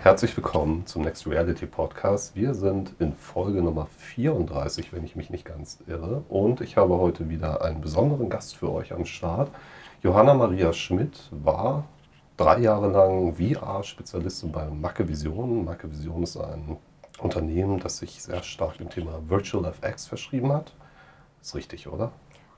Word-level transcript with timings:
Herzlich 0.00 0.36
willkommen 0.36 0.84
zum 0.86 1.02
Next 1.02 1.28
Reality 1.28 1.66
Podcast. 1.66 2.34
Wir 2.34 2.54
sind 2.54 2.94
in 2.98 3.14
Folge 3.14 3.62
Nummer 3.62 3.86
34, 3.86 4.92
wenn 4.92 5.04
ich 5.04 5.14
mich 5.14 5.30
nicht 5.30 5.44
ganz 5.44 5.78
irre. 5.86 6.24
Und 6.28 6.60
ich 6.60 6.76
habe 6.76 6.98
heute 6.98 7.28
wieder 7.28 7.62
einen 7.62 7.80
besonderen 7.80 8.28
Gast 8.28 8.56
für 8.56 8.72
euch 8.72 8.92
am 8.92 9.04
Start. 9.04 9.50
Johanna 10.02 10.34
Maria 10.34 10.72
Schmidt 10.72 11.28
war 11.30 11.84
drei 12.36 12.58
Jahre 12.58 12.90
lang 12.90 13.36
VR-Spezialistin 13.36 14.50
bei 14.50 14.68
Macke 14.68 15.06
Vision. 15.08 15.64
Macke 15.64 15.88
Vision 15.88 16.24
ist 16.24 16.36
ein 16.36 16.78
Unternehmen, 17.20 17.78
das 17.78 17.98
sich 17.98 18.22
sehr 18.22 18.42
stark 18.42 18.78
dem 18.78 18.90
Thema 18.90 19.20
Virtual 19.28 19.64
FX 19.66 20.08
verschrieben 20.08 20.52
hat. 20.52 20.72
Ist 21.40 21.54
richtig, 21.54 21.86
oder? 21.86 22.10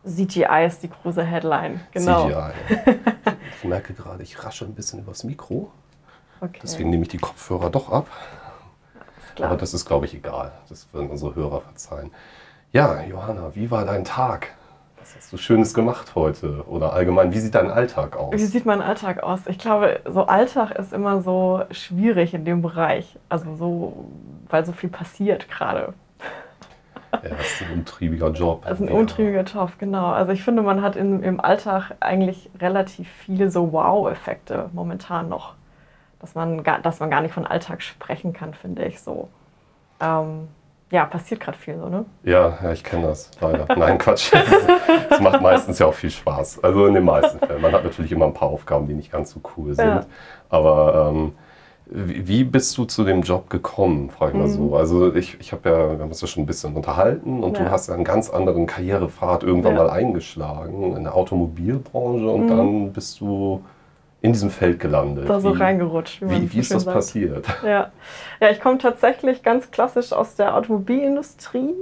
CGI 0.05 0.67
ist 0.67 0.83
die 0.83 0.91
große 0.91 1.23
Headline, 1.23 1.81
genau. 1.93 2.27
CGI. 2.29 2.53
Ich 3.59 3.65
merke 3.65 3.93
gerade, 3.93 4.23
ich 4.23 4.43
rasche 4.43 4.65
ein 4.65 4.75
bisschen 4.75 5.01
übers 5.01 5.25
Mikro. 5.25 5.71
Okay. 6.41 6.61
Deswegen 6.63 6.91
nehme 6.91 7.03
ich 7.03 7.09
die 7.09 7.19
Kopfhörer 7.19 7.71
doch 7.71 7.93
ab. 7.93 8.07
Klar. 9.35 9.51
Aber 9.51 9.59
das 9.59 9.75
ist, 9.75 9.85
glaube 9.85 10.07
ich, 10.07 10.15
egal. 10.15 10.53
Das 10.69 10.93
würden 10.93 11.11
unsere 11.11 11.35
Hörer 11.35 11.61
verzeihen. 11.61 12.11
Ja, 12.73 13.03
Johanna, 13.03 13.55
wie 13.55 13.71
war 13.71 13.85
dein 13.85 14.05
Tag? 14.05 14.49
Was 14.99 15.17
hast 15.17 15.33
du 15.33 15.37
Schönes 15.37 15.75
gemacht 15.75 16.15
heute? 16.15 16.65
Oder 16.67 16.93
allgemein, 16.93 17.33
wie 17.33 17.39
sieht 17.39 17.55
dein 17.55 17.71
Alltag 17.71 18.17
aus? 18.17 18.33
Wie 18.33 18.45
sieht 18.45 18.65
mein 18.65 18.81
Alltag 18.81 19.23
aus? 19.23 19.41
Ich 19.47 19.59
glaube, 19.59 20.01
so 20.09 20.27
Alltag 20.27 20.71
ist 20.73 20.93
immer 20.93 21.21
so 21.21 21.63
schwierig 21.71 22.33
in 22.33 22.45
dem 22.45 22.63
Bereich. 22.63 23.19
Also 23.29 23.55
so, 23.57 24.07
weil 24.49 24.65
so 24.65 24.73
viel 24.73 24.89
passiert 24.89 25.49
gerade. 25.49 25.95
Ja, 27.13 27.31
das 27.37 27.47
ist 27.47 27.63
ein 27.63 27.73
umtriebiger 27.79 28.29
Job. 28.31 28.63
Das 28.65 28.75
ist 28.75 28.81
ein 28.87 28.89
Ja. 28.89 28.95
untriebiger 29.01 29.43
Job, 29.43 29.73
genau. 29.79 30.07
Also 30.13 30.33
ich 30.33 30.43
finde, 30.43 30.63
man 30.63 30.83
hat 30.83 30.97
in, 30.97 31.23
im 31.23 31.41
Alltag 31.41 31.93
eigentlich 32.01 32.51
relativ 32.61 33.09
viele 33.09 33.51
so 33.51 33.73
Wow-Effekte 33.73 34.71
momentan 34.73 35.29
noch. 35.29 35.55
Dass 36.21 36.35
man, 36.35 36.63
gar, 36.63 36.81
dass 36.81 37.01
man 37.01 37.11
gar 37.11 37.21
nicht 37.23 37.33
von 37.33 37.47
Alltag 37.47 37.83
sprechen 37.83 38.33
kann, 38.33 38.55
finde 38.55 38.85
ich 38.85 39.01
so. 39.01 39.29
Ähm, 40.01 40.49
ja, 40.91 41.05
passiert 41.05 41.41
gerade 41.41 41.57
viel 41.57 41.79
so, 41.79 41.89
ne? 41.89 42.05
Ja, 42.25 42.59
ja, 42.63 42.73
ich 42.73 42.83
kenne 42.85 43.07
das, 43.07 43.31
leider. 43.41 43.67
Nein, 43.77 43.97
Quatsch. 43.97 44.33
Es 45.09 45.21
macht 45.21 45.41
meistens 45.41 45.79
ja 45.79 45.87
auch 45.87 45.95
viel 45.95 46.11
Spaß. 46.11 46.63
Also 46.65 46.87
in 46.87 46.95
den 46.95 47.05
meisten 47.05 47.39
Fällen. 47.39 47.63
Man 47.63 47.73
hat 47.73 47.85
natürlich 47.85 48.13
immer 48.13 48.27
ein 48.27 48.35
paar 48.35 48.49
Aufgaben, 48.49 48.87
die 48.87 48.95
nicht 48.95 49.11
ganz 49.13 49.31
so 49.31 49.41
cool 49.57 49.75
sind. 49.75 49.87
Ja. 49.87 50.05
Aber 50.49 51.11
ähm, 51.11 51.33
wie 51.93 52.29
wie 52.29 52.45
bist 52.45 52.77
du 52.79 52.85
zu 52.85 53.05
dem 53.05 53.23
Job 53.23 53.51
gekommen, 53.51 54.11
frage 54.11 54.33
ich 54.33 54.39
mal 54.39 54.49
so. 54.49 54.77
Also 54.77 55.15
ich, 55.15 55.37
ich 55.41 55.53
habe 55.53 55.69
ja, 55.69 55.77
wir 55.93 55.99
haben 55.99 56.09
uns 56.09 56.21
ja 56.21 56.29
schon 56.29 56.45
ein 56.45 56.47
bisschen 56.47 56.75
unterhalten 56.77 57.43
und 57.43 57.51
Mhm. 57.53 57.57
Ja. 57.57 57.65
du 57.65 57.71
hast 57.71 57.89
ja 57.89 57.95
einen 57.95 58.05
ganz 58.05 58.31
anderen 58.31 58.67
Karrierepfad 58.67 59.43
irgendwann 59.43 59.75
Ja. 59.77 59.85
mal 59.85 59.91
eingeschlagen 59.91 60.97
in 60.97 61.03
der 61.05 61.15
Automobilbranche 61.15 62.29
und 62.29 62.45
Mhm. 62.45 62.49
dann 62.49 62.93
bist 62.93 63.21
du 63.21 63.63
in 64.23 64.33
diesem 64.33 64.51
Feld 64.51 64.79
gelandet. 64.79 65.29
Da 65.29 65.41
so 65.41 65.55
wie, 65.55 65.59
reingerutscht. 65.59 66.21
Wie, 66.23 66.47
so 66.47 66.53
wie 66.53 66.59
ist 66.59 66.75
das 66.75 66.83
sagt. 66.85 66.95
passiert? 66.95 67.47
Ja. 67.65 67.91
ja, 68.41 68.51
ich 68.51 68.61
komme 68.61 68.77
tatsächlich 68.79 69.43
ganz 69.43 69.71
klassisch 69.71 70.13
aus 70.13 70.35
der 70.37 70.55
Automobilindustrie, 70.57 71.75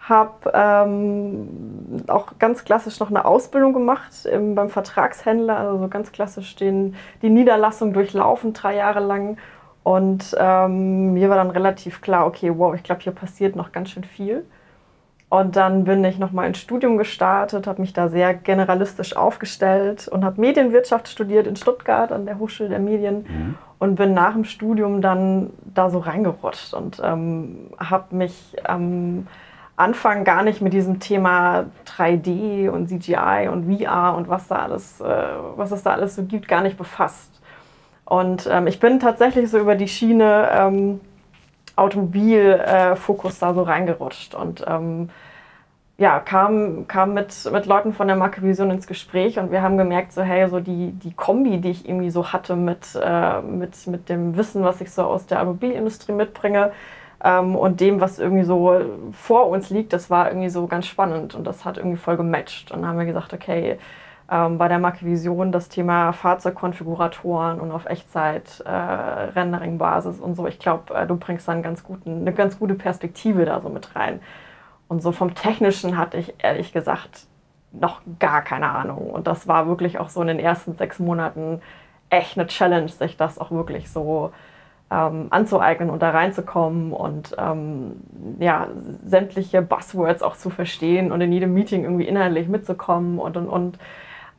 habe 0.00 0.50
ähm, 0.54 1.48
auch 2.08 2.38
ganz 2.38 2.64
klassisch 2.64 2.98
noch 3.00 3.10
eine 3.10 3.24
Ausbildung 3.24 3.72
gemacht 3.72 4.24
im, 4.24 4.54
beim 4.54 4.70
Vertragshändler, 4.70 5.58
also 5.58 5.78
so 5.78 5.88
ganz 5.88 6.10
klassisch 6.10 6.56
den, 6.56 6.94
die 7.22 7.30
Niederlassung 7.30 7.92
durchlaufen, 7.92 8.52
drei 8.52 8.76
Jahre 8.76 9.00
lang. 9.00 9.36
Und 9.82 10.36
ähm, 10.38 11.14
mir 11.14 11.28
war 11.28 11.36
dann 11.36 11.50
relativ 11.50 12.00
klar, 12.00 12.26
okay, 12.26 12.52
wow, 12.56 12.74
ich 12.74 12.82
glaube, 12.82 13.02
hier 13.02 13.12
passiert 13.12 13.56
noch 13.56 13.72
ganz 13.72 13.90
schön 13.90 14.04
viel. 14.04 14.44
Und 15.28 15.54
dann 15.54 15.84
bin 15.84 16.04
ich 16.04 16.18
nochmal 16.18 16.48
ins 16.48 16.58
Studium 16.58 16.98
gestartet, 16.98 17.68
habe 17.68 17.80
mich 17.80 17.92
da 17.92 18.08
sehr 18.08 18.34
generalistisch 18.34 19.16
aufgestellt 19.16 20.08
und 20.08 20.24
habe 20.24 20.40
Medienwirtschaft 20.40 21.08
studiert 21.08 21.46
in 21.46 21.54
Stuttgart 21.54 22.10
an 22.10 22.26
der 22.26 22.38
Hochschule 22.38 22.68
der 22.68 22.80
Medien 22.80 23.26
Mhm. 23.28 23.54
und 23.78 23.94
bin 23.94 24.12
nach 24.12 24.32
dem 24.32 24.44
Studium 24.44 25.00
dann 25.02 25.50
da 25.72 25.88
so 25.88 25.98
reingerutscht 26.00 26.74
und 26.74 27.00
ähm, 27.04 27.70
habe 27.78 28.16
mich 28.16 28.56
am 28.64 29.28
Anfang 29.80 30.24
gar 30.24 30.42
nicht 30.42 30.60
mit 30.60 30.72
diesem 30.72 31.00
Thema 31.00 31.66
3D 31.86 32.68
und 32.68 32.88
CGI 32.88 33.48
und 33.50 33.64
VR 33.64 34.14
und 34.16 34.28
was 34.28 34.48
da 34.48 34.56
alles, 34.56 35.00
äh, 35.00 35.04
was 35.56 35.72
es 35.72 35.82
da 35.82 35.92
alles 35.92 36.14
so 36.16 36.24
gibt, 36.24 36.48
gar 36.48 36.62
nicht 36.62 36.76
befasst. 36.76 37.40
Und 38.04 38.48
ähm, 38.50 38.66
ich 38.66 38.80
bin 38.80 39.00
tatsächlich 39.00 39.50
so 39.50 39.58
über 39.58 39.76
die 39.76 39.88
Schiene 39.88 40.48
ähm, 40.52 41.00
Automobilfokus 41.76 43.38
da 43.38 43.54
so 43.54 43.62
reingerutscht 43.62 44.34
und 44.34 44.64
ähm, 44.66 45.08
ja, 45.96 46.18
kam, 46.18 46.86
kam 46.88 47.12
mit, 47.12 47.50
mit 47.52 47.66
Leuten 47.66 47.92
von 47.92 48.06
der 48.06 48.16
Marke 48.16 48.42
Vision 48.42 48.70
ins 48.70 48.86
Gespräch 48.86 49.38
und 49.38 49.50
wir 49.50 49.60
haben 49.60 49.76
gemerkt, 49.76 50.12
so 50.12 50.22
hey, 50.22 50.48
so 50.48 50.58
die, 50.58 50.92
die 50.92 51.12
Kombi, 51.12 51.58
die 51.58 51.70
ich 51.70 51.86
irgendwie 51.86 52.10
so 52.10 52.32
hatte 52.32 52.56
mit, 52.56 52.98
äh, 53.00 53.42
mit, 53.42 53.86
mit 53.86 54.08
dem 54.08 54.36
Wissen, 54.36 54.64
was 54.64 54.80
ich 54.80 54.90
so 54.90 55.02
aus 55.02 55.26
der 55.26 55.40
Automobilindustrie 55.40 56.12
mitbringe 56.12 56.72
ähm, 57.22 57.56
und 57.56 57.80
dem, 57.80 58.00
was 58.00 58.18
irgendwie 58.18 58.44
so 58.44 58.80
vor 59.12 59.48
uns 59.48 59.70
liegt, 59.70 59.92
das 59.92 60.10
war 60.10 60.28
irgendwie 60.28 60.48
so 60.48 60.66
ganz 60.66 60.86
spannend 60.86 61.34
und 61.34 61.46
das 61.46 61.64
hat 61.64 61.76
irgendwie 61.78 61.96
voll 61.96 62.16
gematcht. 62.16 62.70
Und 62.72 62.82
dann 62.82 62.90
haben 62.90 62.98
wir 62.98 63.06
gesagt, 63.06 63.32
okay, 63.32 63.78
ähm, 64.30 64.58
bei 64.58 64.68
der 64.68 64.78
Marke 64.78 65.04
Vision 65.04 65.52
das 65.52 65.68
Thema 65.68 66.12
Fahrzeugkonfiguratoren 66.12 67.60
und 67.60 67.72
auf 67.72 67.86
Echtzeit 67.86 68.62
äh, 68.64 69.40
und 70.20 70.34
so. 70.36 70.46
Ich 70.46 70.58
glaube, 70.58 70.94
äh, 70.94 71.06
du 71.06 71.16
bringst 71.16 71.48
dann 71.48 71.64
eine 71.64 72.32
ganz 72.32 72.58
gute 72.58 72.74
Perspektive 72.74 73.44
da 73.44 73.60
so 73.60 73.68
mit 73.68 73.94
rein. 73.96 74.20
Und 74.88 75.02
so 75.02 75.12
vom 75.12 75.34
Technischen 75.34 75.98
hatte 75.98 76.16
ich 76.16 76.34
ehrlich 76.38 76.72
gesagt 76.72 77.26
noch 77.72 78.00
gar 78.18 78.42
keine 78.42 78.70
Ahnung. 78.70 79.10
Und 79.10 79.26
das 79.26 79.46
war 79.46 79.66
wirklich 79.66 79.98
auch 79.98 80.08
so 80.08 80.20
in 80.22 80.28
den 80.28 80.38
ersten 80.40 80.74
sechs 80.74 80.98
Monaten 80.98 81.60
echt 82.08 82.36
eine 82.36 82.46
Challenge, 82.46 82.88
sich 82.88 83.16
das 83.16 83.38
auch 83.38 83.50
wirklich 83.50 83.90
so 83.90 84.32
ähm, 84.90 85.28
anzueignen 85.30 85.90
und 85.90 86.02
da 86.02 86.10
reinzukommen 86.10 86.92
und 86.92 87.34
ähm, 87.38 87.96
ja, 88.38 88.68
sämtliche 89.04 89.62
Buzzwords 89.62 90.22
auch 90.22 90.36
zu 90.36 90.50
verstehen 90.50 91.12
und 91.12 91.20
in 91.20 91.32
jedem 91.32 91.54
Meeting 91.54 91.84
irgendwie 91.84 92.08
inhaltlich 92.08 92.48
mitzukommen 92.48 93.18
und 93.18 93.36
und 93.36 93.48
und. 93.48 93.78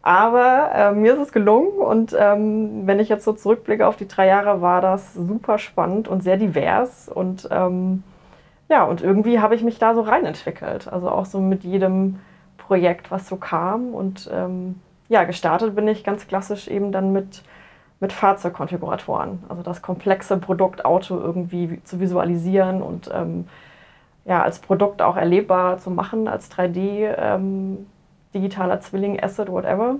Aber 0.03 0.71
äh, 0.73 0.91
mir 0.93 1.13
ist 1.13 1.19
es 1.19 1.31
gelungen 1.31 1.77
und 1.77 2.15
ähm, 2.19 2.87
wenn 2.87 2.99
ich 2.99 3.07
jetzt 3.07 3.23
so 3.23 3.33
zurückblicke 3.33 3.85
auf 3.87 3.97
die 3.97 4.07
drei 4.07 4.27
Jahre, 4.27 4.61
war 4.61 4.81
das 4.81 5.13
super 5.13 5.59
spannend 5.59 6.07
und 6.07 6.23
sehr 6.23 6.37
divers 6.37 7.07
und 7.07 7.47
ähm, 7.51 8.03
ja, 8.71 8.85
und 8.85 9.01
irgendwie 9.01 9.41
habe 9.41 9.53
ich 9.53 9.63
mich 9.63 9.79
da 9.79 9.93
so 9.93 9.99
reinentwickelt. 9.99 10.87
Also 10.87 11.09
auch 11.09 11.25
so 11.25 11.41
mit 11.41 11.65
jedem 11.65 12.19
Projekt, 12.57 13.11
was 13.11 13.27
so 13.27 13.35
kam. 13.35 13.93
Und 13.93 14.29
ähm, 14.33 14.79
ja, 15.09 15.25
gestartet 15.25 15.75
bin 15.75 15.89
ich 15.89 16.05
ganz 16.05 16.25
klassisch 16.25 16.69
eben 16.69 16.93
dann 16.93 17.11
mit, 17.11 17.43
mit 18.01 18.11
Fahrzeugkonfiguratoren. 18.11 19.43
Also 19.47 19.63
das 19.63 19.81
komplexe 19.81 20.37
Produkt 20.37 20.83
Auto 20.83 21.17
irgendwie 21.17 21.81
zu 21.83 22.01
visualisieren 22.01 22.81
und 22.81 23.09
ähm, 23.13 23.47
ja, 24.25 24.41
als 24.41 24.59
Produkt 24.59 25.01
auch 25.01 25.15
erlebbar 25.15 25.77
zu 25.77 25.91
machen, 25.91 26.27
als 26.27 26.51
3D, 26.51 27.15
ähm, 27.17 27.87
digitaler 28.33 28.81
Zwilling, 28.81 29.21
Asset, 29.21 29.49
whatever. 29.49 29.95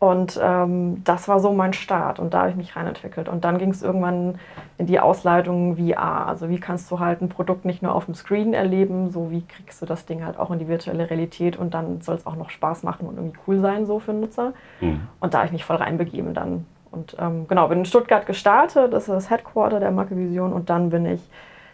Und 0.00 0.38
ähm, 0.40 1.02
das 1.02 1.26
war 1.26 1.40
so 1.40 1.52
mein 1.52 1.72
Start 1.72 2.20
und 2.20 2.32
da 2.32 2.40
habe 2.40 2.50
ich 2.50 2.56
mich 2.56 2.76
reinentwickelt. 2.76 3.28
Und 3.28 3.44
dann 3.44 3.58
ging 3.58 3.70
es 3.70 3.82
irgendwann 3.82 4.38
in 4.76 4.86
die 4.86 5.00
Ausleitung 5.00 5.76
VR. 5.76 6.28
Also 6.28 6.48
wie 6.48 6.60
kannst 6.60 6.88
du 6.92 7.00
halt 7.00 7.20
ein 7.20 7.28
Produkt 7.28 7.64
nicht 7.64 7.82
nur 7.82 7.92
auf 7.92 8.04
dem 8.04 8.14
Screen 8.14 8.54
erleben, 8.54 9.10
so 9.10 9.32
wie 9.32 9.42
kriegst 9.42 9.82
du 9.82 9.86
das 9.86 10.06
Ding 10.06 10.24
halt 10.24 10.38
auch 10.38 10.52
in 10.52 10.60
die 10.60 10.68
virtuelle 10.68 11.10
Realität 11.10 11.56
und 11.56 11.74
dann 11.74 12.00
soll 12.00 12.14
es 12.14 12.26
auch 12.26 12.36
noch 12.36 12.50
Spaß 12.50 12.84
machen 12.84 13.08
und 13.08 13.16
irgendwie 13.16 13.38
cool 13.48 13.60
sein 13.60 13.86
so 13.86 13.98
für 13.98 14.12
den 14.12 14.20
Nutzer. 14.20 14.52
Mhm. 14.80 15.00
Und 15.18 15.34
da 15.34 15.38
habe 15.38 15.46
ich 15.46 15.52
mich 15.52 15.64
voll 15.64 15.76
reinbegeben 15.76 16.32
dann. 16.32 16.64
Und 16.90 17.16
ähm, 17.18 17.46
genau, 17.48 17.68
bin 17.68 17.80
in 17.80 17.84
Stuttgart 17.84 18.26
gestartet, 18.26 18.92
das 18.92 19.04
ist 19.04 19.08
das 19.08 19.30
Headquarter 19.30 19.80
der 19.80 19.90
Marke 19.90 20.16
Vision 20.16 20.52
und 20.52 20.70
dann 20.70 20.90
bin 20.90 21.06
ich 21.06 21.20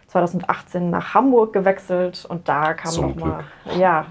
2018 0.07 0.89
nach 0.89 1.13
Hamburg 1.13 1.53
gewechselt 1.53 2.25
und 2.29 2.47
da 2.47 2.73
kam 2.73 2.91
Zum 2.91 3.09
noch 3.09 3.15
mal, 3.15 3.43
ja, 3.77 4.05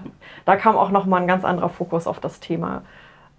da 0.45 0.55
kam 0.55 0.75
auch 0.75 0.91
noch 0.91 1.05
mal 1.05 1.21
ein 1.21 1.27
ganz 1.27 1.45
anderer 1.45 1.69
Fokus 1.69 2.07
auf 2.07 2.19
das 2.19 2.39
Thema. 2.39 2.83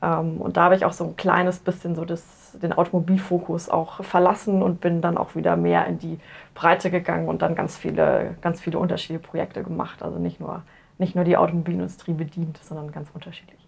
Ähm, 0.03 0.41
und 0.41 0.57
da 0.57 0.65
habe 0.65 0.77
ich 0.77 0.85
auch 0.85 0.93
so 0.93 1.05
ein 1.05 1.17
kleines 1.17 1.59
bisschen 1.59 1.95
so 1.95 2.05
das, 2.05 2.57
den 2.61 2.73
Automobilfokus 2.73 3.69
auch 3.69 4.03
verlassen 4.05 4.63
und 4.63 4.81
bin 4.81 5.01
dann 5.01 5.19
auch 5.19 5.35
wieder 5.35 5.57
mehr 5.57 5.87
in 5.87 5.99
die 5.99 6.19
Breite 6.55 6.91
gegangen 6.91 7.29
und 7.29 7.43
dann 7.43 7.55
ganz 7.55 7.77
viele, 7.77 8.37
ganz 8.41 8.61
viele 8.61 8.79
unterschiedliche 8.79 9.27
Projekte 9.27 9.63
gemacht. 9.63 10.03
Also 10.03 10.19
nicht 10.19 10.41
nur, 10.41 10.63
nicht 10.99 11.15
nur 11.15 11.25
die 11.25 11.37
Automobilindustrie 11.37 12.13
bedient, 12.15 12.59
sondern 12.63 12.93
ganz 12.93 13.09
unterschiedlich. 13.13 13.61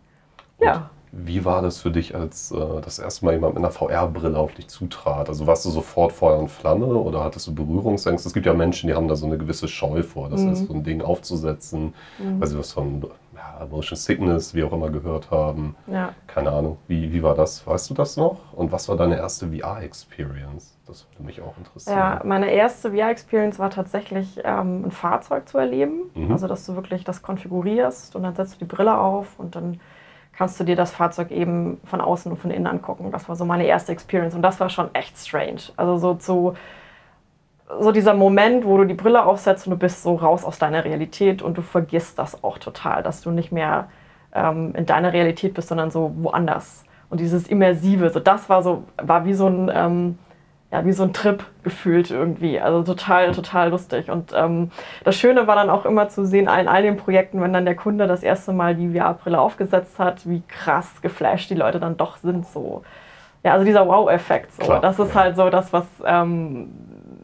Ja. 0.61 0.91
Wie 1.13 1.45
war 1.45 1.63
das 1.63 1.79
für 1.79 1.91
dich, 1.91 2.15
als 2.15 2.51
äh, 2.53 2.81
das 2.83 2.99
erste 2.99 3.25
Mal 3.25 3.33
jemand 3.35 3.55
mit 3.55 3.65
einer 3.65 3.73
VR-Brille 3.73 4.39
auf 4.39 4.53
dich 4.55 4.69
zutrat? 4.69 5.29
Also 5.29 5.47
warst 5.47 5.65
du 5.65 5.71
sofort 5.71 6.13
Feuer 6.13 6.39
und 6.39 6.49
Flamme 6.51 6.87
oder 6.87 7.25
hattest 7.25 7.47
du 7.47 7.55
Berührungsängste? 7.55 8.29
Es 8.29 8.35
gibt 8.35 8.47
ja 8.47 8.55
Menschen, 8.55 8.89
die 8.89 8.95
haben 8.95 9.09
da 9.09 9.17
so 9.17 9.27
eine 9.27 9.39
gewisse 9.39 9.69
Scheu 9.69 10.03
vor, 10.03 10.29
das 10.29 10.43
Mhm. 10.43 10.53
ist 10.53 10.67
so 10.67 10.75
ein 10.75 10.85
Ding 10.85 11.03
aufzusetzen, 11.03 11.95
Mhm. 12.19 12.41
weil 12.41 12.49
sie 12.49 12.59
was 12.59 12.73
von 12.73 13.05
ja, 13.35 13.67
Motion 13.71 13.97
Sickness, 13.97 14.53
wie 14.55 14.65
auch 14.65 14.73
immer, 14.73 14.91
gehört 14.91 15.31
haben. 15.31 15.77
Ja. 15.87 16.13
Keine 16.27 16.51
Ahnung. 16.51 16.79
Wie, 16.89 17.13
wie 17.13 17.23
war 17.23 17.35
das? 17.37 17.65
Weißt 17.67 17.89
du 17.89 17.95
das 17.95 18.17
noch? 18.17 18.53
Und 18.53 18.73
was 18.73 18.89
war 18.89 18.97
deine 18.97 19.17
erste 19.17 19.47
VR-Experience? 19.53 20.77
Das 20.87 21.07
würde 21.13 21.23
mich 21.25 21.41
auch 21.41 21.57
interessieren. 21.59 21.97
Ja, 21.97 22.21
meine 22.25 22.51
erste 22.51 22.91
VR-Experience 22.93 23.59
war 23.59 23.71
tatsächlich 23.71 24.41
ähm, 24.45 24.87
ein 24.87 24.91
Fahrzeug 24.91 25.49
zu 25.49 25.59
erleben. 25.59 26.11
Mhm. 26.15 26.33
Also, 26.33 26.47
dass 26.49 26.67
du 26.67 26.75
wirklich 26.75 27.05
das 27.05 27.23
konfigurierst 27.23 28.17
und 28.17 28.23
dann 28.25 28.35
setzt 28.35 28.55
du 28.55 28.59
die 28.61 28.65
Brille 28.65 28.99
auf 28.99 29.39
und 29.39 29.55
dann 29.55 29.81
kannst 30.39 30.61
du 30.61 30.65
dir 30.65 30.77
das 30.77 30.93
Fahrzeug 30.93 31.33
eben 31.33 31.81
von 31.85 32.01
außen 32.01 32.31
und 32.31 32.39
von 32.39 32.53
innen 32.53 32.69
angucken. 32.69 33.11
Das 33.11 33.29
war 33.29 33.35
so 33.35 33.45
meine 33.45 33.67
erste 33.67 33.91
Experience 33.91 34.37
und 34.37 34.43
das 34.43 34.61
war 34.61 34.71
schon 34.71 34.95
echt 34.95 35.19
strange. 35.19 35.63
Also 35.77 35.99
so 35.99 36.15
zu 36.15 36.55
so 37.81 37.91
dieser 37.91 38.15
Moment, 38.15 38.65
wo 38.65 38.79
du 38.79 38.85
die 38.85 38.95
Brille 38.95 39.27
aufsetzt 39.27 39.67
und 39.67 39.73
du 39.73 39.77
bist 39.77 40.05
so 40.05 40.15
raus 40.15 40.45
aus 40.45 40.59
deiner 40.59 40.85
Realität 40.85 41.43
und 41.43 41.59
du 41.59 41.63
vergisst 41.63 42.19
das 42.19 42.43
auch 42.45 42.59
total, 42.59 43.03
dass 43.03 43.21
du 43.21 43.33
nicht 43.33 43.51
mehr 43.51 43.89
ähm, 44.33 44.75
in 44.77 44.87
deiner 44.87 45.13
Realität 45.13 45.55
bist, 45.55 45.69
sondern 45.69 45.91
so 45.91 46.13
woanders. 46.19 46.85
Und 47.11 47.19
dieses 47.19 47.49
Immersive, 47.49 48.11
so 48.11 48.21
das 48.21 48.49
war 48.49 48.63
so, 48.63 48.85
war 48.97 49.25
wie 49.25 49.35
so 49.35 49.49
ein, 49.49 49.71
ähm, 49.75 50.19
ja, 50.71 50.85
wie 50.85 50.93
so 50.93 51.03
ein 51.03 51.15
Trip 51.15 51.45
gefühlt 51.63 52.11
irgendwie. 52.11 52.61
Also 52.61 52.83
total, 52.83 53.33
total 53.33 53.71
lustig. 53.71 54.11
Und 54.11 54.33
ähm, 54.35 54.71
das 55.03 55.17
Schöne 55.17 55.47
war 55.47 55.57
dann 55.57 55.71
auch 55.71 55.87
immer 55.87 56.09
zu 56.11 56.27
sehen, 56.27 56.43
in 56.43 56.69
all 56.69 56.83
den 56.83 56.99
Projekten, 56.99 57.41
wenn 57.41 57.53
dann 57.53 57.65
der 57.65 57.75
Kunde 57.75 58.07
das 58.07 58.23
erste 58.23 58.53
Mal 58.53 58.75
die 58.75 58.93
VR-Brille 58.93 59.41
aufgesetzt 59.41 59.99
hat, 59.99 60.29
wie 60.29 60.43
krass 60.47 61.01
geflasht 61.01 61.49
die 61.49 61.55
Leute 61.55 61.81
dann 61.81 61.97
doch 61.97 62.19
sind. 62.19 62.47
So. 62.47 62.83
Ja, 63.45 63.53
also 63.53 63.65
dieser 63.65 63.87
Wow-Effekt. 63.87 64.53
So. 64.63 64.79
das 64.79 64.99
ist 64.99 65.15
ja. 65.15 65.21
halt 65.21 65.37
so 65.37 65.49
das, 65.49 65.73
was, 65.73 65.87
ähm, 66.05 66.71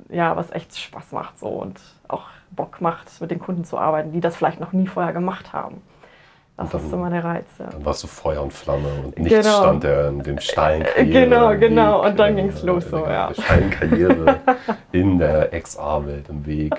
ja, 0.08 0.34
was 0.36 0.50
echt 0.50 0.78
Spaß 0.78 1.12
macht 1.12 1.38
so 1.38 1.48
und 1.48 1.78
auch 2.08 2.24
Bock 2.50 2.80
macht, 2.80 3.20
mit 3.20 3.30
den 3.30 3.40
Kunden 3.40 3.64
zu 3.64 3.78
arbeiten, 3.78 4.12
die 4.12 4.20
das 4.20 4.36
vielleicht 4.36 4.60
noch 4.60 4.72
nie 4.72 4.86
vorher 4.86 5.12
gemacht 5.12 5.52
haben. 5.52 5.82
Das 6.56 6.70
dann, 6.70 6.84
ist 6.84 6.92
immer 6.92 7.10
der 7.10 7.24
Reiz. 7.24 7.46
Ja. 7.58 7.66
Dann 7.66 7.84
warst 7.84 8.04
du 8.04 8.06
Feuer 8.06 8.40
und 8.40 8.52
Flamme 8.52 8.86
und 9.04 9.18
nichts 9.18 9.44
genau. 9.44 9.58
stand 9.58 9.82
der 9.82 10.08
in 10.08 10.22
dem 10.22 10.38
steilen 10.38 10.82
äh, 10.82 10.84
Karriere. 10.84 11.24
Genau, 11.24 11.58
genau. 11.58 12.06
und 12.06 12.16
dann 12.16 12.36
ging 12.36 12.46
es 12.46 12.62
los 12.62 12.88
so, 12.88 12.98
ja. 12.98 13.26
Der 13.26 13.42
steilen 13.42 13.70
Karriere 13.70 14.36
in 14.92 15.18
der 15.18 15.50
XR-Welt 15.50 16.28
im 16.28 16.46
Weg. 16.46 16.72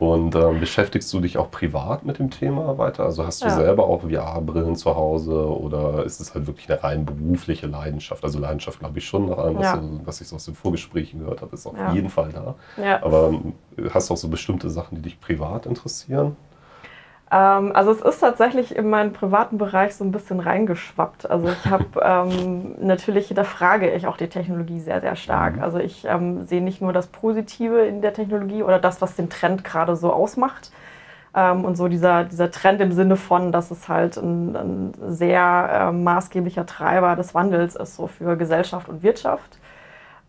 Und 0.00 0.34
ähm, 0.34 0.58
beschäftigst 0.58 1.12
du 1.12 1.20
dich 1.20 1.38
auch 1.38 1.48
privat 1.48 2.04
mit 2.04 2.18
dem 2.18 2.30
Thema 2.30 2.76
weiter? 2.76 3.04
Also 3.04 3.24
hast 3.24 3.42
du 3.42 3.46
ja. 3.46 3.52
selber 3.52 3.84
auch 3.84 4.02
VR-Brillen 4.02 4.74
zu 4.74 4.96
Hause 4.96 5.48
oder 5.56 6.04
ist 6.04 6.18
es 6.20 6.34
halt 6.34 6.48
wirklich 6.48 6.68
eine 6.68 6.82
rein 6.82 7.06
berufliche 7.06 7.68
Leidenschaft? 7.68 8.24
Also 8.24 8.40
Leidenschaft 8.40 8.80
glaube 8.80 8.98
ich 8.98 9.06
schon 9.06 9.28
nach 9.28 9.38
allem, 9.38 9.58
was, 9.58 9.66
ja. 9.66 9.80
was 10.04 10.20
ich 10.20 10.26
so 10.26 10.36
aus 10.36 10.44
den 10.44 10.56
Vorgesprächen 10.56 11.20
gehört 11.20 11.40
habe, 11.40 11.54
ist 11.54 11.68
auf 11.68 11.76
jeden 11.94 12.10
Fall 12.10 12.30
da. 12.32 12.56
Aber 13.00 13.28
ähm, 13.28 13.52
hast 13.94 14.10
du 14.10 14.14
auch 14.14 14.18
so 14.18 14.26
bestimmte 14.26 14.70
Sachen, 14.70 14.96
die 14.96 15.02
dich 15.02 15.20
privat 15.20 15.66
interessieren? 15.66 16.36
Ähm, 17.32 17.72
also 17.74 17.92
es 17.92 18.00
ist 18.00 18.20
tatsächlich 18.20 18.74
in 18.74 18.90
meinen 18.90 19.12
privaten 19.12 19.58
Bereich 19.58 19.94
so 19.94 20.04
ein 20.04 20.12
bisschen 20.12 20.40
reingeschwappt. 20.40 21.30
Also 21.30 21.48
ich 21.48 21.70
habe 21.70 21.84
ähm, 22.02 22.74
natürlich, 22.80 23.32
da 23.34 23.44
frage 23.44 23.90
ich 23.92 24.06
auch 24.06 24.16
die 24.16 24.28
Technologie 24.28 24.80
sehr, 24.80 25.00
sehr 25.00 25.16
stark. 25.16 25.56
Mhm. 25.56 25.62
Also 25.62 25.78
ich 25.78 26.04
ähm, 26.06 26.44
sehe 26.44 26.62
nicht 26.62 26.82
nur 26.82 26.92
das 26.92 27.06
Positive 27.06 27.86
in 27.86 28.02
der 28.02 28.14
Technologie 28.14 28.62
oder 28.62 28.78
das, 28.78 29.00
was 29.00 29.14
den 29.14 29.30
Trend 29.30 29.64
gerade 29.64 29.96
so 29.96 30.12
ausmacht. 30.12 30.72
Ähm, 31.34 31.64
und 31.64 31.76
so 31.76 31.86
dieser, 31.86 32.24
dieser 32.24 32.50
Trend 32.50 32.80
im 32.80 32.90
Sinne 32.92 33.16
von, 33.16 33.52
dass 33.52 33.70
es 33.70 33.88
halt 33.88 34.16
ein, 34.16 34.56
ein 34.56 34.92
sehr 35.08 35.90
äh, 35.90 35.92
maßgeblicher 35.92 36.66
Treiber 36.66 37.14
des 37.14 37.34
Wandels 37.34 37.76
ist, 37.76 37.94
so 37.94 38.08
für 38.08 38.36
Gesellschaft 38.36 38.88
und 38.88 39.04
Wirtschaft. 39.04 39.59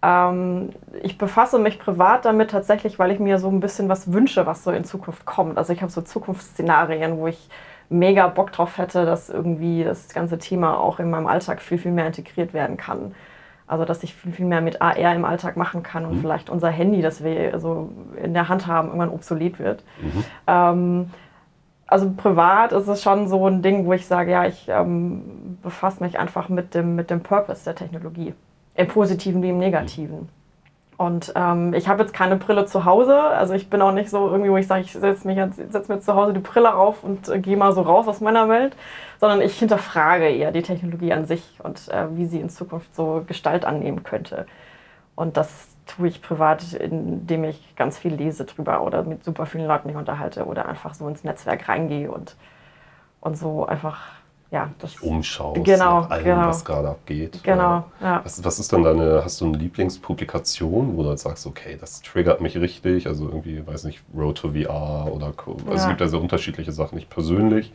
Ähm, 0.01 0.69
ich 1.03 1.18
befasse 1.18 1.59
mich 1.59 1.80
privat 1.80 2.25
damit 2.25 2.51
tatsächlich, 2.51 2.98
weil 2.98 3.12
ich 3.12 3.19
mir 3.19 3.38
so 3.38 3.50
ein 3.50 3.59
bisschen 3.59 3.89
was 3.89 4.12
wünsche, 4.12 4.45
was 4.45 4.63
so 4.63 4.71
in 4.71 4.83
Zukunft 4.83 5.25
kommt. 5.25 5.57
Also 5.57 5.74
ich 5.74 5.81
habe 5.81 5.92
so 5.92 6.01
Zukunftsszenarien, 6.01 7.18
wo 7.18 7.27
ich 7.27 7.50
mega 7.89 8.27
Bock 8.27 8.51
drauf 8.51 8.77
hätte, 8.77 9.06
dass 9.06 9.30
irgendwie 9.30 9.83
das 9.83 10.09
ganze 10.09 10.39
Thema 10.39 10.80
auch 10.80 11.00
in 11.00 11.09
meinem 11.09 11.27
Alltag 11.27 11.62
viel, 11.62 11.77
viel 11.77 11.92
mehr 11.92 12.07
integriert 12.07 12.53
werden 12.53 12.77
kann. 12.77 13.13
Also 13.68 13.86
dass 13.86 14.03
ich 14.03 14.15
viel, 14.15 14.31
viel 14.31 14.45
mehr 14.45 14.62
mit 14.62 14.81
AR 14.81 15.15
im 15.15 15.25
Alltag 15.25 15.56
machen 15.56 15.83
kann 15.83 16.06
und 16.06 16.15
mhm. 16.15 16.21
vielleicht 16.21 16.50
unser 16.50 16.69
Handy, 16.69 17.01
das 17.01 17.24
wir 17.24 17.59
so 17.59 17.89
in 18.21 18.33
der 18.33 18.50
Hand 18.50 18.68
haben, 18.68 18.88
irgendwann 18.88 19.09
obsolet 19.09 19.59
wird. 19.59 19.83
Mhm. 20.01 20.24
Ähm, 20.48 21.09
also 21.86 22.12
privat 22.15 22.71
ist 22.71 22.88
es 22.88 23.03
schon 23.03 23.27
so 23.27 23.45
ein 23.48 23.62
Ding, 23.62 23.86
wo 23.86 23.94
ich 23.94 24.07
sage, 24.07 24.31
ja, 24.31 24.45
ich 24.45 24.68
ähm, 24.69 25.57
befasse 25.62 26.01
mich 26.03 26.18
einfach 26.18 26.48
mit 26.48 26.74
dem, 26.74 26.95
mit 26.95 27.09
dem 27.09 27.21
Purpose 27.21 27.65
der 27.65 27.75
Technologie. 27.75 28.33
Im 28.75 28.88
Positiven 28.88 29.41
wie 29.44 29.50
im 29.50 29.57
Negativen. 29.57 30.29
Und 31.01 31.33
ähm, 31.35 31.73
ich 31.73 31.88
habe 31.88 32.03
jetzt 32.03 32.13
keine 32.13 32.35
Brille 32.35 32.65
zu 32.68 32.85
Hause. 32.85 33.19
Also 33.19 33.56
ich 33.56 33.71
bin 33.71 33.81
auch 33.81 33.91
nicht 33.91 34.12
so 34.12 34.29
irgendwie, 34.29 34.51
wo 34.51 34.57
ich 34.57 34.68
sage, 34.68 34.81
ich 34.81 34.91
setze 34.94 35.27
setz 35.71 35.88
mir 35.88 36.00
zu 36.00 36.13
Hause 36.13 36.33
die 36.33 36.41
Brille 36.41 36.75
auf 36.75 37.03
und 37.03 37.27
äh, 37.27 37.39
gehe 37.39 37.57
mal 37.57 37.73
so 37.73 37.81
raus 37.81 38.07
aus 38.07 38.21
meiner 38.21 38.47
Welt, 38.50 38.75
sondern 39.19 39.41
ich 39.41 39.57
hinterfrage 39.57 40.29
eher 40.29 40.51
die 40.51 40.62
Technologie 40.62 41.12
an 41.12 41.25
sich 41.25 41.57
und 41.63 41.89
äh, 41.89 42.15
wie 42.15 42.27
sie 42.27 42.39
in 42.39 42.50
Zukunft 42.50 42.95
so 42.95 43.23
Gestalt 43.25 43.65
annehmen 43.65 44.03
könnte. 44.03 44.45
Und 45.15 45.38
das 45.38 45.69
tue 45.88 46.07
ich 46.07 46.21
privat, 46.21 46.74
indem 46.74 47.45
ich 47.45 47.75
ganz 47.75 47.97
viel 47.97 48.13
lese 48.13 48.45
drüber 48.45 48.83
oder 48.83 49.01
mit 49.01 49.24
super 49.24 49.47
vielen 49.47 49.65
Leuten 49.65 49.88
mich 49.88 49.97
unterhalte 49.97 50.45
oder 50.45 50.67
einfach 50.67 50.94
so 50.94 51.07
ins 51.07 51.24
Netzwerk 51.24 51.67
reingehe 51.67 52.12
und, 52.12 52.35
und 53.21 53.39
so 53.39 53.65
einfach 53.65 54.01
ja, 54.51 54.69
das 54.80 54.98
umschaust 54.98 55.63
genau, 55.63 56.01
allem, 56.01 56.25
genau. 56.25 56.48
was 56.48 56.65
gerade 56.65 56.89
abgeht. 56.89 57.42
Genau. 57.42 57.86
Ja. 58.01 58.19
Was, 58.25 58.44
was, 58.44 58.59
ist 58.59 58.74
dann 58.74 58.83
deine, 58.83 59.24
hast 59.24 59.39
du 59.39 59.45
eine 59.45 59.57
Lieblingspublikation, 59.57 60.98
wo 60.98 61.03
du 61.03 61.15
sagst, 61.15 61.48
okay, 61.48 61.77
das 61.80 62.01
triggert 62.01 62.42
mich 62.42 62.57
richtig, 62.57 63.07
also 63.07 63.30
irgendwie, 63.30 63.65
weiß 63.65 63.86
nicht, 63.86 64.01
Road 64.13 64.39
to 64.39 64.50
VR 64.50 65.07
oder 65.09 65.33
also 65.48 65.63
ja. 65.68 65.74
es 65.74 65.88
gibt 65.88 66.01
ja 66.01 66.07
sehr 66.09 66.19
unterschiedliche 66.19 66.74
Sachen. 66.74 66.98
Ich 66.98 67.09
persönlich 67.09 67.71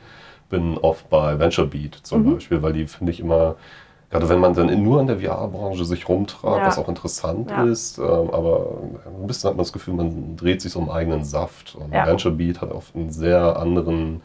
bin 0.50 0.76
oft 0.76 1.08
bei 1.08 1.38
VentureBeat 1.38 1.94
zum 2.02 2.24
mhm. 2.24 2.34
Beispiel, 2.34 2.62
weil 2.62 2.74
die 2.74 2.86
finde 2.86 3.10
ich 3.10 3.20
immer, 3.20 3.56
gerade 4.10 4.28
wenn 4.28 4.40
man 4.40 4.52
dann 4.52 4.82
nur 4.82 5.00
in 5.00 5.06
der 5.06 5.20
VR-Branche 5.20 5.86
sich 5.86 6.06
rumtreibt, 6.06 6.58
ja. 6.58 6.66
was 6.66 6.76
auch 6.76 6.88
interessant 6.88 7.50
ja. 7.50 7.64
ist, 7.64 7.96
ähm, 7.96 8.04
aber 8.04 8.66
ein 9.06 9.26
bisschen 9.26 9.48
hat 9.48 9.56
man 9.56 9.64
das 9.64 9.72
Gefühl, 9.72 9.94
man 9.94 10.36
dreht 10.36 10.60
sich 10.60 10.72
so 10.72 10.80
im 10.80 10.90
eigenen 10.90 11.24
Saft. 11.24 11.74
Und 11.74 11.90
ja. 11.94 12.06
VentureBeat 12.06 12.60
hat 12.60 12.70
oft 12.70 12.94
einen 12.94 13.10
sehr 13.10 13.56
anderen 13.58 14.20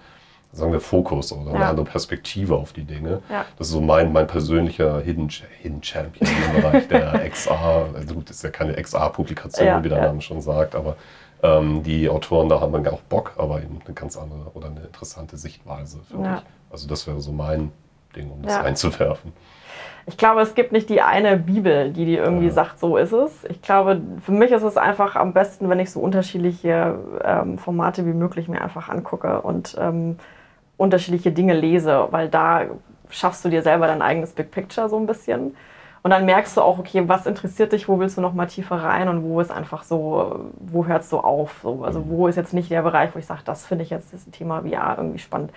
sagen 0.53 0.71
wir, 0.71 0.81
Fokus 0.81 1.31
oder 1.31 1.51
eine 1.51 1.59
ja. 1.59 1.69
andere 1.69 1.85
Perspektive 1.85 2.55
auf 2.55 2.73
die 2.73 2.83
Dinge. 2.83 3.21
Ja. 3.29 3.45
Das 3.57 3.67
ist 3.67 3.73
so 3.73 3.81
mein, 3.81 4.11
mein 4.11 4.27
persönlicher 4.27 4.99
Hidden, 4.99 5.29
Hidden 5.61 5.81
Champion 5.81 6.29
im 6.29 6.61
Bereich 6.61 6.87
der 6.87 7.29
XR. 7.29 7.89
Also 7.95 8.15
gut, 8.15 8.29
das 8.29 8.37
ist 8.37 8.43
ja 8.43 8.49
keine 8.49 8.73
XR-Publikation, 8.73 9.65
ja, 9.65 9.83
wie 9.83 9.89
der 9.89 10.01
Name 10.01 10.21
schon 10.21 10.41
sagt, 10.41 10.75
aber 10.75 10.97
ähm, 11.43 11.83
die 11.83 12.09
Autoren 12.09 12.49
da 12.49 12.59
haben 12.59 12.73
dann 12.73 12.87
auch 12.87 13.01
Bock, 13.01 13.33
aber 13.37 13.61
eben 13.61 13.79
eine 13.83 13.93
ganz 13.93 14.17
andere 14.17 14.51
oder 14.53 14.67
eine 14.67 14.81
interessante 14.81 15.37
Sichtweise, 15.37 15.99
finde 16.09 16.35
ich. 16.37 16.71
Also 16.71 16.87
das 16.87 17.07
wäre 17.07 17.21
so 17.21 17.31
mein 17.31 17.71
Ding, 18.15 18.29
um 18.29 18.41
das 18.41 18.57
einzuwerfen. 18.57 19.33
Ich 20.07 20.17
glaube, 20.17 20.41
es 20.41 20.55
gibt 20.55 20.71
nicht 20.71 20.89
die 20.89 21.01
eine 21.01 21.37
Bibel, 21.37 21.91
die 21.91 22.05
dir 22.05 22.23
irgendwie 22.23 22.49
sagt, 22.49 22.79
so 22.79 22.97
ist 22.97 23.11
es. 23.11 23.43
Ich 23.45 23.61
glaube, 23.61 24.01
für 24.25 24.31
mich 24.31 24.51
ist 24.51 24.63
es 24.63 24.75
einfach 24.75 25.15
am 25.15 25.31
besten, 25.31 25.69
wenn 25.69 25.79
ich 25.79 25.91
so 25.91 25.99
unterschiedliche 25.99 26.97
ähm, 27.23 27.57
Formate 27.57 28.05
wie 28.05 28.13
möglich 28.13 28.47
mir 28.47 28.61
einfach 28.61 28.89
angucke 28.89 29.41
und 29.41 29.75
ähm, 29.79 30.17
unterschiedliche 30.81 31.31
Dinge 31.31 31.53
lese, 31.53 32.07
weil 32.11 32.27
da 32.27 32.65
schaffst 33.09 33.45
du 33.45 33.49
dir 33.49 33.61
selber 33.61 33.87
dein 33.87 34.01
eigenes 34.01 34.33
Big 34.33 34.51
Picture 34.51 34.89
so 34.89 34.97
ein 34.97 35.05
bisschen. 35.05 35.55
Und 36.03 36.09
dann 36.09 36.25
merkst 36.25 36.57
du 36.57 36.61
auch, 36.61 36.79
okay, 36.79 37.03
was 37.07 37.27
interessiert 37.27 37.73
dich, 37.73 37.87
wo 37.87 37.99
willst 37.99 38.17
du 38.17 38.21
noch 38.21 38.33
mal 38.33 38.47
tiefer 38.47 38.77
rein 38.77 39.07
und 39.07 39.23
wo 39.23 39.39
ist 39.39 39.51
einfach 39.51 39.83
so, 39.83 40.49
wo 40.59 40.87
hörst 40.87 41.11
du 41.11 41.19
auf? 41.19 41.59
So, 41.61 41.83
also 41.83 42.03
wo 42.09 42.27
ist 42.27 42.37
jetzt 42.37 42.53
nicht 42.53 42.71
der 42.71 42.81
Bereich, 42.81 43.13
wo 43.13 43.19
ich 43.19 43.25
sage, 43.27 43.41
das 43.45 43.65
finde 43.65 43.83
ich 43.83 43.91
jetzt 43.91 44.11
das 44.11 44.25
Thema 44.31 44.61
VR 44.61 44.95
irgendwie 44.97 45.19
spannend 45.19 45.51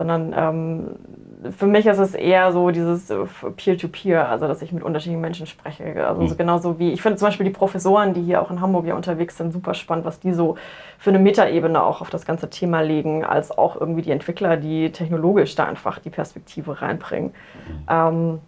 sondern 0.00 0.32
ähm, 0.34 1.52
für 1.58 1.66
mich 1.66 1.84
ist 1.84 1.98
es 1.98 2.14
eher 2.14 2.52
so 2.52 2.70
dieses 2.70 3.10
äh, 3.10 3.16
Peer-to-Peer, 3.54 4.24
-Peer, 4.24 4.28
also 4.30 4.48
dass 4.48 4.62
ich 4.62 4.72
mit 4.72 4.82
unterschiedlichen 4.82 5.20
Menschen 5.20 5.44
spreche. 5.44 6.06
Also 6.06 6.22
mhm. 6.22 6.36
genauso 6.38 6.78
wie, 6.78 6.90
ich 6.90 7.02
finde 7.02 7.18
zum 7.18 7.28
Beispiel 7.28 7.44
die 7.44 7.52
Professoren, 7.52 8.14
die 8.14 8.22
hier 8.22 8.40
auch 8.40 8.50
in 8.50 8.62
Hamburg 8.62 8.86
ja 8.86 8.94
unterwegs 8.94 9.36
sind, 9.36 9.52
super 9.52 9.74
spannend, 9.74 10.06
was 10.06 10.18
die 10.18 10.32
so 10.32 10.56
für 10.96 11.10
eine 11.10 11.18
Metaebene 11.18 11.82
auch 11.82 12.00
auf 12.00 12.08
das 12.08 12.24
ganze 12.24 12.48
Thema 12.48 12.80
legen, 12.80 13.26
als 13.26 13.50
auch 13.50 13.78
irgendwie 13.78 14.00
die 14.00 14.10
Entwickler, 14.10 14.56
die 14.56 14.90
technologisch 14.90 15.54
da 15.54 15.66
einfach 15.66 15.98
die 15.98 16.08
Perspektive 16.08 16.80
reinbringen. 16.80 17.32
Mhm. 17.68 17.84
Ähm, 17.90 18.38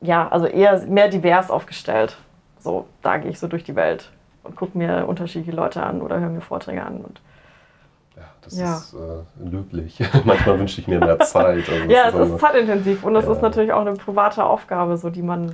ja, 0.00 0.28
also 0.28 0.46
eher 0.46 0.86
mehr 0.86 1.08
divers 1.08 1.50
aufgestellt. 1.50 2.18
So, 2.60 2.86
da 3.02 3.16
gehe 3.16 3.32
ich 3.32 3.40
so 3.40 3.48
durch 3.48 3.64
die 3.64 3.74
Welt 3.74 4.12
und 4.44 4.54
gucke 4.54 4.78
mir 4.78 5.06
unterschiedliche 5.08 5.56
Leute 5.56 5.82
an 5.82 6.02
oder 6.02 6.20
höre 6.20 6.28
mir 6.28 6.40
Vorträge 6.40 6.84
an. 6.84 6.98
Und 6.98 7.20
das 8.48 8.58
ja. 8.58 8.76
ist 8.76 8.94
äh, 8.94 9.48
löblich. 9.50 9.98
Manchmal 10.24 10.58
wünsche 10.58 10.80
ich 10.80 10.88
mir 10.88 10.98
mehr 10.98 11.18
Zeit. 11.20 11.68
Also 11.68 11.90
ja, 11.90 12.08
es 12.08 12.14
ist, 12.14 12.34
ist 12.34 12.40
zeitintensiv 12.40 13.04
und 13.04 13.14
es 13.16 13.26
ja. 13.26 13.32
ist 13.32 13.42
natürlich 13.42 13.72
auch 13.72 13.80
eine 13.80 13.92
private 13.94 14.44
Aufgabe, 14.44 14.96
so 14.96 15.10
die 15.10 15.22
man, 15.22 15.50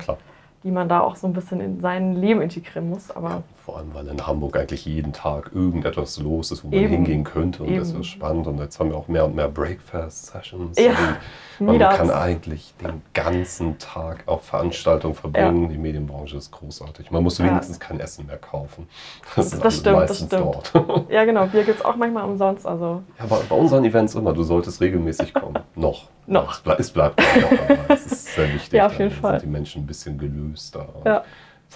die 0.63 0.71
man 0.71 0.87
da 0.87 1.01
auch 1.01 1.15
so 1.15 1.27
ein 1.27 1.33
bisschen 1.33 1.59
in 1.59 1.81
sein 1.81 2.13
Leben 2.13 2.41
integrieren 2.41 2.89
muss. 2.89 3.11
Aber 3.11 3.43
vor 3.65 3.77
allem, 3.77 3.95
weil 3.95 4.07
in 4.07 4.27
Hamburg 4.27 4.57
eigentlich 4.57 4.85
jeden 4.85 5.11
Tag 5.11 5.49
irgendetwas 5.53 6.19
los 6.19 6.51
ist, 6.51 6.63
wo 6.63 6.67
man 6.67 6.77
Eben. 6.77 6.91
hingehen 6.91 7.23
könnte 7.23 7.63
und 7.63 7.69
Eben. 7.69 7.79
das 7.79 7.91
ist 7.93 8.05
spannend. 8.05 8.45
Und 8.45 8.59
jetzt 8.59 8.79
haben 8.79 8.91
wir 8.91 8.97
auch 8.97 9.07
mehr 9.07 9.25
und 9.25 9.35
mehr 9.35 9.47
Breakfast-Sessions. 9.49 10.77
Ja. 10.79 10.93
Man 11.59 11.79
kann 11.79 12.11
eigentlich 12.11 12.73
den 12.81 13.01
ganzen 13.13 13.79
Tag 13.79 14.23
auf 14.27 14.43
Veranstaltungen 14.43 15.15
verbringen. 15.15 15.63
Ja. 15.63 15.69
Die 15.69 15.77
Medienbranche 15.77 16.35
ist 16.35 16.51
großartig. 16.51 17.11
Man 17.11 17.23
muss 17.23 17.39
wenigstens 17.39 17.79
kein 17.79 17.99
Essen 17.99 18.25
mehr 18.27 18.37
kaufen. 18.37 18.87
Das, 19.35 19.51
das 19.51 19.73
ist 19.73 19.79
stimmt, 19.81 19.97
meistens 19.97 20.29
das 20.29 20.39
stimmt. 20.39 20.71
dort. 20.75 21.09
Ja, 21.09 21.25
genau. 21.25 21.45
Bier 21.47 21.63
gibt 21.63 21.79
es 21.79 21.85
auch 21.85 21.95
manchmal 21.95 22.25
umsonst. 22.25 22.67
Also. 22.67 23.03
Ja, 23.17 23.25
bei, 23.25 23.37
bei 23.49 23.55
unseren 23.55 23.83
Events 23.85 24.15
immer. 24.15 24.33
Du 24.33 24.43
solltest 24.43 24.79
regelmäßig 24.81 25.33
kommen. 25.33 25.57
Noch. 25.75 26.09
noch. 26.27 26.51
Es, 26.53 26.59
ble 26.59 26.75
es 26.77 26.91
bleibt 26.91 27.19
noch. 27.19 27.77
Das 27.87 28.05
ist 28.05 28.25
sehr 28.35 28.53
wichtig. 28.53 28.73
Ja, 28.73 28.87
auf 28.87 28.99
jeden 28.99 29.11
Fall. 29.11 29.39
Sind 29.39 29.49
die 29.49 29.53
Menschen 29.53 29.83
ein 29.83 29.87
bisschen 29.87 30.17
gelöster. 30.17 30.87
Ja. 31.05 31.23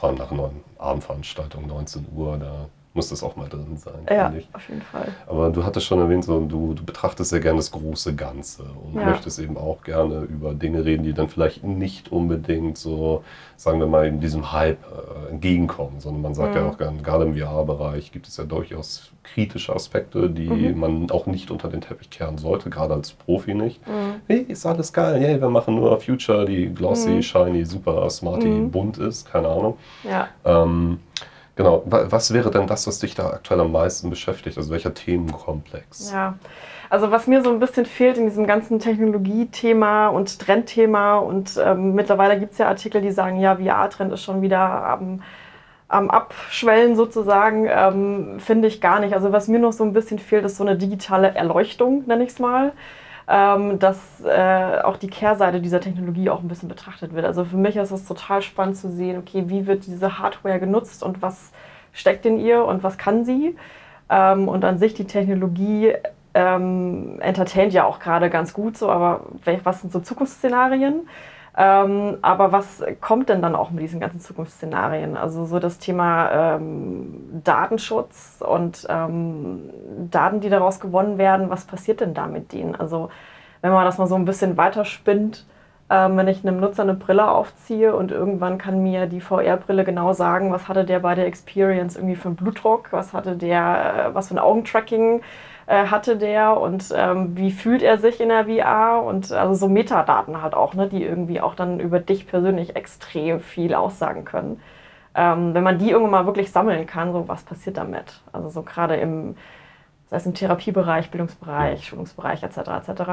Allem 0.07 0.17
nach 0.17 0.31
Abendveranstaltung, 0.77 1.67
19 1.67 2.07
Uhr, 2.15 2.37
da 2.37 2.69
muss 2.93 3.09
das 3.09 3.21
auch 3.23 3.35
mal 3.35 3.47
drin 3.47 3.77
sein, 3.77 4.05
Ja, 4.09 4.25
finde 4.25 4.39
ich. 4.39 4.49
auf 4.53 4.67
jeden 4.67 4.81
Fall. 4.81 5.07
Aber 5.27 5.49
du 5.51 5.63
hattest 5.63 5.85
schon 5.85 5.99
erwähnt, 5.99 6.23
so, 6.25 6.39
du, 6.39 6.73
du 6.73 6.83
betrachtest 6.83 7.29
sehr 7.29 7.39
gerne 7.39 7.57
das 7.57 7.71
große 7.71 8.15
Ganze 8.15 8.63
und 8.63 8.95
Ja. 8.99 9.05
möchtest 9.05 9.37
eben 9.39 9.57
auch 9.57 9.83
gerne 9.83 10.21
über 10.21 10.53
Dinge 10.55 10.83
reden, 10.83 11.03
die 11.03 11.13
dann 11.13 11.29
vielleicht 11.29 11.63
nicht 11.63 12.11
unbedingt 12.11 12.77
so, 12.79 13.23
sagen 13.57 13.79
wir 13.79 13.85
mal, 13.87 14.07
in 14.07 14.19
diesem 14.19 14.51
Hype 14.51 14.79
äh, 14.85 15.29
entgegenkommen, 15.31 15.99
sondern 15.99 16.23
man 16.23 16.33
sagt 16.33 16.55
ja 16.55 16.63
Mhm. 16.63 16.69
auch 16.69 16.77
gerne, 16.79 17.01
gerade 17.03 17.25
im 17.25 17.35
VR-Bereich 17.37 18.11
gibt 18.11 18.27
es 18.27 18.37
ja 18.37 18.43
durchaus 18.45 19.11
kritische 19.21 19.75
Aspekte, 19.75 20.27
die 20.29 20.49
Mhm. 20.49 20.79
man 20.79 21.11
auch 21.11 21.27
nicht 21.27 21.51
unter 21.51 21.69
den 21.69 21.81
Teppich 21.81 22.09
kehren 22.09 22.39
sollte, 22.39 22.71
gerade 22.71 22.95
als 22.95 23.11
Profi 23.11 23.53
nicht. 23.53 23.87
Mhm. 23.87 24.15
Hey, 24.27 24.39
ist 24.47 24.65
alles 24.65 24.91
geil, 24.91 25.19
hey, 25.21 25.39
wir 25.39 25.49
machen 25.49 25.75
nur 25.75 25.99
Future, 26.01 26.45
die 26.45 26.73
glossy, 26.73 27.11
Mhm. 27.11 27.21
shiny, 27.21 27.65
super 27.65 28.09
smarty, 28.09 28.47
Mhm. 28.47 28.71
bunt 28.71 28.97
ist, 28.97 29.29
keine 29.31 29.47
Ahnung. 29.47 29.77
Ja. 30.03 30.27
Ähm, 30.43 30.99
genau, 31.59 31.83
wa- 31.85 32.05
was 32.09 32.33
wäre 32.33 32.49
denn 32.51 32.67
das, 32.67 32.87
was 32.87 32.99
dich 32.99 33.15
da 33.15 33.27
aktuell 33.31 33.59
am 33.59 33.71
meisten 33.73 34.09
beschäftigt? 34.09 34.57
Also 34.57 34.71
welcher 34.71 34.93
Themenkomplex? 34.93 36.11
Ja, 36.11 36.35
also 36.89 37.11
was 37.11 37.27
mir 37.27 37.43
so 37.43 37.51
ein 37.51 37.59
bisschen 37.59 37.85
fehlt 37.85 38.17
in 38.17 38.25
diesem 38.25 38.47
ganzen 38.47 38.79
Technologie-Thema 38.79 40.07
und 40.07 40.39
Trendthema 40.39 41.17
und 41.17 41.59
ähm, 41.63 41.93
mittlerweile 41.93 42.39
gibt 42.39 42.53
es 42.53 42.57
ja 42.59 42.67
Artikel, 42.69 43.01
die 43.01 43.11
sagen, 43.11 43.39
ja, 43.39 43.57
VR-Trend 43.57 44.13
ist 44.13 44.23
schon 44.23 44.41
wieder 44.41 44.57
am, 44.59 45.21
am 45.89 46.09
Abschwellen 46.09 46.95
sozusagen, 46.95 47.67
ähm, 47.69 48.39
finde 48.39 48.67
ich 48.69 48.79
gar 48.81 48.99
nicht. 49.01 49.13
Also 49.13 49.31
was 49.33 49.47
mir 49.49 49.59
noch 49.59 49.73
so 49.73 49.83
ein 49.83 49.93
bisschen 49.93 50.19
fehlt, 50.19 50.45
ist 50.45 50.57
so 50.57 50.63
eine 50.63 50.77
digitale 50.77 51.35
Erleuchtung, 51.35 52.05
nenne 52.07 52.23
ich 52.23 52.29
es 52.29 52.39
mal. 52.39 52.71
Ähm, 53.31 53.77
dass 53.77 54.23
äh, 54.25 54.81
auch 54.81 54.97
die 54.97 55.07
Kehrseite 55.07 55.61
dieser 55.61 55.79
Technologie 55.79 56.31
auch 56.31 56.41
ein 56.41 56.47
bisschen 56.47 56.67
betrachtet 56.67 57.13
wird. 57.13 57.25
Also 57.25 57.45
für 57.45 57.57
mich 57.57 57.75
ist 57.75 57.91
es 57.91 58.05
total 58.05 58.41
spannend 58.41 58.75
zu 58.75 58.89
sehen, 58.89 59.19
okay, 59.19 59.43
wie 59.47 59.67
wird 59.67 59.85
diese 59.85 60.17
Hardware 60.17 60.59
genutzt 60.59 61.03
und 61.03 61.21
was 61.21 61.51
steckt 61.93 62.25
in 62.25 62.39
ihr 62.39 62.65
und 62.65 62.81
was 62.81 62.97
kann 62.97 63.25
sie. 63.25 63.55
Ähm, 64.09 64.47
und 64.47 64.65
an 64.65 64.79
sich 64.79 64.95
die 64.95 65.05
Technologie 65.05 65.93
ähm, 66.33 67.19
entertaint 67.19 67.71
ja 67.71 67.85
auch 67.85 67.99
gerade 67.99 68.31
ganz 68.31 68.53
gut 68.53 68.77
so, 68.77 68.89
aber 68.89 69.25
was 69.63 69.81
sind 69.81 69.93
so 69.93 69.99
Zukunftsszenarien? 69.99 71.07
Ähm, 71.57 72.17
aber 72.21 72.51
was 72.51 72.83
kommt 73.01 73.29
denn 73.29 73.41
dann 73.41 73.55
auch 73.55 73.71
mit 73.71 73.83
diesen 73.83 73.99
ganzen 73.99 74.19
Zukunftsszenarien? 74.19 75.17
Also 75.17 75.45
so 75.45 75.59
das 75.59 75.79
Thema 75.79 76.55
ähm, 76.55 77.41
Datenschutz 77.43 78.43
und 78.47 78.85
ähm, 78.89 79.69
Daten, 80.11 80.39
die 80.41 80.49
daraus 80.49 80.79
gewonnen 80.79 81.17
werden, 81.17 81.49
was 81.49 81.65
passiert 81.65 82.01
denn 82.01 82.13
da 82.13 82.27
mit 82.27 82.53
denen? 82.53 82.75
Also 82.75 83.09
wenn 83.61 83.71
man 83.71 83.85
das 83.85 83.97
mal 83.97 84.07
so 84.07 84.15
ein 84.15 84.25
bisschen 84.25 84.57
weiterspinnt, 84.57 85.45
ähm, 85.89 86.17
wenn 86.17 86.27
ich 86.27 86.45
einem 86.45 86.59
Nutzer 86.59 86.83
eine 86.83 86.93
Brille 86.93 87.29
aufziehe 87.29 87.95
und 87.95 88.11
irgendwann 88.11 88.57
kann 88.57 88.83
mir 88.83 89.07
die 89.07 89.21
VR-Brille 89.21 89.83
genau 89.83 90.13
sagen, 90.13 90.51
was 90.51 90.67
hatte 90.67 90.85
der 90.85 90.99
bei 90.99 91.15
der 91.15 91.25
Experience 91.25 91.95
irgendwie 91.95 92.15
für 92.15 92.27
einen 92.27 92.35
Blutdruck, 92.35 92.89
was 92.91 93.13
hatte 93.13 93.35
der, 93.35 94.09
äh, 94.09 94.15
was 94.15 94.27
für 94.27 94.35
ein 94.35 94.39
Augentracking 94.39 95.21
äh, 95.69 95.85
hatte 95.87 96.17
der 96.17 96.59
und 96.59 96.91
ähm, 96.95 97.37
wie 97.37 97.51
fühlt 97.51 97.83
er 97.83 97.99
sich 97.99 98.19
in 98.19 98.29
der 98.29 98.45
VR 98.45 99.03
und 99.03 99.31
also 99.31 99.53
so 99.53 99.69
Metadaten 99.69 100.41
halt 100.41 100.55
auch, 100.55 100.73
ne, 100.73 100.87
die 100.87 101.03
irgendwie 101.03 101.41
auch 101.41 101.53
dann 101.53 101.79
über 101.79 101.99
dich 101.99 102.27
persönlich 102.27 102.75
extrem 102.75 103.39
viel 103.39 103.75
aussagen 103.75 104.25
können. 104.25 104.59
Ähm, 105.13 105.53
wenn 105.53 105.63
man 105.63 105.77
die 105.77 105.91
irgendwann 105.91 106.23
mal 106.23 106.25
wirklich 106.25 106.51
sammeln 106.51 106.87
kann, 106.87 107.13
so 107.13 107.27
was 107.27 107.43
passiert 107.43 107.77
damit? 107.77 108.21
Also 108.33 108.49
so 108.49 108.63
gerade 108.63 108.95
im, 108.95 109.35
sei 110.07 110.17
es 110.17 110.25
im 110.25 110.33
Therapiebereich, 110.33 111.11
Bildungsbereich, 111.11 111.85
Schulungsbereich 111.85 112.41
etc. 112.41 112.57
etc. 112.57 113.11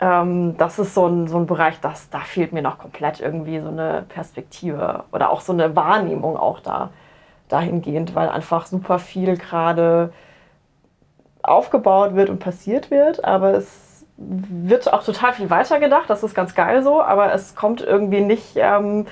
Ähm, 0.00 0.56
das 0.56 0.78
ist 0.78 0.94
so 0.94 1.08
ein, 1.08 1.26
so 1.26 1.36
ein 1.36 1.46
Bereich, 1.46 1.80
das, 1.80 2.10
da 2.10 2.20
fehlt 2.20 2.52
mir 2.52 2.62
noch 2.62 2.78
komplett 2.78 3.18
irgendwie 3.18 3.58
so 3.58 3.68
eine 3.68 4.04
Perspektive 4.08 5.02
oder 5.10 5.30
auch 5.30 5.40
so 5.40 5.52
eine 5.52 5.74
Wahrnehmung 5.74 6.36
auch 6.36 6.60
da 6.60 6.90
dahingehend, 7.48 8.14
weil 8.14 8.28
einfach 8.28 8.66
super 8.66 9.00
viel 9.00 9.36
gerade 9.36 10.12
aufgebaut 11.42 12.14
wird 12.14 12.30
und 12.30 12.38
passiert 12.38 12.90
wird, 12.90 13.24
aber 13.24 13.54
es 13.54 14.04
wird 14.16 14.92
auch 14.92 15.02
total 15.02 15.32
viel 15.32 15.48
weitergedacht, 15.50 16.08
das 16.08 16.22
ist 16.22 16.34
ganz 16.34 16.54
geil 16.54 16.82
so, 16.82 17.02
aber 17.02 17.32
es 17.32 17.54
kommt 17.54 17.80
irgendwie 17.80 18.20
nicht 18.20 18.52
ähm, 18.56 19.06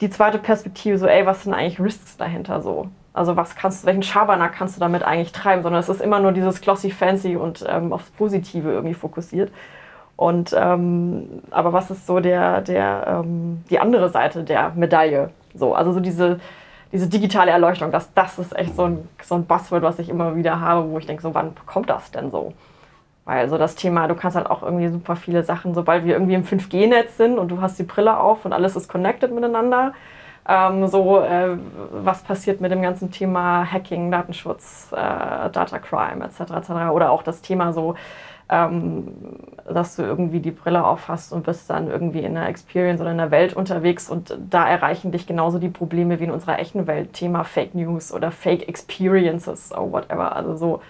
die 0.00 0.10
zweite 0.10 0.38
Perspektive, 0.38 0.98
so 0.98 1.06
ey, 1.06 1.24
was 1.24 1.44
sind 1.44 1.54
eigentlich 1.54 1.80
Risks 1.80 2.16
dahinter 2.16 2.60
so? 2.60 2.88
Also 3.12 3.36
was 3.36 3.54
kannst 3.54 3.82
du, 3.84 3.86
welchen 3.86 4.02
Schabernack 4.02 4.54
kannst 4.54 4.76
du 4.76 4.80
damit 4.80 5.04
eigentlich 5.04 5.30
treiben, 5.30 5.62
sondern 5.62 5.80
es 5.80 5.88
ist 5.88 6.00
immer 6.00 6.18
nur 6.18 6.32
dieses 6.32 6.60
glossy 6.60 6.90
fancy 6.90 7.36
und 7.36 7.64
ähm, 7.68 7.92
aufs 7.92 8.10
Positive 8.10 8.70
irgendwie 8.70 8.94
fokussiert. 8.94 9.52
Und 10.16 10.54
ähm, 10.56 11.42
aber 11.50 11.72
was 11.72 11.90
ist 11.90 12.06
so 12.06 12.18
der, 12.18 12.60
der, 12.60 13.22
ähm, 13.24 13.64
die 13.70 13.78
andere 13.78 14.08
Seite 14.08 14.42
der 14.42 14.72
Medaille? 14.74 15.30
So, 15.54 15.74
also 15.74 15.92
so 15.92 16.00
diese, 16.00 16.40
diese 16.94 17.08
digitale 17.08 17.50
Erleuchtung, 17.50 17.90
das, 17.90 18.14
das 18.14 18.38
ist 18.38 18.56
echt 18.56 18.76
so 18.76 18.84
ein, 18.84 19.08
so 19.20 19.34
ein 19.34 19.46
Buzzword, 19.46 19.82
was 19.82 19.98
ich 19.98 20.08
immer 20.08 20.36
wieder 20.36 20.60
habe, 20.60 20.88
wo 20.88 20.98
ich 20.98 21.06
denke, 21.06 21.22
so 21.22 21.34
wann 21.34 21.52
kommt 21.66 21.90
das 21.90 22.12
denn 22.12 22.30
so? 22.30 22.52
Weil 23.24 23.48
so 23.48 23.58
das 23.58 23.74
Thema, 23.74 24.06
du 24.06 24.14
kannst 24.14 24.36
halt 24.36 24.48
auch 24.48 24.62
irgendwie 24.62 24.86
super 24.86 25.16
viele 25.16 25.42
Sachen, 25.42 25.74
sobald 25.74 26.04
wir 26.04 26.12
irgendwie 26.12 26.34
im 26.34 26.44
5G-Netz 26.44 27.16
sind 27.16 27.36
und 27.36 27.48
du 27.48 27.60
hast 27.60 27.80
die 27.80 27.82
Brille 27.82 28.16
auf 28.16 28.44
und 28.44 28.52
alles 28.52 28.76
ist 28.76 28.88
connected 28.88 29.34
miteinander, 29.34 29.92
ähm, 30.48 30.86
so 30.86 31.18
äh, 31.18 31.56
was 31.90 32.22
passiert 32.22 32.60
mit 32.60 32.70
dem 32.70 32.80
ganzen 32.80 33.10
Thema 33.10 33.66
Hacking, 33.68 34.12
Datenschutz, 34.12 34.92
äh, 34.92 34.96
Data 34.96 35.80
Crime 35.80 36.24
etc. 36.24 36.52
etc. 36.52 36.70
Oder 36.92 37.10
auch 37.10 37.24
das 37.24 37.42
Thema 37.42 37.72
so, 37.72 37.96
ähm, 38.48 39.08
dass 39.72 39.96
du 39.96 40.02
irgendwie 40.02 40.40
die 40.40 40.50
Brille 40.50 40.84
auf 40.84 41.08
hast 41.08 41.32
und 41.32 41.44
bist 41.44 41.70
dann 41.70 41.88
irgendwie 41.88 42.20
in 42.20 42.36
einer 42.36 42.48
Experience 42.48 43.00
oder 43.00 43.10
in 43.10 43.18
der 43.18 43.30
Welt 43.30 43.54
unterwegs 43.54 44.10
und 44.10 44.36
da 44.50 44.68
erreichen 44.68 45.12
dich 45.12 45.26
genauso 45.26 45.58
die 45.58 45.68
Probleme 45.68 46.20
wie 46.20 46.24
in 46.24 46.30
unserer 46.30 46.58
echten 46.58 46.86
Welt. 46.86 47.14
Thema 47.14 47.44
Fake 47.44 47.74
News 47.74 48.12
oder 48.12 48.30
Fake 48.30 48.68
Experiences 48.68 49.72
oder 49.72 49.90
whatever. 49.90 50.36
Also 50.36 50.56
so, 50.56 50.82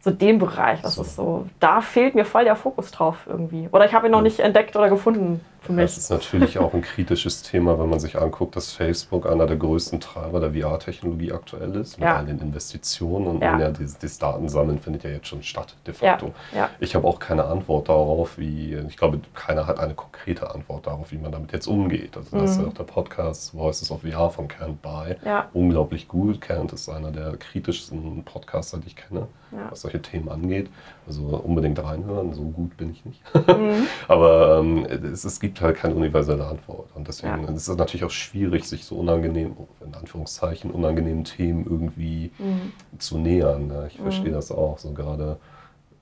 so 0.00 0.10
den 0.10 0.38
Bereich, 0.38 0.82
das 0.82 0.96
So. 0.96 1.02
ist 1.02 1.16
so, 1.16 1.46
da 1.60 1.80
fehlt 1.80 2.14
mir 2.14 2.24
voll 2.24 2.44
der 2.44 2.56
Fokus 2.56 2.90
drauf 2.90 3.26
irgendwie. 3.28 3.68
Oder 3.70 3.86
ich 3.86 3.94
habe 3.94 4.06
ihn 4.06 4.12
noch 4.12 4.22
nicht 4.22 4.40
entdeckt 4.40 4.74
oder 4.76 4.88
gefunden. 4.88 5.40
Das 5.68 5.96
ist 5.98 6.10
natürlich 6.10 6.58
auch 6.58 6.74
ein 6.74 6.82
kritisches 6.82 7.42
Thema, 7.42 7.78
wenn 7.78 7.88
man 7.88 7.98
sich 8.00 8.18
anguckt, 8.20 8.56
dass 8.56 8.72
Facebook 8.72 9.26
einer 9.26 9.46
der 9.46 9.56
größten 9.56 10.00
Treiber 10.00 10.40
der 10.40 10.52
VR-Technologie 10.52 11.32
aktuell 11.32 11.74
ist, 11.76 11.98
mit 11.98 12.06
Ja. 12.06 12.16
all 12.16 12.26
den 12.26 12.38
Investitionen 12.38 13.26
und 13.26 13.42
Ja. 13.42 13.58
ja. 13.58 13.70
dieses, 13.70 13.98
dieses 13.98 14.18
Datensammeln 14.18 14.78
findet 14.78 15.04
ja 15.04 15.10
jetzt 15.10 15.28
schon 15.28 15.42
statt, 15.42 15.74
de 15.86 15.94
facto. 15.94 16.32
ja. 16.54 16.70
Ich 16.80 16.94
habe 16.94 17.06
auch 17.06 17.18
keine 17.18 17.44
Antwort 17.44 17.88
darauf, 17.88 18.38
wie, 18.38 18.74
ich 18.88 18.96
glaube, 18.96 19.20
keiner 19.34 19.66
hat 19.66 19.78
eine 19.78 19.94
konkrete 19.94 20.52
Antwort 20.54 20.86
darauf, 20.86 21.12
wie 21.12 21.18
man 21.18 21.32
damit 21.32 21.52
jetzt 21.52 21.66
umgeht. 21.66 22.16
Also 22.16 22.38
das 22.38 22.52
ist 22.52 22.60
ja 22.60 22.66
auch 22.68 22.74
der 22.74 22.84
Podcast 22.84 23.54
Voices 23.56 23.90
of 23.90 24.02
VR 24.02 24.30
von 24.30 24.48
Kent 24.48 24.82
By. 24.82 25.16
Mhm. 25.24 25.30
Unglaublich 25.52 26.08
gut. 26.08 26.40
Kent 26.40 26.72
ist 26.72 26.88
einer 26.88 27.10
der 27.10 27.36
kritischsten 27.36 28.22
Podcaster, 28.24 28.78
die 28.78 28.88
ich 28.88 28.96
kenne, 28.96 29.26
was 29.70 29.80
solche 29.82 30.00
Themen 30.02 30.28
angeht. 30.28 30.68
Also 31.06 31.22
unbedingt 31.22 31.82
reinhören, 31.82 32.34
so 32.34 32.42
gut 32.42 32.76
bin 32.76 32.90
ich 32.90 33.04
nicht. 33.04 33.22
Mhm. 33.34 33.86
Aber 34.08 34.58
ähm, 34.58 34.84
es, 34.86 35.24
es 35.24 35.38
gibt 35.40 35.55
halt 35.60 35.76
keine 35.76 35.94
universelle 35.94 36.46
Antwort. 36.46 36.88
Und 36.94 37.08
deswegen 37.08 37.44
Ja. 37.44 37.48
ist 37.50 37.68
es 37.68 37.76
natürlich 37.76 38.04
auch 38.04 38.10
schwierig, 38.10 38.64
sich 38.64 38.84
so 38.84 38.96
unangenehm, 38.96 39.56
in 39.84 39.94
Anführungszeichen, 39.94 40.70
unangenehmen 40.70 41.24
Themen 41.24 41.64
irgendwie 41.64 42.30
Mhm. 42.38 42.72
zu 42.98 43.18
nähern. 43.18 43.66
Ne? 43.68 43.88
Ich 43.90 43.98
verstehe 44.00 44.32
das 44.32 44.50
auch. 44.50 44.78
So 44.78 44.92
gerade 44.92 45.38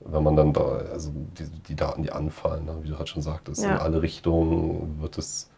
wenn 0.07 0.23
man 0.23 0.37
dann 0.37 0.53
da, 0.53 0.63
also 0.93 1.11
die, 1.39 1.45
die 1.69 1.75
Daten, 1.77 2.03
die 2.03 2.13
anfallen, 2.13 2.67
ne? 2.67 2.77
wie 2.83 2.89
du 2.89 2.99
halt 2.99 3.09
schon 3.09 3.23
sagtest, 3.23 3.63
Ja. 3.65 3.73
in 3.73 3.79
alle 3.79 4.03
Richtungen 4.03 5.01
wird 5.01 5.17
es 5.19 5.49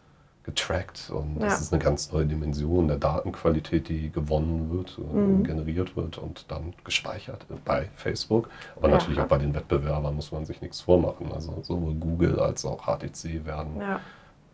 getrackt 0.47 1.11
und 1.13 1.35
Ja. 1.41 1.47
das 1.47 1.59
ist 1.61 1.73
eine 1.73 1.83
ganz 1.83 2.11
neue 2.11 2.25
Dimension 2.25 2.87
der 2.87 2.97
Datenqualität, 2.97 3.89
die 3.89 4.09
gewonnen 4.09 4.71
wird, 4.71 4.97
Mhm. 4.97 5.43
generiert 5.43 5.95
wird 5.97 6.17
und 6.17 6.45
dann 6.47 6.73
gespeichert 6.85 7.45
bei 7.65 7.89
Facebook. 7.95 8.49
Aber 8.77 8.87
Ja. 8.87 8.95
natürlich 8.95 9.19
auch 9.19 9.27
bei 9.27 9.37
den 9.37 9.53
Wettbewerbern 9.53 10.15
muss 10.15 10.31
man 10.31 10.45
sich 10.45 10.61
nichts 10.61 10.79
vormachen. 10.81 11.31
Also 11.33 11.53
sowohl 11.63 11.93
Google 11.95 12.39
als 12.39 12.65
auch 12.65 12.87
HTC 12.87 13.45
werden 13.45 13.75
Ja, 13.81 13.99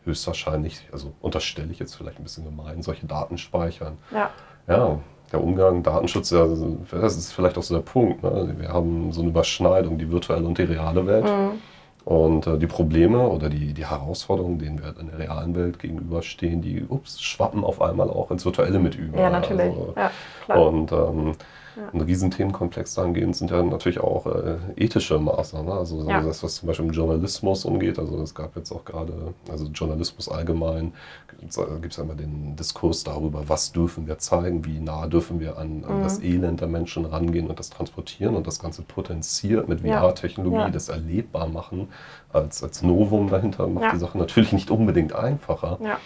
höchstwahrscheinlich, 0.04 0.88
also 0.92 1.14
unterstelle 1.22 1.72
ich 1.72 1.80
jetzt 1.80 1.96
vielleicht 1.96 2.20
ein 2.20 2.24
bisschen 2.24 2.44
gemein, 2.44 2.82
solche 2.82 3.06
Daten 3.06 3.38
speichern. 3.38 3.98
ja, 4.12 4.32
Ja, 4.68 4.98
der 5.32 5.44
Umgang, 5.44 5.84
Datenschutz, 5.84 6.30
das 6.30 7.16
ist 7.18 7.34
vielleicht 7.34 7.58
auch 7.58 7.64
so 7.64 7.76
der 7.76 7.82
Punkt. 7.82 8.24
Ne? 8.24 8.56
Wir 8.58 8.70
haben 8.70 9.12
so 9.12 9.22
eine 9.22 9.30
Überschneidung, 9.30 9.98
die 9.98 10.10
virtuelle 10.10 10.46
und 10.48 10.58
die 10.58 10.64
reale 10.64 11.06
Welt. 11.06 11.26
Mhm. 11.26 11.60
Und 12.05 12.48
äh, 12.48 12.57
die 12.57 12.67
Probleme 12.67 13.29
oder 13.29 13.50
die, 13.50 13.74
die 13.74 13.86
Herausforderungen, 13.86 14.60
denen 14.60 14.81
wir 14.81 14.93
in 15.00 15.07
der 15.07 15.19
realen 15.19 15.55
Welt 15.55 15.79
gegenüberstehen, 15.79 16.62
die 16.62 16.83
ups, 16.88 17.22
schwappen 17.22 17.63
auf 17.63 17.81
einmal 17.81 18.10
auch 18.10 18.29
ins 18.29 18.43
Virtuelle 18.43 18.79
mit 18.79 18.95
über. 18.95 19.17
ja 19.19 19.29
natürlich. 19.29 19.67
Also, 19.67 19.93
ja, 19.95 20.12
klar. 20.45 20.67
und 20.67 20.91
ähm, 20.91 21.31
Ja. 21.75 21.89
ein 21.92 22.01
Riesenthemenkomplex 22.01 22.94
dahingehend 22.96 23.36
sind 23.36 23.51
ja 23.51 23.62
natürlich 23.63 24.00
auch 24.00 24.25
äh, 24.27 24.58
ethische 24.75 25.18
Maßnahmen. 25.20 25.68
ne? 25.68 25.74
Also 25.74 26.01
so 26.01 26.10
Ja. 26.10 26.22
das, 26.22 26.44
was 26.44 26.56
zum 26.56 26.68
Beispiel 26.68 26.86
im 26.86 26.92
Journalismus 26.92 27.65
umgeht. 27.65 27.98
Also 28.00 28.22
es 28.22 28.36
gab 28.36 28.56
jetzt 28.56 28.72
auch 28.72 28.86
gerade, 28.86 29.13
also 29.50 29.65
Journalismus 29.74 30.30
allgemein, 30.30 30.94
gibt 31.39 31.51
es 31.92 31.98
ja 31.98 32.03
immer 32.03 32.15
den 32.15 32.56
Diskurs 32.56 33.03
darüber, 33.03 33.44
was 33.50 33.72
dürfen 33.72 34.08
wir 34.08 34.18
zeigen, 34.20 34.63
wie 34.65 34.80
nah 34.80 35.08
dürfen 35.08 35.39
wir 35.39 35.58
an, 35.58 35.84
an 35.88 36.00
Mhm. 36.00 36.03
das 36.03 36.22
Elend 36.22 36.62
der 36.62 36.68
Menschen 36.68 37.06
rangehen 37.06 37.48
und 37.48 37.60
das 37.60 37.70
transportieren 37.70 38.36
und 38.36 38.46
das 38.48 38.60
Ganze 38.60 38.82
potenziert 38.84 39.68
mit. 39.68 39.82
VR-Technologie, 39.82 40.58
Ja. 40.58 40.70
das 40.70 40.89
erlebbar 40.89 41.48
machen 41.48 41.89
als, 42.32 42.63
als 42.63 42.82
Novum 42.84 43.30
dahinter 43.30 43.68
macht 43.68 43.94
die 43.94 43.98
Sache 44.00 44.18
natürlich 44.18 44.53
nicht 44.53 44.70
unbedingt 44.72 45.13
einfacher. 45.13 45.77
ja. 45.84 45.98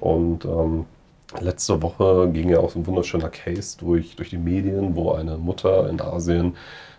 Und 0.00 0.44
ähm, 0.44 0.84
letzte 1.40 1.82
Woche 1.82 2.30
ging 2.32 2.48
ja 2.48 2.58
auch 2.58 2.70
so 2.70 2.78
ein 2.78 2.86
wunderschöner 2.86 3.28
Case 3.28 3.76
durch, 3.78 4.16
durch 4.16 4.30
die 4.30 4.38
Medien, 4.38 4.94
wo 4.94 5.12
eine 5.12 5.36
Mutter 5.36 5.88
in 5.88 6.00
Asien 6.00 6.54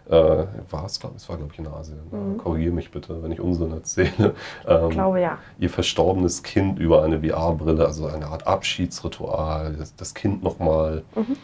äh, 0.09 0.45
war 0.69 0.85
es, 0.85 0.99
glaube 0.99 1.15
es 1.15 1.27
war, 1.29 1.37
glaube 1.37 1.51
ich, 1.53 1.59
in 1.59 1.67
Asien. 1.67 1.99
Mhm. 2.11 2.37
Korrigiere 2.37 2.73
mich 2.73 2.91
bitte, 2.91 3.21
wenn 3.23 3.31
ich 3.31 3.39
Unsinn 3.39 3.71
erzähle. 3.71 4.35
Ähm, 4.67 4.89
ich 4.89 4.95
glaube, 4.95 5.21
ja. 5.21 5.37
Ihr 5.59 5.69
verstorbenes 5.69 6.41
Kind 6.41 6.79
über 6.79 7.03
eine 7.03 7.21
VR-Brille, 7.21 7.85
also 7.85 8.07
eine 8.07 8.27
Art 8.27 8.47
Abschiedsritual, 8.47 9.75
das, 9.77 9.95
das 9.95 10.13
Kind 10.13 10.43
nochmal 10.43 11.03
mhm. 11.15 11.35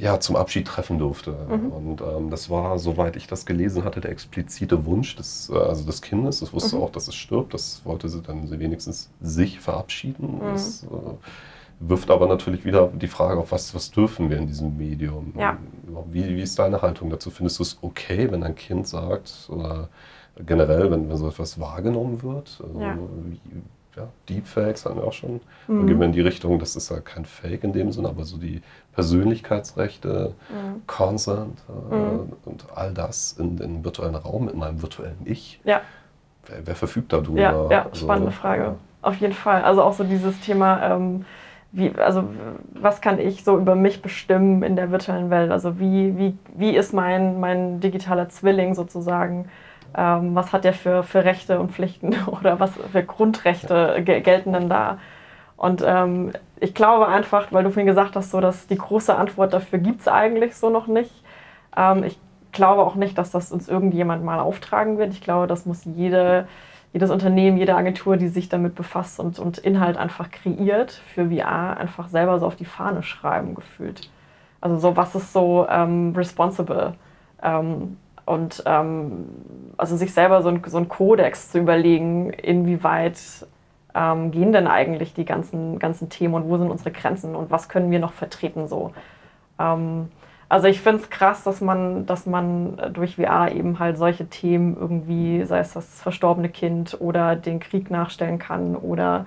ja, 0.00 0.18
zum 0.18 0.34
Abschied 0.34 0.66
treffen 0.66 0.98
durfte. 0.98 1.36
Mhm. 1.48 1.72
Und 1.72 2.00
ähm, 2.00 2.30
das 2.30 2.50
war, 2.50 2.78
soweit 2.78 3.16
ich 3.16 3.26
das 3.26 3.46
gelesen 3.46 3.84
hatte, 3.84 4.00
der 4.00 4.10
explizite 4.10 4.86
Wunsch 4.86 5.14
des, 5.16 5.50
äh, 5.50 5.56
also 5.56 5.84
des 5.84 6.02
Kindes. 6.02 6.40
Das 6.40 6.52
wusste 6.52 6.76
mhm. 6.76 6.82
auch, 6.82 6.90
dass 6.90 7.06
es 7.06 7.14
stirbt. 7.14 7.54
Das 7.54 7.82
wollte 7.84 8.08
sie 8.08 8.22
dann 8.22 8.50
wenigstens 8.50 9.10
sich 9.20 9.60
verabschieden. 9.60 10.36
Mhm. 10.36 10.52
Das, 10.52 10.84
äh, 10.84 10.86
wirft 11.80 12.10
aber 12.10 12.26
natürlich 12.26 12.64
wieder 12.64 12.88
die 12.88 13.08
Frage 13.08 13.40
auf, 13.40 13.52
was, 13.52 13.74
was 13.74 13.90
dürfen 13.90 14.30
wir 14.30 14.38
in 14.38 14.46
diesem 14.46 14.76
Medium? 14.76 15.32
Ja. 15.38 15.58
Wie, 16.10 16.24
wie 16.36 16.42
ist 16.42 16.58
deine 16.58 16.80
Haltung 16.82 17.10
dazu? 17.10 17.30
Findest 17.30 17.58
du 17.58 17.62
es 17.62 17.78
okay, 17.82 18.30
wenn 18.30 18.42
ein 18.42 18.54
Kind 18.54 18.88
sagt, 18.88 19.48
oder 19.50 19.88
generell, 20.44 20.90
wenn, 20.90 21.08
wenn 21.08 21.16
so 21.16 21.28
etwas 21.28 21.60
wahrgenommen 21.60 22.22
wird? 22.22 22.60
Also, 22.62 22.80
ja. 22.80 22.96
Wie, 23.24 23.40
ja, 23.96 24.08
Deepfakes 24.28 24.84
haben 24.84 24.96
wir 24.96 25.04
auch 25.04 25.12
schon. 25.12 25.40
Mhm. 25.68 25.78
Dann 25.78 25.86
gehen 25.86 25.98
wir 26.00 26.06
in 26.06 26.12
die 26.12 26.20
Richtung, 26.20 26.58
das 26.58 26.76
ist 26.76 26.90
ja 26.90 27.00
kein 27.00 27.24
Fake 27.24 27.64
in 27.64 27.72
dem 27.72 27.92
Sinne, 27.92 28.08
aber 28.08 28.24
so 28.24 28.36
die 28.36 28.60
Persönlichkeitsrechte, 28.92 30.34
mhm. 30.50 30.86
Consent 30.86 31.62
äh, 31.68 31.94
mhm. 31.94 32.32
und 32.44 32.66
all 32.74 32.92
das 32.92 33.32
in 33.38 33.56
den 33.56 33.84
virtuellen 33.84 34.14
Raum 34.14 34.46
mit 34.46 34.54
meinem 34.54 34.82
virtuellen 34.82 35.18
Ich. 35.24 35.60
Ja. 35.64 35.80
Wer, 36.46 36.66
wer 36.66 36.74
verfügt 36.74 37.12
darüber? 37.12 37.40
Ja, 37.40 37.70
ja 37.70 37.86
spannende 37.92 38.28
also, 38.28 38.40
Frage. 38.40 38.62
Ja. 38.62 38.74
Auf 39.02 39.16
jeden 39.16 39.34
Fall. 39.34 39.62
Also 39.62 39.82
auch 39.82 39.94
so 39.94 40.04
dieses 40.04 40.40
Thema. 40.40 40.82
Ähm, 40.82 41.24
wie, 41.76 41.92
also 41.98 42.24
was 42.72 43.00
kann 43.00 43.18
ich 43.18 43.44
so 43.44 43.58
über 43.58 43.74
mich 43.74 44.02
bestimmen 44.02 44.62
in 44.62 44.76
der 44.76 44.90
virtuellen 44.90 45.30
Welt? 45.30 45.50
Also 45.50 45.78
wie, 45.78 46.16
wie, 46.16 46.38
wie 46.54 46.74
ist 46.74 46.92
mein, 46.92 47.38
mein 47.38 47.80
digitaler 47.80 48.28
Zwilling 48.28 48.74
sozusagen? 48.74 49.48
Ähm, 49.96 50.34
was 50.34 50.52
hat 50.52 50.64
der 50.64 50.72
für, 50.72 51.02
für 51.02 51.24
Rechte 51.24 51.60
und 51.60 51.72
Pflichten 51.72 52.14
oder 52.26 52.60
was 52.60 52.72
für 52.92 53.02
Grundrechte 53.02 54.02
gelten 54.04 54.52
denn 54.52 54.68
da? 54.68 54.98
Und 55.56 55.82
ähm, 55.86 56.32
ich 56.60 56.74
glaube 56.74 57.08
einfach, 57.08 57.52
weil 57.52 57.64
du 57.64 57.70
vorhin 57.70 57.86
gesagt 57.86 58.16
hast, 58.16 58.30
so, 58.30 58.40
dass 58.40 58.66
die 58.66 58.76
große 58.76 59.14
Antwort 59.14 59.52
dafür 59.52 59.78
gibt 59.78 60.00
es 60.00 60.08
eigentlich 60.08 60.56
so 60.56 60.70
noch 60.70 60.86
nicht. 60.86 61.12
Ähm, 61.76 62.04
ich 62.04 62.18
glaube 62.52 62.82
auch 62.82 62.94
nicht, 62.94 63.18
dass 63.18 63.30
das 63.30 63.52
uns 63.52 63.68
irgendjemand 63.68 64.24
mal 64.24 64.38
auftragen 64.40 64.98
wird. 64.98 65.12
Ich 65.12 65.20
glaube, 65.20 65.46
das 65.46 65.66
muss 65.66 65.84
jede 65.84 66.48
jedes 66.92 67.10
Unternehmen, 67.10 67.56
jede 67.58 67.74
Agentur, 67.74 68.16
die 68.16 68.28
sich 68.28 68.48
damit 68.48 68.74
befasst 68.74 69.20
und, 69.20 69.38
und 69.38 69.58
Inhalt 69.58 69.96
einfach 69.96 70.30
kreiert 70.30 70.92
für 71.14 71.30
VR, 71.30 71.76
einfach 71.76 72.08
selber 72.08 72.38
so 72.38 72.46
auf 72.46 72.56
die 72.56 72.64
Fahne 72.64 73.02
schreiben 73.02 73.54
gefühlt. 73.54 74.10
Also 74.60 74.78
so, 74.78 74.96
was 74.96 75.14
ist 75.14 75.32
so 75.32 75.66
ähm, 75.68 76.14
responsible? 76.16 76.94
Ähm, 77.42 77.98
und 78.24 78.62
ähm, 78.66 79.26
also 79.76 79.96
sich 79.96 80.12
selber 80.12 80.42
so 80.42 80.48
ein, 80.48 80.62
so 80.66 80.78
ein 80.78 80.88
Kodex 80.88 81.52
zu 81.52 81.58
überlegen, 81.58 82.30
inwieweit 82.30 83.18
ähm, 83.94 84.30
gehen 84.30 84.52
denn 84.52 84.66
eigentlich 84.66 85.14
die 85.14 85.24
ganzen, 85.24 85.78
ganzen 85.78 86.08
Themen 86.08 86.34
und 86.34 86.48
wo 86.48 86.58
sind 86.58 86.70
unsere 86.70 86.90
Grenzen 86.90 87.36
und 87.36 87.50
was 87.50 87.68
können 87.68 87.90
wir 87.90 87.98
noch 87.98 88.12
vertreten 88.12 88.68
so. 88.68 88.92
Ähm, 89.58 90.08
also 90.48 90.68
ich 90.68 90.80
finde 90.80 91.02
es 91.02 91.10
krass, 91.10 91.42
dass 91.42 91.60
man, 91.60 92.06
dass 92.06 92.26
man 92.26 92.92
durch 92.92 93.16
VR 93.16 93.50
eben 93.52 93.78
halt 93.78 93.98
solche 93.98 94.26
Themen 94.28 94.76
irgendwie, 94.78 95.44
sei 95.44 95.58
es 95.58 95.72
das 95.72 96.00
verstorbene 96.00 96.48
Kind 96.48 96.96
oder 97.00 97.34
den 97.34 97.58
Krieg 97.58 97.90
nachstellen 97.90 98.38
kann 98.38 98.76
oder 98.76 99.26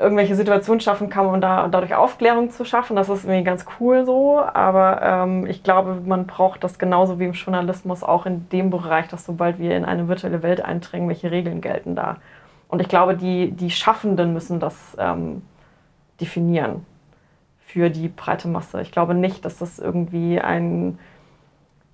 irgendwelche 0.00 0.34
Situationen 0.34 0.80
schaffen 0.80 1.10
kann, 1.10 1.26
um 1.26 1.40
da, 1.40 1.68
dadurch 1.68 1.94
Aufklärung 1.94 2.50
zu 2.50 2.64
schaffen. 2.64 2.96
Das 2.96 3.08
ist 3.08 3.24
irgendwie 3.24 3.44
ganz 3.44 3.66
cool 3.78 4.04
so. 4.04 4.40
Aber 4.40 5.00
ähm, 5.02 5.46
ich 5.46 5.62
glaube, 5.62 6.00
man 6.04 6.26
braucht 6.26 6.64
das 6.64 6.78
genauso 6.78 7.18
wie 7.20 7.24
im 7.24 7.32
Journalismus 7.32 8.02
auch 8.02 8.26
in 8.26 8.48
dem 8.48 8.70
Bereich, 8.70 9.08
dass 9.08 9.26
sobald 9.26 9.58
wir 9.58 9.76
in 9.76 9.84
eine 9.84 10.08
virtuelle 10.08 10.42
Welt 10.42 10.62
eindringen, 10.62 11.08
welche 11.08 11.30
Regeln 11.30 11.60
gelten 11.60 11.94
da. 11.94 12.16
Und 12.68 12.80
ich 12.80 12.88
glaube, 12.88 13.16
die, 13.16 13.52
die 13.52 13.70
Schaffenden 13.70 14.32
müssen 14.32 14.60
das 14.60 14.96
ähm, 14.98 15.42
definieren 16.20 16.84
für 17.66 17.90
die 17.90 18.08
breite 18.08 18.48
Masse. 18.48 18.80
Ich 18.80 18.92
glaube 18.92 19.12
nicht, 19.12 19.44
dass 19.44 19.58
das 19.58 19.78
irgendwie 19.78 20.40
ein, 20.40 20.98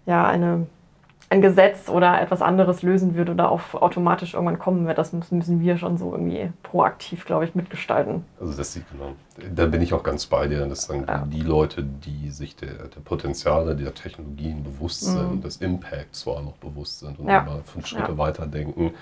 ja, 0.04 0.26
eine, 0.26 0.66
ein 1.30 1.40
Gesetz 1.40 1.88
oder 1.88 2.20
etwas 2.20 2.42
anderes 2.42 2.82
lösen 2.82 3.14
wird 3.14 3.30
oder 3.30 3.50
auf 3.50 3.74
automatisch 3.74 4.34
irgendwann 4.34 4.58
kommen 4.58 4.86
wird. 4.86 4.98
Das 4.98 5.14
müssen 5.14 5.60
wir 5.60 5.78
schon 5.78 5.96
so 5.96 6.12
irgendwie 6.12 6.52
proaktiv, 6.62 7.24
glaube 7.24 7.46
ich, 7.46 7.54
mitgestalten. 7.54 8.22
Also 8.38 8.54
das 8.54 8.74
sieht 8.74 8.84
genau. 8.92 9.14
Da 9.54 9.64
bin 9.64 9.80
ich 9.80 9.94
auch 9.94 10.02
ganz 10.02 10.26
bei 10.26 10.46
dir. 10.46 10.66
Das 10.66 10.84
sagen 10.84 11.06
ja. 11.08 11.24
die 11.26 11.40
Leute, 11.40 11.82
die 11.82 12.30
sich 12.30 12.54
der, 12.54 12.88
der 12.88 13.00
Potenziale 13.00 13.74
der 13.74 13.94
Technologien 13.94 14.62
bewusst 14.62 15.08
mhm. 15.08 15.12
sind, 15.12 15.44
des 15.44 15.56
Impacts 15.56 16.20
zwar 16.20 16.42
noch 16.42 16.58
bewusst 16.58 16.98
sind 16.98 17.18
und 17.18 17.28
ja. 17.28 17.40
immer 17.40 17.60
fünf 17.64 17.86
Schritte 17.86 18.12
ja. 18.12 18.18
weiter 18.18 18.46
denken, 18.46 18.92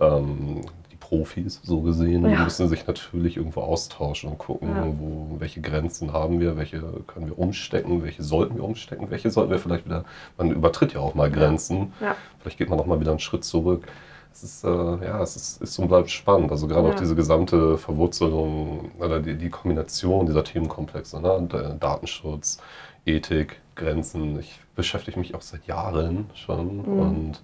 ähm, 0.00 0.60
Profis 1.00 1.60
so 1.64 1.80
gesehen, 1.80 2.28
ja. 2.30 2.44
müssen 2.44 2.68
sich 2.68 2.86
natürlich 2.86 3.36
irgendwo 3.36 3.62
austauschen 3.62 4.30
und 4.30 4.38
gucken, 4.38 4.68
ja. 4.68 4.86
wo, 4.86 5.40
welche 5.40 5.60
Grenzen 5.60 6.12
haben 6.12 6.38
wir, 6.40 6.56
welche 6.56 6.80
können 7.06 7.26
wir 7.26 7.38
umstecken, 7.38 8.04
welche 8.04 8.22
sollten 8.22 8.56
wir 8.56 8.64
umstecken, 8.64 9.10
welche 9.10 9.30
sollten 9.30 9.50
wir 9.50 9.58
vielleicht 9.58 9.86
wieder, 9.86 10.04
man 10.38 10.52
übertritt 10.52 10.92
ja 10.92 11.00
auch 11.00 11.14
mal 11.14 11.30
Grenzen, 11.30 11.92
ja. 12.00 12.14
vielleicht 12.38 12.58
geht 12.58 12.70
man 12.70 12.78
auch 12.78 12.86
mal 12.86 13.00
wieder 13.00 13.10
einen 13.10 13.20
Schritt 13.20 13.44
zurück. 13.44 13.88
Es 14.32 14.44
ist, 14.44 14.64
äh, 14.64 14.68
ja, 14.68 15.20
es 15.20 15.34
ist, 15.34 15.60
ist 15.60 15.78
und 15.80 15.88
bleibt 15.88 16.08
spannend. 16.08 16.52
Also 16.52 16.68
gerade 16.68 16.88
auch 16.88 16.94
diese 16.94 17.16
gesamte 17.16 17.76
Verwurzelung 17.76 18.92
oder 19.00 19.18
die, 19.18 19.34
die 19.34 19.50
Kombination 19.50 20.26
dieser 20.26 20.44
Themenkomplexe, 20.44 21.20
ne? 21.20 21.48
Äh, 21.52 21.78
Datenschutz, 21.80 22.58
Ethik, 23.04 23.60
Grenzen. 23.74 24.38
Ich 24.38 24.60
beschäftige 24.76 25.18
mich 25.18 25.34
auch 25.34 25.42
seit 25.42 25.66
Jahren 25.66 26.30
schon 26.34 26.76
mhm. 26.76 27.00
und 27.00 27.42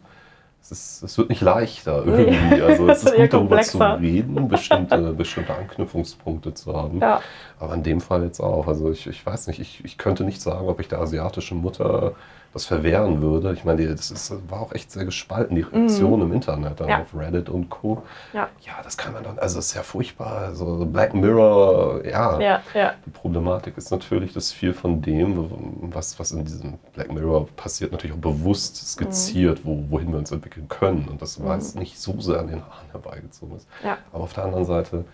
es, 0.71 0.73
ist, 0.73 1.03
es 1.03 1.19
wird 1.19 1.29
nicht 1.29 1.43
leichter 1.43 2.05
irgendwie. 2.05 2.61
Also 2.61 2.89
es 2.91 3.05
ist 3.05 3.15
gut 3.15 3.33
darüber 3.33 3.61
zu 3.63 3.79
reden, 3.79 4.49
bestimmte, 4.49 4.99
bestimmte 5.17 5.55
Anknüpfungspunkte 5.55 6.55
zu 6.55 6.75
haben. 6.75 7.01
Ja. 7.01 7.21
Aber 7.59 7.75
in 7.75 7.83
dem 7.83 8.01
Fall 8.01 8.25
jetzt 8.25 8.41
auch. 8.41 8.67
Also 8.67 8.91
ich, 8.91 9.07
ich 9.07 9.25
weiß 9.25 9.47
nicht, 9.49 9.61
ich, 9.61 9.85
ich 9.85 9.99
könnte 9.99 10.25
nicht 10.25 10.41
sagen, 10.41 10.69
ob 10.69 10.81
ich 10.81 10.89
der 10.89 11.01
asiatischen 11.01 11.59
Mutter 11.59 12.13
das 12.57 12.65
verwehren 12.65 13.21
würde. 13.21 13.53
Ich 13.53 13.65
meine, 13.65 13.87
das 13.87 14.11
ist, 14.11 14.33
war 14.51 14.61
auch 14.61 14.73
echt 14.73 14.91
sehr 14.91 15.05
gespalten, 15.05 15.55
die 15.55 15.63
Reaktion 15.63 16.21
mm. 16.21 16.23
im 16.23 16.33
Internet, 16.33 16.81
ja. 16.81 17.03
auf 17.03 17.15
Reddit 17.15 17.51
und 17.51 17.69
Co. 17.69 18.03
Ja. 18.33 18.49
ja, 18.63 18.73
das 18.83 18.97
kann 18.97 19.13
man 19.13 19.23
dann, 19.23 19.39
also 19.39 19.59
es 19.59 19.67
ist 19.67 19.75
ja 19.75 19.83
furchtbar. 19.83 20.47
Also 20.47 20.87
Black 20.87 21.13
Mirror, 21.15 22.05
ja. 22.05 22.41
ja, 22.41 22.63
ja. 22.73 22.95
Die 23.05 23.11
Problematik 23.11 23.77
ist 23.77 23.91
natürlich, 23.91 24.33
dass 24.33 24.53
viel 24.53 24.73
von 24.73 25.03
dem, 25.03 25.51
was, 25.93 26.19
was 26.19 26.33
in 26.33 26.45
diesem 26.45 26.79
Black 26.95 27.13
Mirror 27.13 27.47
passiert, 27.57 27.93
natürlich 27.93 28.17
auch 28.17 28.21
bewusst 28.21 28.77
skizziert, 28.77 29.65
mm. 29.65 29.69
wo, 29.69 29.85
wohin 29.91 30.11
wir 30.11 30.19
uns 30.19 30.33
entwickeln 30.33 30.67
können. 30.69 31.09
Und 31.09 31.21
das 31.21 31.43
war 31.43 31.57
jetzt 31.57 31.79
nicht 31.79 32.01
so 32.01 32.19
sehr 32.21 32.41
an 32.41 32.49
den 32.49 32.63
Haaren 32.63 32.91
herbeigezogen 32.91 33.57
ist. 33.57 33.69
Ja. 33.85 33.99
Aber 34.13 34.25
auf 34.25 34.33
der 34.33 34.45
anderen 34.45 34.65
Seite, 34.65 35.05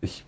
ich 0.00 0.24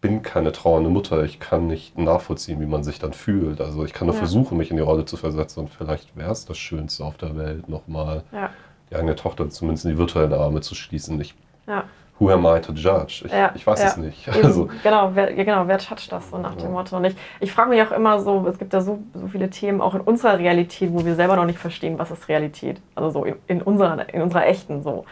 bin 0.00 0.22
keine 0.22 0.52
trauernde 0.52 0.90
Mutter. 0.90 1.24
Ich 1.24 1.40
kann 1.40 1.66
nicht 1.66 1.98
nachvollziehen, 1.98 2.60
wie 2.60 2.66
man 2.66 2.84
sich 2.84 2.98
dann 2.98 3.12
fühlt. 3.12 3.60
Also 3.60 3.84
ich 3.84 3.92
kann 3.92 4.06
nur 4.06 4.14
ja. 4.14 4.20
versuchen, 4.20 4.56
mich 4.56 4.70
in 4.70 4.76
die 4.76 4.82
Rolle 4.82 5.04
zu 5.04 5.16
versetzen 5.16 5.60
und 5.60 5.70
vielleicht 5.70 6.16
wäre 6.16 6.30
es 6.30 6.46
das 6.46 6.58
Schönste 6.58 7.04
auf 7.04 7.16
der 7.16 7.36
Welt, 7.36 7.68
nochmal 7.68 8.22
ja. 8.32 8.50
die 8.90 8.96
eigene 8.96 9.16
Tochter 9.16 9.48
zumindest 9.50 9.86
in 9.86 9.92
die 9.92 9.98
virtuellen 9.98 10.32
Arme 10.32 10.60
zu 10.60 10.74
schließen. 10.74 11.20
Ich, 11.20 11.34
ja. 11.66 11.84
Who 12.20 12.30
am 12.30 12.44
I 12.46 12.60
to 12.60 12.72
judge? 12.72 13.24
Ich, 13.26 13.32
ich 13.54 13.66
weiß 13.66 13.84
es 13.84 13.96
nicht. 13.96 14.28
Also, 14.28 14.68
genau, 14.82 15.12
wer, 15.14 15.32
genau, 15.34 15.68
wer 15.68 15.78
judgt 15.78 16.10
das 16.10 16.30
so 16.30 16.38
nach 16.38 16.56
dem 16.56 16.72
Motto? 16.72 16.96
Und 16.96 17.04
ich, 17.04 17.16
ich 17.38 17.52
frage 17.52 17.70
mich 17.70 17.80
auch 17.80 17.92
immer 17.92 18.18
so, 18.18 18.44
es 18.48 18.58
gibt 18.58 18.72
ja 18.72 18.80
so, 18.80 18.98
so 19.14 19.28
viele 19.28 19.50
Themen 19.50 19.80
auch 19.80 19.94
in 19.94 20.00
unserer 20.00 20.36
Realität, 20.36 20.92
wo 20.92 21.04
wir 21.04 21.14
selber 21.14 21.36
noch 21.36 21.44
nicht 21.44 21.60
verstehen, 21.60 21.96
was 21.96 22.10
ist 22.10 22.28
Realität. 22.28 22.80
Also 22.96 23.10
so 23.10 23.24
in, 23.24 23.36
in, 23.46 23.62
unserer, 23.62 24.12
in 24.12 24.22
unserer 24.22 24.46
echten 24.46 24.82
so. 24.82 25.04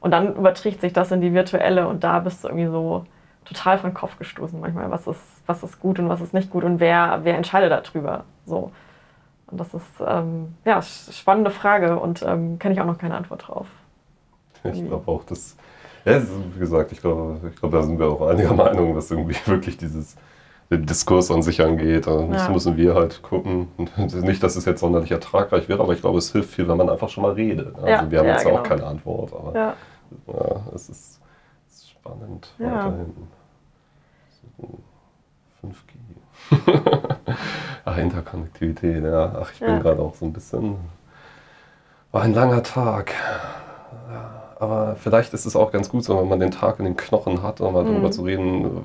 Und 0.00 0.10
dann 0.10 0.34
überträgt 0.34 0.80
sich 0.80 0.92
das 0.92 1.12
in 1.12 1.20
die 1.20 1.32
virtuelle 1.32 1.86
und 1.86 2.02
da 2.02 2.18
bist 2.18 2.42
du 2.42 2.48
irgendwie 2.48 2.66
so, 2.66 3.04
total 3.48 3.78
von 3.78 3.94
Kopf 3.94 4.18
gestoßen 4.18 4.60
manchmal, 4.60 4.90
was 4.90 5.06
ist, 5.06 5.20
was 5.46 5.62
ist 5.62 5.80
gut 5.80 5.98
und 5.98 6.08
was 6.08 6.20
ist 6.20 6.34
nicht 6.34 6.50
gut 6.50 6.64
und 6.64 6.80
wer, 6.80 7.20
wer 7.22 7.36
entscheidet 7.36 7.70
darüber. 7.70 8.24
So. 8.46 8.70
Und 9.46 9.58
das 9.58 9.72
ist 9.72 9.86
ähm, 10.06 10.54
ja 10.64 10.82
spannende 10.82 11.50
Frage 11.50 11.98
und 11.98 12.22
ähm, 12.22 12.58
kenne 12.58 12.74
ich 12.74 12.80
auch 12.80 12.86
noch 12.86 12.98
keine 12.98 13.16
Antwort 13.16 13.48
drauf. 13.48 13.66
Ich 14.64 14.84
glaube 14.84 15.10
auch, 15.10 15.24
dass, 15.24 15.56
ja, 16.04 16.20
wie 16.54 16.58
gesagt, 16.58 16.92
ich 16.92 17.00
glaube, 17.00 17.40
ich 17.48 17.58
glaube, 17.58 17.76
da 17.76 17.82
sind 17.82 17.98
wir 17.98 18.06
auch 18.06 18.28
einiger 18.28 18.52
Meinung, 18.54 18.94
dass 18.94 19.10
irgendwie 19.10 19.36
wirklich 19.46 19.78
dieses 19.78 20.16
den 20.70 20.84
Diskurs 20.84 21.30
an 21.30 21.40
sich 21.40 21.62
angeht. 21.62 22.06
Da 22.06 22.20
ja. 22.20 22.48
müssen 22.50 22.76
wir 22.76 22.94
halt 22.94 23.22
gucken. 23.22 23.68
Nicht, 23.96 24.42
dass 24.42 24.56
es 24.56 24.66
jetzt 24.66 24.80
sonderlich 24.80 25.10
ertragreich 25.10 25.66
wäre, 25.68 25.82
aber 25.82 25.94
ich 25.94 26.02
glaube, 26.02 26.18
es 26.18 26.30
hilft 26.32 26.50
viel, 26.50 26.68
wenn 26.68 26.76
man 26.76 26.90
einfach 26.90 27.08
schon 27.08 27.22
mal 27.22 27.32
redet. 27.32 27.74
Also 27.74 27.86
ja, 27.86 28.10
wir 28.10 28.18
haben 28.18 28.26
ja, 28.26 28.32
jetzt 28.32 28.44
genau. 28.44 28.58
auch 28.58 28.62
keine 28.62 28.84
Antwort, 28.84 29.32
aber 29.32 29.74
es, 30.74 30.90
ist, 30.90 31.20
es 31.68 31.74
ist 31.74 31.90
spannend 31.90 32.52
weiterhin. 32.58 33.14
5G. 35.62 35.98
Ach, 37.84 37.96
Interkonnektivität, 37.96 39.04
ja. 39.04 39.32
Ach, 39.40 39.52
ich 39.52 39.60
bin 39.60 39.68
ja. 39.68 39.78
gerade 39.78 40.02
auch 40.02 40.14
so 40.14 40.24
ein 40.24 40.32
bisschen. 40.32 40.76
War 42.12 42.22
ein 42.22 42.34
langer 42.34 42.62
Tag. 42.62 43.12
Ja, 44.10 44.42
aber 44.58 44.96
vielleicht 44.96 45.34
ist 45.34 45.46
es 45.46 45.56
auch 45.56 45.70
ganz 45.70 45.88
gut, 45.88 46.04
so, 46.04 46.18
wenn 46.18 46.28
man 46.28 46.40
den 46.40 46.50
Tag 46.50 46.78
in 46.78 46.84
den 46.84 46.96
Knochen 46.96 47.42
hat, 47.42 47.60
um 47.60 47.72
mal 47.72 47.84
mhm. 47.84 47.88
darüber 47.88 48.10
zu 48.10 48.22
reden, 48.22 48.82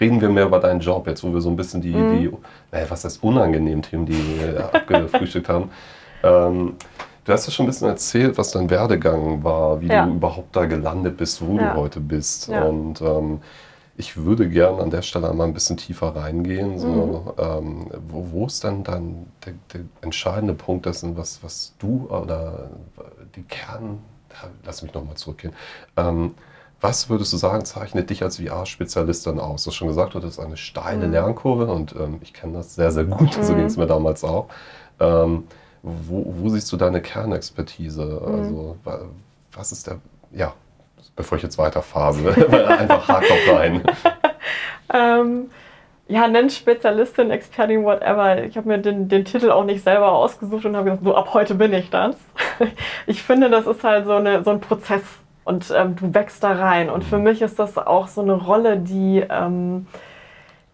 reden 0.00 0.20
wir 0.20 0.28
mehr 0.28 0.46
über 0.46 0.58
deinen 0.58 0.80
Job, 0.80 1.06
jetzt 1.06 1.22
wo 1.22 1.32
wir 1.32 1.40
so 1.40 1.50
ein 1.50 1.56
bisschen 1.56 1.80
die, 1.80 1.94
mhm. 1.94 2.18
die 2.18 2.32
naja, 2.70 2.86
was 2.88 3.04
heißt 3.04 3.22
unangenehmen 3.22 3.82
Themen, 3.82 4.06
die 4.06 4.40
wir 4.40 4.74
abgefrühstückt 4.74 5.48
haben. 5.48 5.70
Ähm, 6.22 6.76
du 7.24 7.32
hast 7.32 7.46
ja 7.46 7.52
schon 7.52 7.66
ein 7.66 7.68
bisschen 7.68 7.88
erzählt, 7.88 8.38
was 8.38 8.52
dein 8.52 8.70
Werdegang 8.70 9.44
war, 9.44 9.80
wie 9.80 9.88
ja. 9.88 10.06
du 10.06 10.14
überhaupt 10.14 10.56
da 10.56 10.66
gelandet 10.66 11.16
bist, 11.16 11.46
wo 11.46 11.56
ja. 11.58 11.74
du 11.74 11.80
heute 11.80 12.00
bist. 12.00 12.48
Ja. 12.48 12.64
Und 12.64 13.00
ähm, 13.00 13.40
ich 14.02 14.16
würde 14.16 14.48
gerne 14.48 14.82
an 14.82 14.90
der 14.90 15.02
Stelle 15.02 15.30
einmal 15.30 15.46
ein 15.46 15.54
bisschen 15.54 15.76
tiefer 15.76 16.16
reingehen. 16.16 16.76
So, 16.76 16.88
mhm. 16.88 17.42
ähm, 17.42 17.86
wo, 18.08 18.32
wo, 18.32 18.46
ist 18.46 18.64
dann 18.64 18.82
dann 18.82 19.26
der, 19.46 19.54
der, 19.72 19.82
entscheidende 20.00 20.54
Punkt 20.54 20.86
dessen, 20.86 21.16
was, 21.16 21.42
was 21.44 21.74
du 21.78 22.08
oder 22.08 22.70
die 23.36 23.44
Kern, 23.44 23.98
lass 24.64 24.82
mich 24.82 24.92
nochmal 24.92 25.14
zurückgehen. 25.14 25.54
Ähm, 25.96 26.34
was 26.80 27.08
würdest 27.08 27.32
du 27.32 27.36
sagen, 27.36 27.64
zeichnet 27.64 28.10
dich 28.10 28.24
als 28.24 28.38
VR-Spezialist 28.38 29.24
dann 29.28 29.38
aus? 29.38 29.62
Du 29.62 29.70
hast 29.70 29.76
schon 29.76 29.86
gesagt, 29.86 30.16
das 30.16 30.24
ist 30.24 30.40
eine 30.40 30.56
steile 30.56 31.06
mhm. 31.06 31.12
Lernkurve 31.12 31.66
und 31.66 31.94
ähm, 31.94 32.18
ich 32.22 32.32
kenne 32.34 32.54
das 32.54 32.74
sehr, 32.74 32.90
sehr 32.90 33.04
gut. 33.04 33.36
Mhm. 33.38 33.42
So 33.44 33.54
ging 33.54 33.66
es 33.66 33.76
mir 33.76 33.86
damals 33.86 34.24
auch. 34.24 34.48
Ähm, 34.98 35.44
wo, 35.84 36.34
wo, 36.38 36.48
siehst 36.48 36.72
du 36.72 36.76
deine 36.76 37.00
Kernexpertise? 37.00 38.04
Mhm. 38.04 38.34
Also, 38.34 38.76
was 39.52 39.70
ist 39.70 39.86
der, 39.86 39.98
ja, 40.32 40.54
bevor 41.16 41.36
ich 41.36 41.42
jetzt 41.42 41.58
weiter 41.58 41.82
phase, 41.82 42.28
einfach 42.68 43.08
hakt 43.08 43.30
doch 43.30 43.54
rein. 43.54 43.82
ähm, 44.94 45.50
ja, 46.08 46.28
nenn 46.28 46.50
Spezialistin, 46.50 47.30
Expertin, 47.30 47.84
whatever. 47.84 48.44
Ich 48.44 48.56
habe 48.56 48.68
mir 48.68 48.78
den, 48.78 49.08
den 49.08 49.24
Titel 49.24 49.50
auch 49.50 49.64
nicht 49.64 49.82
selber 49.82 50.12
ausgesucht 50.12 50.64
und 50.66 50.76
habe 50.76 50.90
gesagt, 50.90 51.04
so 51.04 51.14
ab 51.14 51.32
heute 51.32 51.54
bin 51.54 51.72
ich 51.72 51.90
das. 51.90 52.16
ich 53.06 53.22
finde, 53.22 53.48
das 53.48 53.66
ist 53.66 53.82
halt 53.82 54.04
so, 54.06 54.12
eine, 54.12 54.44
so 54.44 54.50
ein 54.50 54.60
Prozess 54.60 55.02
und 55.44 55.72
ähm, 55.74 55.96
du 55.96 56.12
wächst 56.14 56.42
da 56.44 56.52
rein. 56.52 56.90
Und 56.90 57.04
für 57.04 57.18
mhm. 57.18 57.24
mich 57.24 57.42
ist 57.42 57.58
das 57.58 57.78
auch 57.78 58.08
so 58.08 58.20
eine 58.20 58.34
Rolle, 58.34 58.78
die, 58.78 59.24
ähm, 59.28 59.86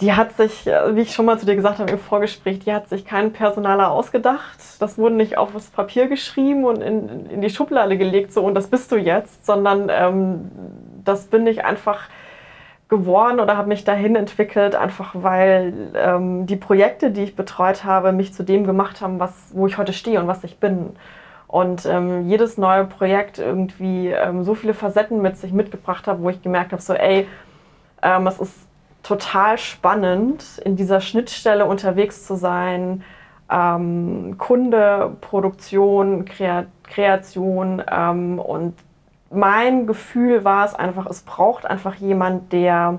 die 0.01 0.13
hat 0.13 0.37
sich, 0.37 0.67
äh, 0.67 0.95
wie 0.95 1.01
ich 1.01 1.13
schon 1.13 1.27
mal 1.27 1.39
zu 1.39 1.47
dir 1.47 1.57
gesagt 1.57 1.81
habe 1.81 1.91
im 1.91 1.99
Vorgespräch, 1.99 2.61
die 2.61 2.73
hat 2.73 2.89
sich 2.89 3.05
kein 3.05 3.33
Personaler 3.33 3.91
ausgedacht. 3.91 4.59
Das 4.79 4.97
wurde 4.97 5.17
nicht 5.17 5.37
auf 5.39 5.53
das 5.53 5.67
Papier 5.67 6.07
geschrieben 6.07 6.65
und 6.65 6.81
in, 6.81 7.27
in 7.27 7.41
die 7.41 7.51
Schublade 7.51 7.99
gelegt, 7.99 8.33
so 8.33 8.43
und 8.43 8.55
das 8.55 8.69
bist 8.69 8.93
du 8.93 8.97
jetzt, 8.97 9.45
sondern 9.45 9.89
ähm, 9.91 10.51
das 11.05 11.27
bin 11.27 11.47
ich 11.47 11.65
einfach 11.65 12.09
geworden 12.89 13.41
oder 13.41 13.57
habe 13.57 13.69
mich 13.69 13.85
dahin 13.85 14.17
entwickelt, 14.17 14.75
einfach 14.75 15.11
weil 15.15 15.91
ähm, 15.95 16.47
die 16.47 16.57
Projekte, 16.57 17.11
die 17.11 17.25
ich 17.25 17.37
betreut 17.37 17.85
habe, 17.85 18.13
mich 18.13 18.33
zu 18.33 18.45
dem 18.45 18.65
gemacht 18.65 19.01
haben, 19.01 19.19
was, 19.19 19.51
wo 19.53 19.67
ich 19.67 19.79
heute 19.79 19.93
stehe 19.93 20.21
und 20.21 20.27
was 20.27 20.45
ich 20.45 20.59
bin. 20.59 20.97
Und 21.49 21.87
ähm, 21.87 22.29
jedes 22.29 22.57
neue 22.57 22.85
Projekt 22.85 23.39
irgendwie 23.39 24.09
ähm, 24.09 24.45
so 24.45 24.55
viele 24.55 24.75
Facetten 24.75 25.21
mit 25.21 25.37
sich 25.37 25.53
mitgebracht 25.53 26.07
hat, 26.07 26.21
wo 26.23 26.31
ich 26.31 26.43
gemerkt 26.43 26.73
habe, 26.73 26.83
so 26.83 26.95
ey, 26.95 27.27
ähm, 28.03 28.27
es 28.27 28.39
ist 28.39 28.68
total 29.09 29.57
spannend, 29.57 30.44
in 30.64 30.77
dieser 30.77 31.01
Schnittstelle 31.01 31.64
unterwegs 31.64 32.27
zu 32.27 32.37
sein. 32.37 33.03
Ähm, 33.51 34.37
Kunde, 34.37 35.16
Produktion, 35.23 36.27
Krea 36.27 36.66
Kreation 36.85 37.83
ähm, 37.90 38.38
und 38.38 38.75
mein 39.31 39.87
Gefühl 39.87 40.44
war 40.44 40.64
es 40.66 40.75
einfach, 40.75 41.07
es 41.07 41.21
braucht 41.21 41.66
einfach 41.66 41.94
jemand, 41.94 42.53
der 42.53 42.99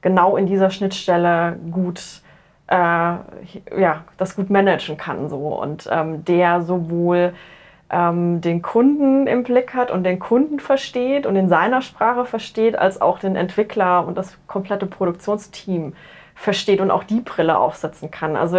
genau 0.00 0.36
in 0.36 0.46
dieser 0.46 0.70
Schnittstelle 0.70 1.58
gut 1.70 2.22
äh, 2.66 2.74
ja, 2.74 4.04
das 4.16 4.36
gut 4.36 4.48
managen 4.48 4.96
kann 4.96 5.28
so 5.28 5.60
und 5.60 5.88
ähm, 5.90 6.24
der 6.24 6.62
sowohl 6.62 7.34
ähm, 7.90 8.40
den 8.40 8.62
Kunden 8.62 9.26
im 9.26 9.42
Blick 9.42 9.74
hat 9.74 9.90
und 9.90 10.04
den 10.04 10.18
Kunden 10.18 10.60
versteht 10.60 11.26
und 11.26 11.36
in 11.36 11.48
seiner 11.48 11.82
Sprache 11.82 12.24
versteht, 12.24 12.78
als 12.78 13.00
auch 13.00 13.18
den 13.18 13.36
Entwickler 13.36 14.06
und 14.06 14.16
das 14.16 14.36
komplette 14.46 14.86
Produktionsteam 14.86 15.94
versteht 16.34 16.80
und 16.80 16.90
auch 16.90 17.04
die 17.04 17.20
Brille 17.20 17.58
aufsetzen 17.58 18.10
kann. 18.10 18.36
Also 18.36 18.58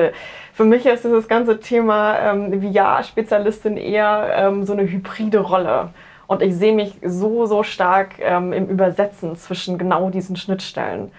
für 0.54 0.66
mich 0.66 0.86
ist 0.86 1.04
dieses 1.04 1.28
ganze 1.28 1.60
Thema 1.60 2.20
ähm, 2.20 2.62
VR-Spezialistin 2.62 3.78
eher 3.78 4.32
ähm, 4.36 4.66
so 4.66 4.74
eine 4.74 4.84
hybride 4.84 5.40
Rolle. 5.40 5.90
Und 6.28 6.42
ich 6.42 6.56
sehe 6.56 6.74
mich 6.74 6.94
so, 7.04 7.46
so 7.46 7.64
stark 7.64 8.20
ähm, 8.20 8.54
im 8.54 8.68
Übersetzen 8.68 9.36
zwischen 9.36 9.78
genau 9.78 10.10
diesen 10.10 10.36
Schnittstellen. 10.36 11.12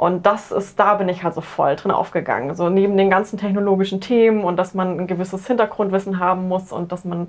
Und 0.00 0.24
das 0.24 0.50
ist, 0.50 0.80
da 0.80 0.94
bin 0.94 1.10
ich 1.10 1.24
halt 1.24 1.34
so 1.34 1.42
voll 1.42 1.76
drin 1.76 1.90
aufgegangen. 1.90 2.54
So 2.54 2.70
neben 2.70 2.96
den 2.96 3.10
ganzen 3.10 3.38
technologischen 3.38 4.00
Themen 4.00 4.44
und 4.44 4.56
dass 4.56 4.72
man 4.72 4.98
ein 4.98 5.06
gewisses 5.06 5.46
Hintergrundwissen 5.46 6.18
haben 6.18 6.48
muss 6.48 6.72
und 6.72 6.90
dass 6.90 7.04
man 7.04 7.28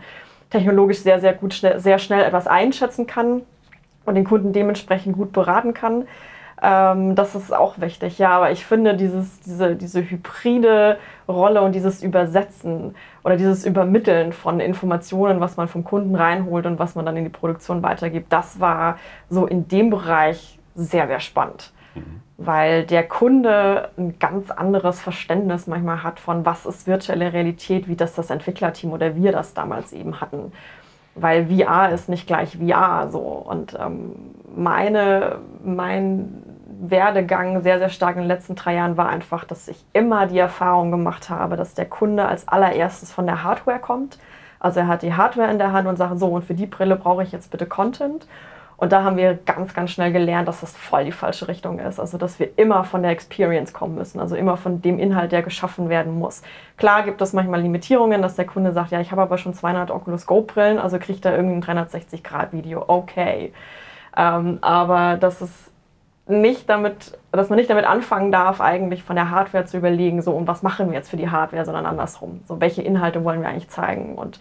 technologisch 0.52 1.00
sehr, 1.00 1.20
sehr 1.20 1.34
gut, 1.34 1.54
schnell, 1.54 1.82
sehr 1.82 2.00
schnell 2.00 2.24
etwas 2.24 2.48
einschätzen 2.48 3.08
kann 3.08 3.42
und 4.06 4.16
den 4.16 4.24
Kunden 4.24 4.54
dementsprechend 4.54 5.18
gut 5.18 5.34
beraten 5.34 5.74
kann. 5.74 6.08
Ähm, 6.62 7.14
das 7.14 7.36
ist 7.36 7.54
auch 7.54 7.82
wichtig, 7.82 8.20
ja. 8.20 8.30
Aber 8.30 8.52
ich 8.52 8.66
finde, 8.66 8.96
dieses, 8.96 9.42
diese, 9.42 9.76
diese 9.76 10.10
hybride 10.10 10.98
Rolle 11.28 11.64
und 11.64 11.76
dieses 11.76 12.02
Übersetzen 12.02 12.96
oder 13.26 13.36
dieses 13.36 13.66
Übermitteln 13.66 14.32
von 14.32 14.62
Informationen, 14.62 15.42
was 15.42 15.58
man 15.58 15.68
vom 15.68 15.84
Kunden 15.84 16.16
reinholt 16.16 16.66
und 16.66 16.80
was 16.80 16.96
man 16.96 17.06
dann 17.06 17.18
in 17.18 17.26
die 17.26 17.30
Produktion 17.30 17.84
weitergibt, 17.84 18.32
das 18.32 18.62
war 18.62 18.98
so 19.30 19.46
in 19.46 19.68
dem 19.68 19.90
Bereich 19.90 20.58
sehr, 20.74 21.08
sehr 21.08 21.20
spannend. 21.20 21.74
Mhm 21.96 22.21
weil 22.46 22.86
der 22.86 23.08
Kunde 23.08 23.90
ein 23.98 24.18
ganz 24.20 24.50
anderes 24.52 25.00
Verständnis 25.00 25.68
manchmal 25.68 26.04
hat 26.04 26.20
von, 26.20 26.46
was 26.46 26.66
ist 26.66 26.88
virtuelle 26.88 27.34
Realität, 27.34 27.88
wie 27.88 27.96
das 27.96 28.16
das 28.16 28.30
Entwicklerteam 28.30 28.92
oder 28.92 29.16
wir 29.16 29.32
das 29.32 29.54
damals 29.54 29.94
eben 29.94 30.22
hatten. 30.22 30.52
Weil 31.14 31.48
VR 31.48 31.92
ist 31.92 32.10
nicht 32.10 32.26
gleich 32.26 32.58
VR 32.58 33.10
so. 33.12 33.20
Und 33.20 33.78
ähm, 33.80 34.14
meine, 34.56 35.40
mein 35.64 36.44
Werdegang 36.82 37.62
sehr, 37.62 37.80
sehr 37.80 37.90
stark 37.90 38.16
in 38.16 38.24
den 38.24 38.28
letzten 38.28 38.56
drei 38.56 38.76
Jahren 38.76 38.98
war 38.98 39.10
einfach, 39.10 39.44
dass 39.44 39.68
ich 39.68 39.84
immer 39.94 40.26
die 40.26 40.40
Erfahrung 40.40 40.90
gemacht 40.90 41.30
habe, 41.30 41.58
dass 41.58 41.76
der 41.76 41.86
Kunde 41.86 42.26
als 42.26 42.48
allererstes 42.48 43.12
von 43.12 43.28
der 43.28 43.44
Hardware 43.44 43.80
kommt. 43.80 44.18
Also 44.60 44.80
er 44.80 44.88
hat 44.88 45.04
die 45.04 45.14
Hardware 45.14 45.52
in 45.52 45.60
der 45.60 45.74
Hand 45.74 45.88
und 45.88 45.98
sagt, 45.98 46.18
so, 46.18 46.28
und 46.28 46.46
für 46.46 46.54
die 46.54 46.66
Brille 46.66 46.96
brauche 46.96 47.24
ich 47.24 47.32
jetzt 47.32 47.52
bitte 47.52 47.66
Content. 47.66 48.26
Und 48.82 48.92
da 48.92 49.04
haben 49.04 49.16
wir 49.16 49.36
ganz, 49.36 49.76
ganz 49.76 49.92
schnell 49.92 50.12
gelernt, 50.12 50.48
dass 50.48 50.62
das 50.62 50.76
voll 50.76 51.06
die 51.06 51.12
falsche 51.12 51.48
Richtung 51.48 51.78
ist. 51.78 52.00
Also, 52.00 52.18
dass 52.18 52.40
wir 52.40 52.58
immer 52.58 52.84
von 52.84 53.04
der 53.04 53.12
Experience 53.12 53.74
kommen 53.74 53.94
müssen, 53.94 54.20
also 54.20 54.36
immer 54.36 54.58
von 54.58 54.82
dem 54.82 54.98
Inhalt, 54.98 55.32
der 55.32 55.44
geschaffen 55.44 55.88
werden 55.88 56.18
muss. 56.18 56.42
Klar 56.78 57.04
gibt 57.04 57.22
es 57.22 57.32
manchmal 57.32 57.62
Limitierungen, 57.62 58.24
dass 58.24 58.38
der 58.38 58.46
Kunde 58.46 58.74
sagt, 58.74 58.90
ja, 58.90 59.00
ich 59.00 59.12
habe 59.12 59.22
aber 59.22 59.38
schon 59.38 59.54
200 59.54 59.92
Oculus 59.92 60.26
Go-Brillen, 60.26 60.80
also 60.80 60.98
kriegt 60.98 61.24
er 61.26 61.36
irgendein 61.36 61.86
360-Grad-Video. 61.86 62.84
Okay. 62.88 63.54
Ähm, 64.18 64.58
aber 64.62 65.16
dass 65.18 65.42
es 65.42 65.70
nicht 66.26 66.68
damit, 66.68 67.20
dass 67.32 67.50
man 67.50 67.58
nicht 67.58 67.70
damit 67.70 67.86
anfangen 67.86 68.32
darf, 68.32 68.62
eigentlich 68.62 69.04
von 69.04 69.16
der 69.16 69.30
Hardware 69.30 69.66
zu 69.66 69.78
überlegen, 69.78 70.24
so, 70.24 70.32
und 70.32 70.48
was 70.48 70.64
machen 70.64 70.90
wir 70.90 70.98
jetzt 70.98 71.12
für 71.12 71.18
die 71.18 71.30
Hardware, 71.30 71.66
sondern 71.66 71.86
andersrum. 71.86 72.42
So, 72.48 72.60
welche 72.60 72.82
Inhalte 72.82 73.24
wollen 73.24 73.42
wir 73.42 73.50
eigentlich 73.50 73.70
zeigen? 73.70 74.16
Und 74.16 74.40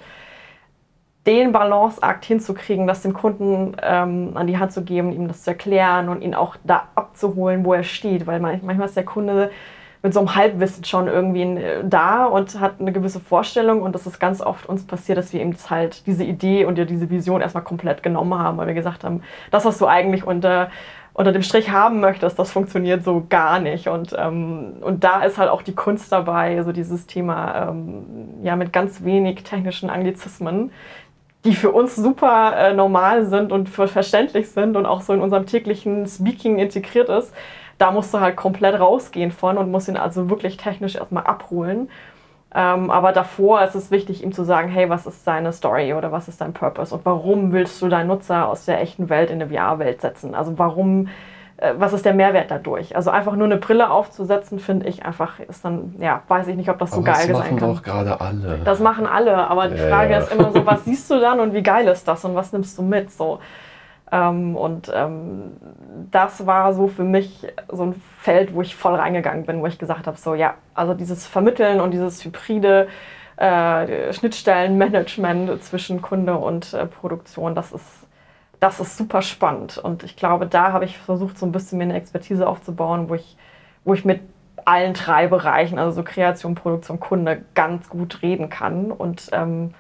den 1.27 1.53
Balanceakt 1.53 2.25
hinzukriegen, 2.25 2.87
das 2.87 3.03
dem 3.03 3.13
Kunden 3.13 3.77
ähm, 3.83 4.33
an 4.35 4.47
die 4.47 4.59
Hand 4.59 4.73
zu 4.73 4.83
geben, 4.83 5.13
ihm 5.13 5.29
das 5.29 5.43
zu 5.43 5.51
erklären 5.51 6.09
und 6.09 6.23
ihn 6.23 6.35
auch 6.35 6.57
da 6.65 6.89
abzuholen, 6.95 7.65
wo 7.65 7.75
er 7.75 7.83
steht. 7.83 8.27
Weil 8.27 8.41
manchmal 8.41 8.87
ist 8.87 8.97
der 8.97 9.05
Kunde 9.05 9.51
mit 10.03 10.15
so 10.15 10.21
einem 10.21 10.35
Halbwissen 10.35 10.85
schon 10.85 11.09
irgendwie 11.09 11.43
äh, 11.43 11.85
da 11.85 12.25
und 12.25 12.59
hat 12.59 12.81
eine 12.81 12.93
gewisse 12.93 13.21
Vorstellung 13.21 13.83
und 13.83 13.95
das 13.95 14.07
ist 14.07 14.19
ganz 14.19 14.41
oft 14.41 14.67
uns 14.67 14.87
passiert, 14.87 15.19
dass 15.19 15.33
wir 15.33 15.43
ihm 15.43 15.53
das 15.53 15.69
halt 15.69 16.07
diese 16.07 16.25
Idee 16.25 16.65
und 16.65 16.79
ja 16.79 16.87
diese 16.87 17.11
Vision 17.11 17.43
erstmal 17.43 17.65
komplett 17.65 18.03
genommen 18.03 18.39
haben, 18.39 18.57
weil 18.57 18.69
wir 18.69 18.75
gesagt 18.75 19.05
haben, 19.05 19.23
das, 19.51 19.67
was 19.67 19.77
du 19.79 19.87
eigentlich 19.87 20.27
unter 20.27 20.71
unter 21.13 21.33
dem 21.33 21.43
Strich 21.43 21.71
haben 21.71 22.01
möchtest, 22.01 22.39
das 22.39 22.53
funktioniert 22.53 23.05
so 23.05 23.27
gar 23.29 23.61
nicht. 23.61 23.89
Und, 23.89 24.15
ähm, 24.19 24.75
und 24.81 25.03
da 25.05 25.23
ist 25.23 25.39
halt 25.39 25.51
auch 25.51 25.63
die 25.63 25.75
Kunst 25.75 26.13
dabei, 26.13 26.63
so 26.63 26.73
dieses 26.73 27.07
Thema 27.07 27.69
ähm, 27.69 28.05
ja 28.43 28.57
mit 28.57 28.73
ganz 28.73 29.05
wenig 29.05 29.43
technischen 29.43 29.91
Anglizismen 29.91 30.71
die 31.45 31.55
für 31.55 31.71
uns 31.71 31.97
super 31.97 32.55
äh, 32.57 32.75
normal 32.75 33.27
sind 33.27 33.53
und 33.53 33.69
verständlich 33.69 34.51
sind 34.51 34.77
und 34.77 34.87
auch 34.87 35.01
so 35.01 35.13
in 35.13 35.21
unserem 35.21 35.47
täglichen 35.47 36.07
Speaking 36.07 36.59
integriert 36.59 37.09
ist, 37.09 37.35
da 37.79 37.91
musst 37.91 38.13
du 38.13 38.21
halt 38.21 38.37
komplett 38.37 38.79
rausgehen 38.79 39.33
von 39.33 39.57
und 39.57 39.71
musst 39.71 39.89
ihn 39.89 39.97
also 39.97 40.29
wirklich 40.29 40.59
technisch 40.59 40.97
erstmal 40.97 41.25
abholen. 41.25 41.89
Ähm, 42.55 42.91
aber 42.91 43.13
davor 43.13 43.63
ist 43.63 43.75
es 43.75 43.91
wichtig, 43.91 44.23
ihm 44.23 44.33
zu 44.33 44.45
sagen, 44.45 44.69
hey, 44.69 44.91
was 44.91 45.07
ist 45.07 45.27
deine 45.27 45.53
Story 45.53 45.95
oder 45.95 46.13
was 46.13 46.29
ist 46.29 46.41
dein 46.41 46.53
Purpose 46.53 46.95
und 46.95 47.07
warum 47.07 47.53
willst 47.53 47.81
du 47.81 47.89
deinen 47.89 48.09
Nutzer 48.09 48.49
aus 48.49 48.65
der 48.65 48.81
echten 48.81 49.09
Welt 49.09 49.31
in 49.31 49.41
eine 49.41 49.51
VR-Welt 49.51 50.01
setzen? 50.01 50.35
Also 50.35 50.59
warum 50.59 51.09
was 51.77 51.93
ist 51.93 52.05
der 52.05 52.15
Mehrwert 52.15 52.51
dadurch? 52.51 52.97
Also 52.97 53.11
einfach 53.11 53.37
nur 53.37 53.45
eine 53.45 53.59
Brille 53.59 53.91
aufzusetzen, 53.91 54.59
finde 54.59 54.89
ich 54.89 55.05
einfach, 55.05 55.41
ist 55.41 55.65
dann, 55.65 55.95
ja, 55.99 56.23
weiß 56.29 56.49
ich 56.49 56.57
nicht, 56.57 56.71
ob 56.71 56.79
das 56.79 56.91
so 56.91 57.03
geil 57.03 57.17
sein 57.17 57.27
kann. 57.27 57.37
Das 57.37 57.51
machen 57.51 57.59
doch 57.59 57.83
gerade 57.83 58.21
alle. 58.21 58.59
Das 58.65 58.81
machen 58.81 59.07
alle, 59.07 59.37
aber 59.37 59.69
die 59.69 59.77
Frage 59.77 60.13
ja. 60.13 60.19
ist 60.21 60.33
immer 60.33 60.53
so, 60.53 60.65
was 60.65 60.85
siehst 60.87 61.11
du 61.11 61.21
dann 61.21 61.39
und 61.39 61.53
wie 61.53 61.63
geil 61.63 61.87
ist 61.89 62.09
das 62.09 62.25
und 62.25 62.35
was 62.35 62.53
nimmst 62.53 62.79
du 62.79 62.83
mit? 62.83 63.11
So. 63.11 63.41
Ähm, 64.11 64.57
und 64.57 64.91
ähm, 64.95 65.53
das 66.11 66.47
war 66.47 66.73
so 66.73 66.89
für 66.89 67.05
mich 67.05 67.47
so 67.71 67.85
ein 67.85 68.03
Feld, 68.19 68.55
wo 68.55 68.63
ich 68.63 68.75
voll 68.75 68.95
reingegangen 68.95 69.45
bin, 69.45 69.61
wo 69.61 69.67
ich 69.67 69.79
gesagt 69.79 70.07
habe, 70.07 70.17
so 70.17 70.35
ja, 70.35 70.55
also 70.75 70.95
dieses 70.95 71.27
Vermitteln 71.27 71.81
und 71.81 71.91
dieses 71.91 72.25
hybride 72.25 72.89
äh, 73.37 74.13
Schnittstellenmanagement 74.13 75.63
zwischen 75.63 76.01
Kunde 76.03 76.37
und 76.37 76.73
äh, 76.75 76.87
Produktion, 76.87 77.55
das 77.55 77.73
ist 77.73 78.07
das 78.61 78.79
ist 78.79 78.97
super 78.97 79.23
spannend. 79.23 79.79
Und 79.79 80.05
ich 80.05 80.17
glaube, 80.17 80.47
da 80.47 80.73
habe 80.73 80.85
ich 80.85 80.99
versucht, 80.99 81.39
so 81.39 81.47
ein 81.47 81.53
bisschen 81.53 81.79
mir 81.79 81.85
eine 81.85 81.95
Expertise 81.95 82.47
aufzubauen, 82.47 83.09
wo 83.09 83.15
ich, 83.15 83.37
wo 83.85 83.95
ich 83.95 84.05
mit 84.05 84.21
allen 84.67 84.93
drei 84.93 85.27
Bereichen, 85.27 85.79
also 85.79 85.93
so 85.93 86.03
Kreation, 86.03 86.55
Produktion, 86.55 87.01
Kunde, 87.01 87.43
ganz 87.55 87.89
gut 87.89 88.23
reden 88.23 88.51
kann 88.51 88.93
und 88.93 89.31
ähm, 89.33 89.75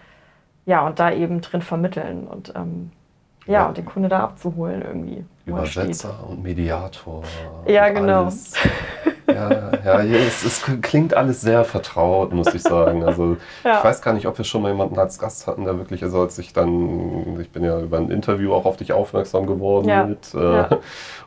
ja, 0.67 0.87
und 0.87 0.99
da 0.99 1.13
eben 1.13 1.41
drin 1.41 1.63
vermitteln 1.63 2.27
und 2.27 2.53
ähm, 2.57 2.91
ja, 3.47 3.53
ja, 3.53 3.67
und 3.67 3.77
den 3.77 3.85
Kunde 3.85 4.09
da 4.09 4.21
abzuholen 4.21 4.83
irgendwie. 4.83 5.25
Übersetzer 5.45 6.15
und 6.29 6.43
Mediator. 6.43 7.23
Ja, 7.67 7.89
und 7.89 7.95
genau. 7.95 8.29
Ja, 9.35 9.71
ja 9.85 10.01
es, 10.01 10.45
es, 10.45 10.63
klingt 10.81 11.15
alles 11.15 11.41
sehr 11.41 11.65
vertraut, 11.65 12.33
muss 12.33 12.53
ich 12.55 12.63
sagen. 12.63 13.05
Also 13.05 13.37
ja. 13.65 13.79
ich 13.79 13.85
weiß 13.85 14.03
gar 14.03 14.13
nicht, 14.13 14.27
ob 14.27 14.37
wir 14.39 14.45
schon 14.45 14.63
mal 14.63 14.71
jemanden 14.71 14.99
als 14.99 15.19
Gast 15.19 15.47
hatten, 15.47 15.65
der 15.65 15.79
wirklich, 15.79 16.03
also 16.03 16.21
als 16.21 16.39
ich 16.39 16.53
dann, 16.53 17.39
ich 17.41 17.51
bin 17.51 17.65
ja 17.65 17.81
über 17.81 17.99
ein 17.99 18.11
Interview 18.11 18.53
auch 18.53 18.65
auf 18.65 18.77
dich 18.77 18.93
aufmerksam 18.93 19.47
geworden 19.47 19.89
ja. 19.89 20.05
mit, 20.05 20.35
äh, 20.35 20.65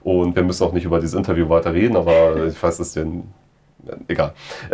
und 0.03 0.35
wir 0.35 0.43
müssen 0.43 0.63
auch 0.63 0.73
nicht 0.73 0.85
über 0.85 0.99
dieses 0.99 1.15
Interview 1.15 1.49
weiter 1.49 1.73
reden, 1.73 1.95
aber 1.95 2.45
ich 2.45 2.61
weiß, 2.61 2.77
dass 2.77 2.93
dir 2.93 3.05
egal. 4.07 4.33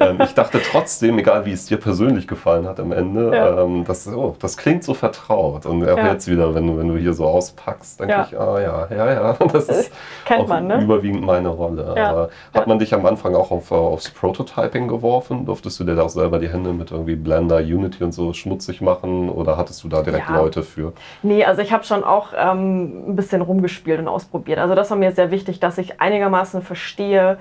Ähm, 0.00 0.18
ich 0.22 0.34
dachte 0.34 0.60
trotzdem, 0.70 1.18
egal 1.18 1.46
wie 1.46 1.52
es 1.52 1.66
dir 1.66 1.78
persönlich 1.78 2.28
gefallen 2.28 2.66
hat 2.68 2.78
am 2.78 2.92
Ende, 2.92 3.34
ja. 3.34 3.62
ähm, 3.62 3.84
das, 3.84 4.06
oh, 4.06 4.36
das 4.38 4.56
klingt 4.56 4.84
so 4.84 4.94
vertraut. 4.94 5.66
Und 5.66 5.82
auch 5.88 5.96
ja. 5.96 6.12
jetzt 6.12 6.28
wieder, 6.28 6.54
wenn 6.54 6.66
du, 6.66 6.78
wenn 6.78 6.88
du 6.88 6.96
hier 6.96 7.14
so 7.14 7.26
auspackst, 7.26 8.00
denke 8.00 8.12
ja. 8.12 8.26
ich, 8.28 8.38
ah 8.38 8.60
ja, 8.60 8.88
ja, 8.94 9.12
ja, 9.12 9.32
das 9.52 9.68
ist 9.68 9.92
Kennt 10.24 10.48
man, 10.48 10.66
ne? 10.66 10.82
überwiegend 10.82 11.22
meine 11.22 11.48
Rolle. 11.48 11.96
Aber 11.96 12.30
hat 12.54 12.66
man 12.66 12.78
dich 12.78 12.92
am 12.94 13.06
Anfang 13.06 13.34
auch 13.34 13.50
auf, 13.50 13.72
aufs 13.72 14.10
Prototyping 14.10 14.88
geworfen? 14.88 15.46
Durftest 15.46 15.80
du 15.80 15.84
dir 15.84 15.94
da 15.94 16.02
auch 16.02 16.10
selber 16.10 16.38
die 16.38 16.48
Hände 16.48 16.72
mit 16.72 16.90
irgendwie 16.90 17.16
Blender, 17.16 17.58
Unity 17.58 18.04
und 18.04 18.12
so 18.12 18.32
schmutzig 18.32 18.80
machen 18.80 19.28
oder 19.28 19.56
hattest 19.56 19.82
du 19.84 19.88
da 19.88 20.02
direkt 20.02 20.28
Leute 20.28 20.62
für? 20.62 20.92
Nee, 21.22 21.44
also 21.44 21.62
ich 21.62 21.72
habe 21.72 21.84
schon 21.84 22.04
auch 22.04 22.28
ähm, 22.36 23.10
ein 23.10 23.16
bisschen 23.16 23.42
rumgespielt 23.42 23.98
und 23.98 24.08
ausprobiert. 24.08 24.58
Also 24.58 24.74
das 24.74 24.90
war 24.90 24.96
mir 24.96 25.12
sehr 25.12 25.30
wichtig, 25.30 25.60
dass 25.60 25.78
ich 25.78 26.00
einigermaßen 26.00 26.62
verstehe, 26.62 27.38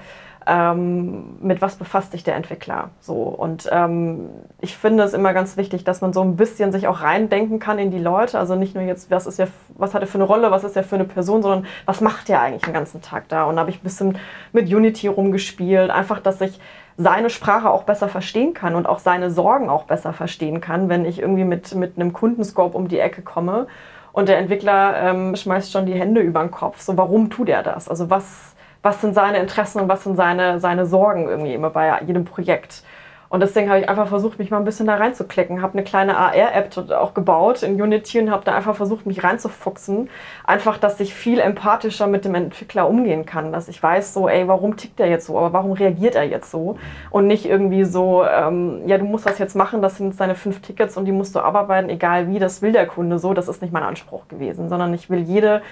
ähm, 0.48 1.38
mit 1.42 1.62
was 1.62 1.76
befasst 1.76 2.12
sich 2.12 2.24
der 2.24 2.36
Entwickler. 2.36 2.90
So. 3.00 3.16
Und 3.16 3.68
ähm, 3.72 4.30
ich 4.62 4.78
finde 4.78 5.04
es 5.04 5.14
immer 5.14 5.34
ganz 5.34 5.58
wichtig, 5.58 5.84
dass 5.84 6.02
man 6.02 6.14
so 6.14 6.22
ein 6.22 6.36
bisschen 6.36 6.72
sich 6.72 6.88
auch 6.88 7.02
reindenken 7.02 7.60
kann 7.60 7.80
in 7.80 7.92
die 7.92 8.00
Leute. 8.00 8.38
Also 8.38 8.56
nicht 8.56 8.76
nur 8.76 8.84
jetzt, 8.84 9.10
was 9.10 9.26
ist 9.26 9.40
ja, 9.40 9.48
was 9.70 9.94
hat 9.94 10.02
er 10.02 10.08
für 10.08 10.18
eine 10.18 10.26
Rolle, 10.26 10.52
was 10.52 10.64
ist 10.64 10.76
er 10.76 10.84
für 10.84 10.96
eine 10.96 11.06
Person, 11.06 11.42
sondern 11.42 11.66
was 11.86 12.02
macht 12.02 12.30
er 12.30 12.42
eigentlich 12.42 12.64
den 12.64 12.74
ganzen 12.74 13.02
Tag 13.02 13.28
da? 13.30 13.46
Und 13.46 13.56
da 13.56 13.62
habe 13.62 13.72
ich 13.72 13.80
ein 13.80 13.84
bisschen 13.84 14.18
mit 14.54 14.72
Unity 14.72 15.08
rumgespielt, 15.08 15.90
einfach, 15.90 16.20
dass 16.20 16.40
ich 16.42 16.60
seine 16.98 17.30
Sprache 17.30 17.70
auch 17.70 17.84
besser 17.84 18.08
verstehen 18.08 18.54
kann 18.54 18.76
und 18.76 18.88
auch 18.88 19.00
seine 19.00 19.32
Sorgen 19.32 19.70
auch 19.70 19.84
besser 19.84 20.14
verstehen 20.14 20.62
kann, 20.62 20.90
wenn 20.90 21.06
ich 21.06 21.20
irgendwie 21.20 21.44
mit, 21.44 21.76
mit 21.76 21.98
einem 21.98 22.14
Kundenscope 22.14 22.78
um 22.78 22.88
die 22.88 23.00
Ecke 23.00 23.22
komme 23.22 23.68
und 24.14 24.30
der 24.30 24.38
Entwickler 24.38 24.96
ähm, 25.02 25.36
schmeißt 25.36 25.74
schon 25.74 25.86
die 25.86 25.94
Hände 25.94 26.22
über 26.22 26.40
den 26.40 26.52
Kopf. 26.52 26.80
So, 26.80 26.96
warum 26.96 27.30
tut 27.30 27.50
er 27.50 27.64
das? 27.64 27.90
Also 27.90 28.10
was 28.10 28.55
was 28.86 29.02
sind 29.02 29.16
seine 29.16 29.40
Interessen 29.40 29.82
und 29.82 29.90
was 29.90 30.04
sind 30.04 30.16
seine, 30.16 30.60
seine 30.60 30.86
Sorgen 30.86 31.28
irgendwie 31.28 31.56
immer 31.56 31.72
bei 31.72 32.00
jedem 32.06 32.24
Projekt. 32.24 32.84
Und 33.30 33.40
deswegen 33.40 33.68
habe 33.68 33.80
ich 33.80 33.90
einfach 33.90 34.08
versucht, 34.08 34.38
mich 34.38 34.52
mal 34.52 34.60
ein 34.60 34.64
bisschen 34.64 34.86
da 34.86 34.96
reinzuklicken. 34.96 35.64
Habe 35.64 35.74
eine 35.74 35.84
kleine 35.84 36.16
AR-App 36.16 36.92
auch 36.92 37.16
gebaut 37.16 37.64
in 37.64 37.82
Unity 37.82 38.20
und 38.20 38.30
habe 38.30 38.46
da 38.46 38.54
einfach 38.54 38.76
versucht, 38.76 39.08
mich 39.08 39.24
reinzufuchsen. 39.24 40.12
Einfach, 40.46 40.78
dass 40.78 41.00
ich 41.00 41.16
viel 41.16 41.40
empathischer 41.40 42.06
mit 42.06 42.26
dem 42.26 42.36
Entwickler 42.36 42.88
umgehen 42.88 43.26
kann. 43.26 43.52
Dass 43.52 43.68
ich 43.68 43.82
weiß, 43.82 44.14
so, 44.14 44.30
ey, 44.30 44.48
warum 44.48 44.78
tickt 44.78 45.00
er 45.00 45.10
jetzt 45.10 45.26
so? 45.26 45.38
Aber 45.40 45.52
warum 45.52 45.72
reagiert 45.72 46.14
er 46.14 46.24
jetzt 46.24 46.52
so? 46.52 46.78
Und 47.10 47.26
nicht 47.26 47.46
irgendwie 47.46 47.86
so, 47.86 48.24
ähm, 48.24 48.84
ja, 48.86 49.00
du 49.00 49.06
musst 49.06 49.26
das 49.26 49.40
jetzt 49.40 49.56
machen, 49.56 49.82
das 49.82 49.98
sind 49.98 50.14
seine 50.14 50.36
fünf 50.36 50.62
Tickets 50.62 50.96
und 50.96 51.06
die 51.06 51.12
musst 51.12 51.34
du 51.34 51.40
abarbeiten, 51.40 51.90
egal 51.90 52.30
wie, 52.30 52.38
das 52.38 52.62
will 52.62 52.72
der 52.72 52.86
Kunde 52.86 53.18
so. 53.18 53.34
Das 53.34 53.48
ist 53.48 53.64
nicht 53.64 53.74
mein 53.74 53.84
Anspruch 53.84 54.28
gewesen, 54.28 54.70
sondern 54.70 54.94
ich 54.94 55.10
will 55.10 55.22
jede 55.22 55.64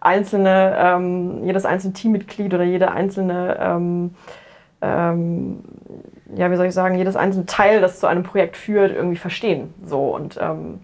einzelne, 0.00 0.76
ähm, 0.78 1.44
jedes 1.44 1.64
einzelne 1.64 1.94
Teammitglied 1.94 2.52
oder 2.54 2.64
jede 2.64 2.90
einzelne, 2.90 3.58
ähm, 3.60 4.14
ähm, 4.82 5.60
ja, 6.34 6.50
wie 6.50 6.56
soll 6.56 6.66
ich 6.66 6.74
sagen, 6.74 6.96
jedes 6.96 7.16
einzelne 7.16 7.46
Teil, 7.46 7.80
das 7.80 8.00
zu 8.00 8.06
einem 8.06 8.22
Projekt 8.22 8.56
führt, 8.56 8.92
irgendwie 8.94 9.16
verstehen. 9.16 9.74
So 9.84 10.14
und, 10.14 10.38
ähm, 10.40 10.80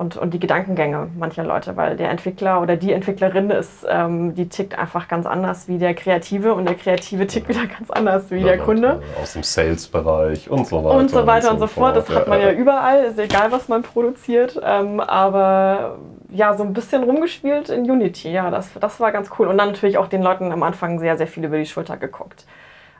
und, 0.00 0.16
und 0.16 0.32
die 0.32 0.40
Gedankengänge 0.40 1.08
mancher 1.18 1.44
Leute, 1.44 1.76
weil 1.76 1.94
der 1.94 2.08
Entwickler 2.08 2.62
oder 2.62 2.76
die 2.76 2.90
Entwicklerin 2.90 3.50
ist, 3.50 3.86
ähm, 3.86 4.34
die 4.34 4.48
tickt 4.48 4.78
einfach 4.78 5.08
ganz 5.08 5.26
anders 5.26 5.68
wie 5.68 5.76
der 5.76 5.92
Kreative 5.92 6.54
und 6.54 6.66
der 6.66 6.74
Kreative 6.74 7.26
tickt 7.26 7.50
wieder 7.50 7.66
ganz 7.66 7.90
anders 7.90 8.30
wie 8.30 8.38
ja, 8.38 8.46
der 8.46 8.58
Kunde. 8.58 9.02
Aus 9.20 9.34
dem 9.34 9.42
Sales-Bereich 9.42 10.50
und 10.50 10.66
so 10.66 10.82
weiter. 10.82 10.96
Und 10.96 11.10
so 11.10 11.26
weiter 11.26 11.50
und 11.50 11.58
so, 11.58 11.64
und 11.64 11.70
so 11.70 11.80
fort. 11.80 11.96
Das 11.96 12.08
hat 12.08 12.28
man 12.28 12.40
ja, 12.40 12.50
ja 12.50 12.52
überall, 12.54 13.04
ist 13.04 13.18
egal, 13.18 13.52
was 13.52 13.68
man 13.68 13.82
produziert. 13.82 14.58
Ähm, 14.64 15.00
aber 15.00 15.98
ja, 16.30 16.56
so 16.56 16.64
ein 16.64 16.72
bisschen 16.72 17.02
rumgespielt 17.02 17.68
in 17.68 17.82
Unity. 17.90 18.32
Ja, 18.32 18.50
das, 18.50 18.70
das 18.80 19.00
war 19.00 19.12
ganz 19.12 19.28
cool. 19.38 19.48
Und 19.48 19.58
dann 19.58 19.68
natürlich 19.68 19.98
auch 19.98 20.08
den 20.08 20.22
Leuten 20.22 20.50
am 20.50 20.62
Anfang 20.62 20.98
sehr, 20.98 21.18
sehr 21.18 21.26
viel 21.26 21.44
über 21.44 21.58
die 21.58 21.66
Schulter 21.66 21.98
geguckt. 21.98 22.46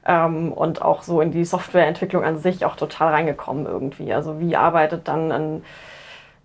Ähm, 0.04 0.52
und 0.52 0.82
auch 0.82 1.02
so 1.02 1.22
in 1.22 1.30
die 1.30 1.46
Softwareentwicklung 1.46 2.24
an 2.24 2.36
sich 2.36 2.66
auch 2.66 2.76
total 2.76 3.08
reingekommen 3.14 3.64
irgendwie. 3.64 4.12
Also 4.12 4.38
wie 4.38 4.54
arbeitet 4.54 5.08
dann 5.08 5.32
ein, 5.32 5.64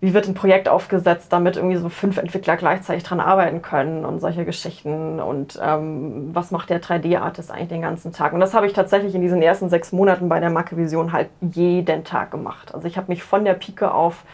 wie 0.00 0.12
wird 0.12 0.28
ein 0.28 0.34
Projekt 0.34 0.68
aufgesetzt, 0.68 1.32
damit 1.32 1.56
irgendwie 1.56 1.76
so 1.76 1.88
fünf 1.88 2.18
Entwickler 2.18 2.56
gleichzeitig 2.56 3.02
dran 3.02 3.18
arbeiten 3.18 3.62
können 3.62 4.04
und 4.04 4.20
solche 4.20 4.44
Geschichten. 4.44 5.20
Und 5.20 5.58
ähm, 5.62 6.34
was 6.34 6.50
macht 6.50 6.68
der 6.68 6.82
3D-Artist 6.82 7.50
eigentlich 7.50 7.68
den 7.68 7.82
ganzen 7.82 8.12
Tag? 8.12 8.34
Und 8.34 8.40
das 8.40 8.52
habe 8.52 8.66
ich 8.66 8.74
tatsächlich 8.74 9.14
in 9.14 9.22
diesen 9.22 9.40
ersten 9.40 9.70
sechs 9.70 9.92
Monaten 9.92 10.28
bei 10.28 10.38
der 10.38 10.50
Macke-Vision 10.50 11.12
halt 11.12 11.28
jeden 11.40 12.04
Tag 12.04 12.30
gemacht. 12.30 12.74
Also 12.74 12.86
ich 12.86 12.98
habe 12.98 13.08
mich 13.08 13.22
von 13.22 13.44
der 13.46 13.54
Pike 13.54 13.92
auf 13.92 14.24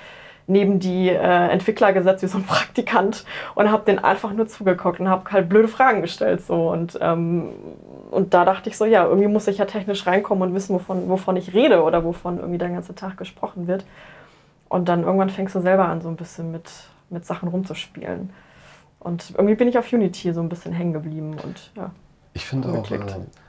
neben 0.48 0.80
die 0.80 1.08
äh, 1.08 1.48
Entwickler 1.48 1.92
gesetzt 1.92 2.24
wie 2.24 2.26
so 2.26 2.38
ein 2.38 2.44
Praktikant 2.44 3.24
und 3.54 3.70
habe 3.70 3.84
den 3.84 4.00
einfach 4.00 4.32
nur 4.32 4.48
zugeguckt 4.48 4.98
und 4.98 5.08
habe 5.08 5.30
halt 5.30 5.48
blöde 5.48 5.68
Fragen 5.68 6.02
gestellt 6.02 6.44
so 6.44 6.70
und 6.70 6.98
ähm, 7.00 7.50
und 8.10 8.34
da 8.34 8.44
dachte 8.44 8.68
ich 8.68 8.76
so 8.76 8.84
ja 8.84 9.04
irgendwie 9.04 9.28
muss 9.28 9.46
ich 9.46 9.58
ja 9.58 9.66
technisch 9.66 10.04
reinkommen 10.04 10.48
und 10.48 10.54
wissen 10.54 10.74
wovon 10.74 11.08
wovon 11.08 11.36
ich 11.36 11.54
rede 11.54 11.84
oder 11.84 12.04
wovon 12.04 12.38
irgendwie 12.38 12.58
der 12.58 12.70
ganze 12.70 12.94
Tag 12.94 13.16
gesprochen 13.16 13.68
wird 13.68 13.84
und 14.72 14.88
dann 14.88 15.04
irgendwann 15.04 15.30
fängst 15.30 15.54
du 15.54 15.60
selber 15.60 15.86
an 15.86 16.00
so 16.00 16.08
ein 16.08 16.16
bisschen 16.16 16.50
mit 16.50 16.70
mit 17.10 17.26
Sachen 17.26 17.48
rumzuspielen 17.48 18.30
und 19.00 19.30
irgendwie 19.30 19.54
bin 19.54 19.68
ich 19.68 19.78
auf 19.78 19.92
Unity 19.92 20.32
so 20.32 20.40
ein 20.40 20.48
bisschen 20.48 20.72
hängen 20.72 20.92
geblieben 20.92 21.36
und 21.42 21.70
ja 21.76 21.90
ich 22.34 22.46
finde 22.46 22.68
auch 22.70 22.90
äh, 22.90 22.98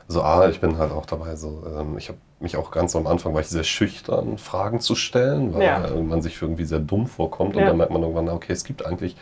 so 0.07 0.21
A, 0.21 0.49
ich 0.49 0.59
bin 0.59 0.77
halt 0.77 0.91
auch 0.91 1.05
dabei 1.05 1.35
so 1.35 1.63
ähm, 1.79 1.97
ich 1.97 2.09
habe 2.09 2.17
mich 2.43 2.57
auch 2.57 2.69
ganz 2.69 2.95
am 2.95 3.07
Anfang 3.07 3.33
war 3.33 3.41
ich 3.41 3.47
sehr 3.47 3.63
schüchtern, 3.63 4.37
Fragen 4.37 4.79
zu 4.79 4.93
stellen, 4.93 5.53
weil 5.53 5.63
ja. 5.63 5.89
man 6.01 6.21
sich 6.21 6.39
irgendwie 6.39 6.65
sehr 6.65 6.79
dumm 6.79 7.07
vorkommt. 7.07 7.55
Und 7.55 7.61
ja. 7.61 7.69
dann 7.69 7.77
merkt 7.77 7.91
man 7.91 8.03
irgendwann, 8.03 8.29
okay, 8.29 8.51
es 8.51 8.65
gibt 8.65 8.85
eigentlich, 8.85 9.15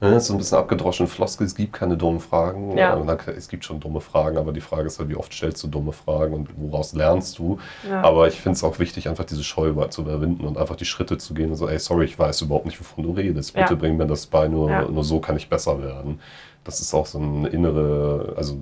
ne, 0.00 0.20
so 0.20 0.34
ein 0.34 0.38
bisschen 0.38 0.58
abgedroschen 0.58 1.06
Floskel, 1.06 1.46
es 1.46 1.54
gibt 1.54 1.72
keine 1.72 1.96
dummen 1.96 2.20
Fragen. 2.20 2.76
Ja. 2.76 2.98
Es 3.36 3.48
gibt 3.48 3.64
schon 3.64 3.80
dumme 3.80 4.00
Fragen, 4.00 4.36
aber 4.36 4.52
die 4.52 4.60
Frage 4.60 4.86
ist 4.86 4.98
halt, 4.98 5.08
wie 5.08 5.16
oft 5.16 5.32
stellst 5.32 5.62
du 5.62 5.68
dumme 5.68 5.92
Fragen 5.92 6.34
und 6.34 6.48
woraus 6.56 6.92
lernst 6.94 7.38
du? 7.38 7.58
Ja. 7.88 8.02
Aber 8.02 8.28
ich 8.28 8.40
finde 8.40 8.56
es 8.56 8.64
auch 8.64 8.78
wichtig, 8.78 9.08
einfach 9.08 9.24
diese 9.24 9.44
Scheu 9.44 9.72
zu 9.88 10.02
überwinden 10.02 10.46
und 10.46 10.58
einfach 10.58 10.76
die 10.76 10.84
Schritte 10.84 11.18
zu 11.18 11.34
gehen 11.34 11.50
und 11.50 11.56
so, 11.56 11.68
ey, 11.68 11.78
sorry, 11.78 12.04
ich 12.04 12.18
weiß 12.18 12.42
überhaupt 12.42 12.66
nicht, 12.66 12.80
wovon 12.80 13.04
du 13.04 13.12
redest. 13.12 13.54
Bitte 13.54 13.76
bring 13.76 13.96
mir 13.96 14.06
das 14.06 14.26
bei, 14.26 14.48
nur, 14.48 14.88
nur 14.90 15.04
so 15.04 15.20
kann 15.20 15.36
ich 15.36 15.48
besser 15.48 15.82
werden 15.82 16.20
das 16.68 16.80
ist 16.80 16.92
auch 16.92 17.06
so 17.06 17.18
eine 17.18 17.48
innere, 17.48 18.34
also 18.36 18.58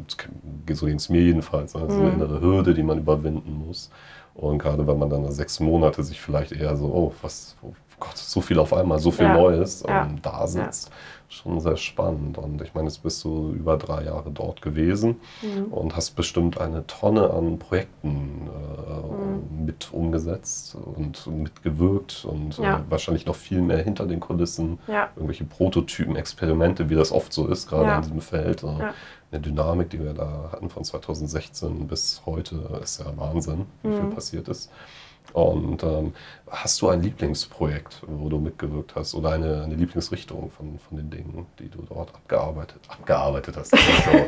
so 0.71 0.87
ging 0.87 0.97
es 0.97 1.09
mir 1.09 1.23
jedenfalls, 1.23 1.75
also 1.75 1.93
mhm. 1.93 2.05
eine 2.05 2.13
innere 2.13 2.41
Hürde, 2.41 2.73
die 2.73 2.85
man 2.85 2.99
überwinden 2.99 3.65
muss. 3.67 3.91
Und 4.35 4.59
gerade 4.59 4.87
wenn 4.87 4.99
man 4.99 5.11
dann 5.11 5.31
sechs 5.33 5.59
Monate 5.59 6.05
sich 6.05 6.21
vielleicht 6.21 6.53
eher 6.53 6.77
so, 6.77 6.87
oh, 6.87 7.13
was, 7.21 7.57
oh 7.63 7.73
Gott, 7.99 8.17
so 8.17 8.41
viel 8.41 8.61
auf 8.61 8.73
einmal, 8.73 9.01
so 9.01 9.11
viel 9.11 9.25
ja. 9.25 9.35
Neues 9.35 9.83
ja. 9.89 10.05
Ähm, 10.05 10.19
da 10.23 10.47
sitzt, 10.47 10.89
ja. 10.89 10.95
Schon 11.29 11.61
sehr 11.61 11.77
spannend. 11.77 12.39
Und 12.39 12.63
ich 12.63 12.75
meine, 12.75 12.89
jetzt 12.89 13.03
bist 13.03 13.23
du 13.25 13.53
über 13.53 13.77
drei 13.77 14.05
Jahre 14.05 14.31
dort 14.31 14.63
gewesen 14.63 15.21
mhm. 15.43 15.73
und 15.73 15.97
hast 15.97 16.13
bestimmt 16.13 16.61
eine 16.61 16.87
Tonne 16.87 17.31
an 17.31 17.59
Projekten 17.59 18.49
äh, 18.49 18.91
mhm. 18.93 19.67
mit 19.67 19.93
umgesetzt 19.93 20.77
und 20.77 21.27
mitgewirkt 21.27 22.25
und 22.25 22.59
äh, 22.59 22.79
wahrscheinlich 22.89 23.27
noch 23.27 23.37
viel 23.37 23.61
mehr 23.61 23.83
hinter 23.83 24.07
den 24.07 24.21
Kulissen, 24.21 24.79
irgendwelche 25.17 25.45
Prototypen, 25.45 26.17
Experimente, 26.17 26.89
wie 26.91 26.95
das 26.95 27.13
oft 27.13 27.33
so 27.33 27.47
ist, 27.49 27.69
gerade 27.69 27.97
in 27.97 28.03
diesem 28.03 28.21
Feld. 28.21 28.63
Äh, 28.63 28.93
eine 29.33 29.41
Dynamik, 29.41 29.91
die 29.91 30.03
wir 30.03 30.15
da 30.15 30.51
hatten 30.53 30.71
von 30.71 30.85
2016 30.85 31.89
bis 31.89 32.23
heute, 32.27 32.81
ist 32.83 33.01
ja 33.01 33.07
Wahnsinn, 33.17 33.67
wie 33.83 33.89
mhm. 33.89 33.95
viel 33.95 34.11
passiert 34.11 34.49
ist. 34.49 34.71
Und 35.33 35.83
ähm, 35.83 36.15
hast 36.51 36.81
du 36.81 36.89
ein 36.89 37.03
Lieblingsprojekt, 37.03 38.03
wo 38.07 38.29
du 38.29 38.39
mitgewirkt 38.39 38.95
hast 38.95 39.15
oder 39.15 39.33
eine, 39.33 39.65
eine 39.65 39.75
Lieblingsrichtung 39.75 40.51
von, 40.57 40.79
von 40.79 40.97
den 40.97 41.11
Dingen, 41.11 41.47
die 41.59 41.69
du 41.69 41.83
dort 41.89 42.15
abgearbeitet, 42.15 42.81
abgearbeitet 42.89 43.57
hast? 43.57 43.75
Also, 43.75 44.27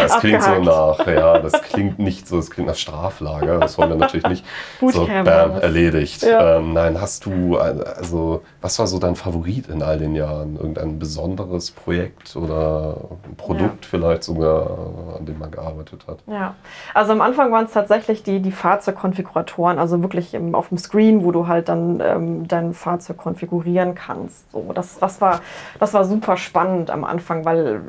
das 0.00 0.18
klingt 0.20 0.42
so 0.42 0.58
nach, 0.62 1.06
ja, 1.06 1.38
das 1.38 1.62
klingt 1.62 1.98
nicht 1.98 2.28
so, 2.28 2.36
das 2.36 2.50
klingt 2.50 2.68
nach 2.68 2.76
Straflager, 2.76 3.58
das 3.60 3.78
wollen 3.78 3.90
wir 3.90 3.96
natürlich 3.96 4.26
nicht. 4.26 4.44
so, 4.80 5.06
bam, 5.06 5.52
erledigt. 5.52 6.22
Ja. 6.22 6.58
Ähm, 6.58 6.74
nein, 6.74 7.00
hast 7.00 7.24
du, 7.24 7.56
also, 7.56 8.42
was 8.60 8.78
war 8.78 8.86
so 8.86 8.98
dein 8.98 9.16
Favorit 9.16 9.68
in 9.68 9.82
all 9.82 9.98
den 9.98 10.14
Jahren? 10.14 10.56
Irgendein 10.56 10.98
besonderes 10.98 11.70
Projekt 11.70 12.36
oder 12.36 12.96
ein 13.24 13.36
Produkt 13.36 13.84
ja. 13.84 13.88
vielleicht 13.88 14.24
sogar, 14.24 15.16
an 15.18 15.24
dem 15.24 15.38
man 15.38 15.50
gearbeitet 15.50 16.06
hat? 16.06 16.18
Ja, 16.26 16.54
also 16.92 17.12
am 17.12 17.22
Anfang 17.22 17.50
waren 17.52 17.64
es 17.64 17.72
tatsächlich 17.72 18.22
die, 18.22 18.40
die 18.40 18.52
Fahrzeugkonfiguratoren, 18.52 19.78
also 19.78 20.02
wirklich 20.02 20.34
im, 20.34 20.54
auf 20.54 20.68
dem 20.68 20.78
Screen, 20.78 21.24
wo 21.24 21.32
du 21.32 21.46
halt 21.54 21.68
dann 21.68 22.00
ähm, 22.04 22.48
dein 22.48 22.74
Fahrzeug 22.74 23.16
konfigurieren 23.16 23.94
kannst. 23.94 24.50
So, 24.52 24.72
das, 24.74 24.98
das, 24.98 25.20
war, 25.20 25.40
das 25.80 25.94
war 25.94 26.04
super 26.04 26.36
spannend 26.36 26.90
am 26.90 27.04
Anfang, 27.04 27.44
weil 27.44 27.80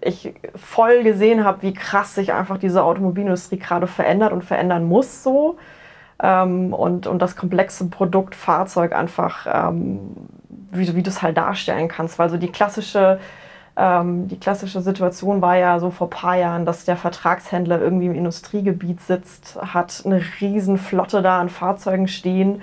ich 0.00 0.34
voll 0.54 1.02
gesehen 1.02 1.44
habe, 1.44 1.62
wie 1.62 1.74
krass 1.74 2.14
sich 2.14 2.32
einfach 2.32 2.58
diese 2.58 2.82
Automobilindustrie 2.82 3.58
gerade 3.58 3.86
verändert 3.86 4.32
und 4.32 4.44
verändern 4.44 4.84
muss 4.84 5.22
so. 5.22 5.56
Ähm, 6.22 6.72
und, 6.74 7.06
und 7.06 7.20
das 7.20 7.36
komplexe 7.36 7.88
Produkt 7.88 8.34
Fahrzeug 8.34 8.94
einfach, 8.94 9.46
ähm, 9.50 10.00
wie, 10.70 10.94
wie 10.94 11.02
du 11.02 11.10
es 11.10 11.22
halt 11.22 11.36
darstellen 11.36 11.88
kannst. 11.88 12.18
Weil 12.18 12.30
so 12.30 12.36
die 12.36 12.52
klassische 12.52 13.18
ähm, 13.76 14.28
die 14.28 14.38
klassische 14.38 14.80
Situation 14.80 15.42
war 15.42 15.56
ja 15.56 15.80
so 15.80 15.90
vor 15.90 16.06
ein 16.06 16.10
paar 16.10 16.36
Jahren, 16.36 16.64
dass 16.64 16.84
der 16.84 16.96
Vertragshändler 16.96 17.80
irgendwie 17.80 18.06
im 18.06 18.14
Industriegebiet 18.14 19.00
sitzt, 19.00 19.58
hat 19.60 20.02
eine 20.04 20.22
riesen 20.40 20.78
Flotte 20.78 21.22
da 21.22 21.40
an 21.40 21.48
Fahrzeugen 21.48 22.06
stehen 22.06 22.62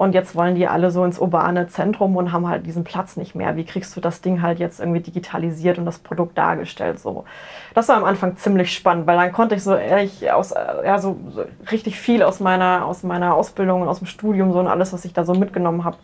und 0.00 0.14
jetzt 0.14 0.34
wollen 0.34 0.54
die 0.54 0.66
alle 0.66 0.90
so 0.90 1.04
ins 1.04 1.18
urbane 1.18 1.66
Zentrum 1.66 2.16
und 2.16 2.32
haben 2.32 2.48
halt 2.48 2.64
diesen 2.64 2.84
Platz 2.84 3.18
nicht 3.18 3.34
mehr. 3.34 3.56
Wie 3.56 3.66
kriegst 3.66 3.94
du 3.94 4.00
das 4.00 4.22
Ding 4.22 4.40
halt 4.40 4.58
jetzt 4.58 4.80
irgendwie 4.80 5.00
digitalisiert 5.00 5.76
und 5.76 5.84
das 5.84 5.98
Produkt 5.98 6.38
dargestellt? 6.38 6.98
So, 6.98 7.26
das 7.74 7.90
war 7.90 7.98
am 7.98 8.04
Anfang 8.04 8.34
ziemlich 8.38 8.74
spannend, 8.74 9.06
weil 9.06 9.18
dann 9.18 9.30
konnte 9.30 9.56
ich 9.56 9.62
so 9.62 9.74
ehrlich 9.74 10.32
aus, 10.32 10.54
ja, 10.86 10.96
so, 10.96 11.18
so 11.28 11.44
richtig 11.70 12.00
viel 12.00 12.22
aus 12.22 12.40
meiner, 12.40 12.86
aus 12.86 13.02
meiner 13.02 13.34
Ausbildung 13.34 13.82
und 13.82 13.88
aus 13.88 13.98
dem 13.98 14.06
Studium 14.06 14.54
so 14.54 14.60
und 14.60 14.68
alles, 14.68 14.94
was 14.94 15.04
ich 15.04 15.12
da 15.12 15.24
so 15.24 15.34
mitgenommen 15.34 15.84
habe, 15.84 15.98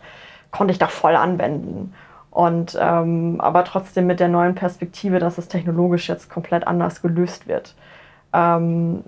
konnte 0.51 0.73
ich 0.73 0.77
da 0.77 0.85
voll 0.85 1.15
anwenden. 1.15 1.95
Und 2.29 2.77
ähm, 2.79 3.41
aber 3.41 3.63
trotzdem 3.63 4.05
mit 4.05 4.19
der 4.19 4.27
neuen 4.27 4.53
Perspektive, 4.53 5.17
dass 5.17 5.39
es 5.39 5.47
technologisch 5.47 6.07
jetzt 6.07 6.29
komplett 6.29 6.67
anders 6.67 7.01
gelöst 7.01 7.47
wird. 7.47 7.73
Ähm, 8.31 9.03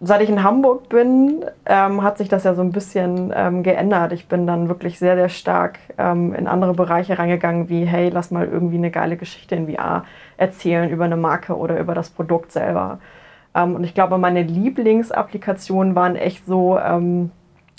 seit 0.00 0.22
ich 0.22 0.30
in 0.30 0.42
Hamburg 0.42 0.88
bin, 0.88 1.44
ähm, 1.66 2.02
hat 2.02 2.18
sich 2.18 2.28
das 2.28 2.44
ja 2.44 2.54
so 2.54 2.62
ein 2.62 2.72
bisschen 2.72 3.32
ähm, 3.34 3.62
geändert. 3.62 4.12
Ich 4.12 4.28
bin 4.28 4.46
dann 4.46 4.68
wirklich 4.68 4.98
sehr, 4.98 5.14
sehr 5.14 5.28
stark 5.28 5.78
ähm, 5.98 6.34
in 6.34 6.46
andere 6.46 6.74
Bereiche 6.74 7.18
reingegangen, 7.18 7.68
wie, 7.68 7.84
hey, 7.84 8.08
lass 8.08 8.30
mal 8.30 8.46
irgendwie 8.46 8.76
eine 8.76 8.90
geile 8.90 9.16
Geschichte 9.16 9.54
in 9.54 9.72
VR 9.72 10.04
erzählen 10.36 10.90
über 10.90 11.04
eine 11.04 11.16
Marke 11.16 11.56
oder 11.56 11.78
über 11.78 11.94
das 11.94 12.10
Produkt 12.10 12.50
selber. 12.52 12.98
Ähm, 13.54 13.74
und 13.74 13.84
ich 13.84 13.94
glaube, 13.94 14.16
meine 14.18 14.42
Lieblingsapplikationen 14.42 15.94
waren 15.94 16.16
echt 16.16 16.46
so 16.46 16.78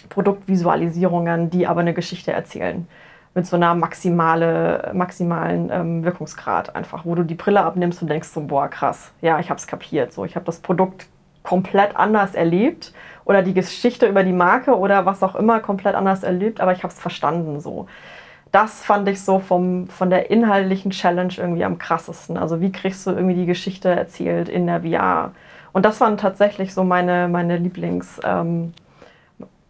Produktvisualisierungen, 0.10 1.50
die 1.50 1.68
aber 1.68 1.82
eine 1.82 1.94
Geschichte 1.94 2.32
erzählen 2.32 2.88
mit 3.34 3.46
so 3.48 3.56
einer 3.56 3.74
maximale, 3.76 4.92
maximalen 4.94 5.70
ähm, 5.72 6.04
Wirkungsgrad 6.04 6.76
einfach, 6.76 7.06
wo 7.06 7.16
du 7.16 7.24
die 7.24 7.36
Brille 7.36 7.62
abnimmst 7.62 8.02
und 8.02 8.10
denkst 8.10 8.28
so, 8.28 8.42
boah, 8.42 8.68
krass, 8.68 9.12
ja, 9.22 9.40
ich 9.40 9.50
habe 9.50 9.58
es 9.58 9.68
kapiert. 9.68 10.12
So, 10.12 10.26
ich 10.26 10.36
habe 10.36 10.46
das 10.46 10.60
Produkt 10.60 11.08
komplett 11.44 11.96
anders 11.96 12.36
erlebt 12.36 12.94
oder 13.26 13.42
die 13.42 13.54
Geschichte 13.54 14.08
über 14.08 14.24
die 14.24 14.34
Marke 14.34 14.78
oder 14.78 15.06
was 15.06 15.24
auch 15.24 15.36
immer 15.36 15.60
komplett 15.60 15.96
anders 15.96 16.24
erlebt, 16.24 16.62
aber 16.62 16.74
ich 16.74 16.84
habe 16.84 16.94
es 16.94 17.00
verstanden 17.00 17.60
so. 17.60 17.88
Das 18.52 18.84
fand 18.84 19.08
ich 19.08 19.22
so 19.22 19.40
vom, 19.40 19.88
von 19.88 20.10
der 20.10 20.30
inhaltlichen 20.30 20.92
Challenge 20.92 21.34
irgendwie 21.38 21.64
am 21.64 21.78
krassesten. 21.78 22.38
Also 22.38 22.60
wie 22.60 22.72
kriegst 22.72 23.08
du 23.08 23.12
irgendwie 23.12 23.36
die 23.36 23.46
Geschichte 23.46 23.90
erzählt 23.90 24.50
in 24.50 24.68
der 24.68 24.82
VR? 24.82 25.32
Und 25.72 25.86
das 25.86 26.02
waren 26.02 26.18
tatsächlich 26.18 26.74
so 26.74 26.84
meine, 26.84 27.30
meine 27.30 27.58
Lieblings, 27.58 28.20
ähm, 28.26 28.74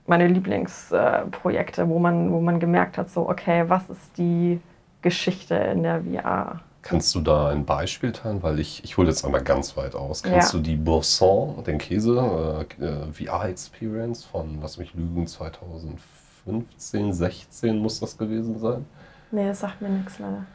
meine 0.07 0.27
Lieblingsprojekte, 0.27 1.87
wo, 1.87 1.99
man, 1.99 2.31
wo 2.31 2.41
man 2.41 2.59
gemerkt 2.59 2.97
hat, 2.97 3.09
so, 3.09 3.29
okay, 3.29 3.65
was 3.67 3.87
ist 3.89 4.17
die 4.17 4.59
Geschichte 5.03 5.55
in 5.55 5.83
der 5.83 6.01
VR? 6.01 6.59
Kannst 6.81 7.13
du 7.13 7.21
da 7.21 7.49
ein 7.49 7.65
Beispiel 7.65 8.11
teilen? 8.11 8.41
Weil 8.41 8.59
ich, 8.59 8.83
ich 8.83 8.97
hole 8.97 9.07
jetzt 9.07 9.23
einmal 9.23 9.43
ganz 9.43 9.77
weit 9.77 9.93
aus. 9.93 10.23
Kennst 10.23 10.53
ja. 10.53 10.59
du 10.59 10.63
die 10.63 10.75
Boursin, 10.75 11.63
den 11.65 11.77
Käse, 11.77 12.65
äh, 12.79 12.85
äh 12.85 13.11
VR-Experience 13.11 14.25
von, 14.25 14.59
lass 14.61 14.77
mich 14.77 14.93
lügen, 14.93 15.27
2015, 15.27 17.13
16 17.13 17.77
muss 17.77 17.99
das 17.99 18.17
gewesen 18.17 18.57
sein? 18.59 18.85
Nee, 19.31 19.47
das 19.47 19.59
sagt 19.59 19.81
mir 19.81 19.89
nichts 19.89 20.17
leider. 20.19 20.45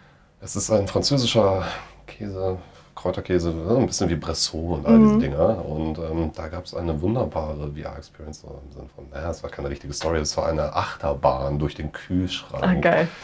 Es 0.40 0.56
ist 0.56 0.70
ein 0.70 0.86
französischer 0.88 1.64
Käse, 2.06 2.58
Kräuterkäse, 2.96 3.52
ne, 3.52 3.76
ein 3.76 3.86
bisschen 3.86 4.08
wie 4.08 4.16
Bressot 4.16 4.78
und 4.78 4.86
all 4.86 4.98
diese 4.98 5.14
mhm. 5.14 5.20
Dinger. 5.20 5.64
Und 5.64 5.98
ähm, 5.98 6.32
da 6.34 6.48
gab 6.48 6.64
es 6.64 6.74
eine 6.74 7.00
wunderbare 7.00 7.70
VR-Experience 7.72 8.42
im 8.42 8.72
Sinne 8.72 8.88
von, 8.94 9.04
naja, 9.12 9.30
es 9.30 9.42
war 9.42 9.50
keine 9.50 9.68
richtige 9.68 9.92
Story, 9.92 10.18
es 10.18 10.36
war 10.36 10.46
eine 10.46 10.74
Achterbahn 10.74 11.58
durch 11.58 11.74
den 11.74 11.92
Kühlschrank. 11.92 12.64
Ah, 12.64 12.74
geil. 12.74 13.08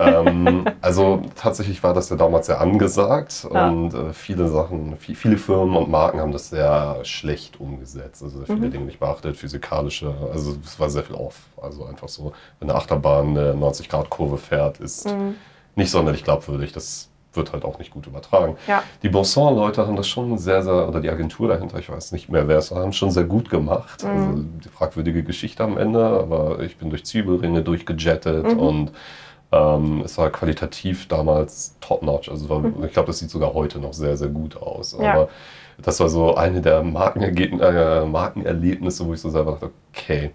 Ähm, 0.00 0.64
also 0.80 1.22
tatsächlich 1.34 1.82
war 1.82 1.92
das 1.92 2.08
ja 2.08 2.16
damals 2.16 2.46
sehr 2.46 2.60
angesagt 2.60 3.48
ja. 3.52 3.68
und 3.68 3.92
äh, 3.94 4.12
viele 4.12 4.48
Sachen, 4.48 4.96
viel, 4.96 5.16
viele 5.16 5.36
Firmen 5.36 5.76
und 5.76 5.90
Marken 5.90 6.20
haben 6.20 6.30
das 6.30 6.50
sehr 6.50 7.00
schlecht 7.02 7.58
umgesetzt. 7.58 8.22
Also 8.22 8.44
viele 8.44 8.58
mhm. 8.58 8.70
Dinge 8.70 8.84
nicht 8.84 9.00
beachtet, 9.00 9.36
physikalische, 9.36 10.14
also 10.32 10.56
es 10.64 10.78
war 10.78 10.88
sehr 10.88 11.02
viel 11.02 11.16
off. 11.16 11.48
Also 11.60 11.84
einfach 11.84 12.08
so, 12.08 12.32
wenn 12.60 12.70
eine 12.70 12.78
Achterbahn 12.78 13.36
eine 13.36 13.52
90-Grad-Kurve 13.54 14.38
fährt, 14.38 14.78
ist 14.78 15.08
mhm. 15.08 15.34
nicht 15.74 15.90
sonderlich 15.90 16.22
glaubwürdig. 16.22 16.72
Das 16.72 17.08
wird 17.38 17.54
halt 17.54 17.64
auch 17.64 17.78
nicht 17.78 17.90
gut 17.90 18.06
übertragen. 18.06 18.56
Ja. 18.66 18.82
Die 19.02 19.08
Bonson-Leute 19.08 19.86
haben 19.86 19.96
das 19.96 20.06
schon 20.06 20.36
sehr, 20.36 20.62
sehr, 20.62 20.86
oder 20.86 21.00
die 21.00 21.08
Agentur 21.08 21.48
dahinter, 21.48 21.78
ich 21.78 21.88
weiß 21.88 22.12
nicht 22.12 22.28
mehr 22.28 22.46
wer 22.48 22.58
es 22.58 22.70
war, 22.70 22.82
haben 22.82 22.92
schon 22.92 23.10
sehr 23.10 23.24
gut 23.24 23.48
gemacht. 23.48 24.04
Mhm. 24.04 24.10
Also 24.10 24.42
die 24.64 24.68
fragwürdige 24.68 25.22
Geschichte 25.22 25.64
am 25.64 25.78
Ende, 25.78 26.04
aber 26.04 26.60
ich 26.60 26.76
bin 26.76 26.90
durch 26.90 27.06
Zwiebelringe 27.06 27.62
durchgejettet 27.62 28.52
mhm. 28.52 28.58
und 28.58 28.92
ähm, 29.50 30.02
es 30.04 30.18
war 30.18 30.28
qualitativ 30.30 31.08
damals 31.08 31.76
top-notch. 31.80 32.28
Also 32.28 32.50
war, 32.50 32.58
mhm. 32.58 32.84
ich 32.84 32.92
glaube, 32.92 33.06
das 33.06 33.18
sieht 33.18 33.30
sogar 33.30 33.54
heute 33.54 33.78
noch 33.78 33.94
sehr, 33.94 34.16
sehr 34.16 34.28
gut 34.28 34.60
aus. 34.60 34.96
Ja. 35.00 35.12
Aber 35.12 35.28
das 35.80 36.00
war 36.00 36.08
so 36.08 36.34
eine 36.34 36.60
der 36.60 36.80
äh, 36.80 38.04
Markenerlebnisse, 38.04 39.06
wo 39.06 39.14
ich 39.14 39.20
so 39.20 39.30
selber 39.30 39.52
dachte, 39.52 39.70
okay, 39.94 40.32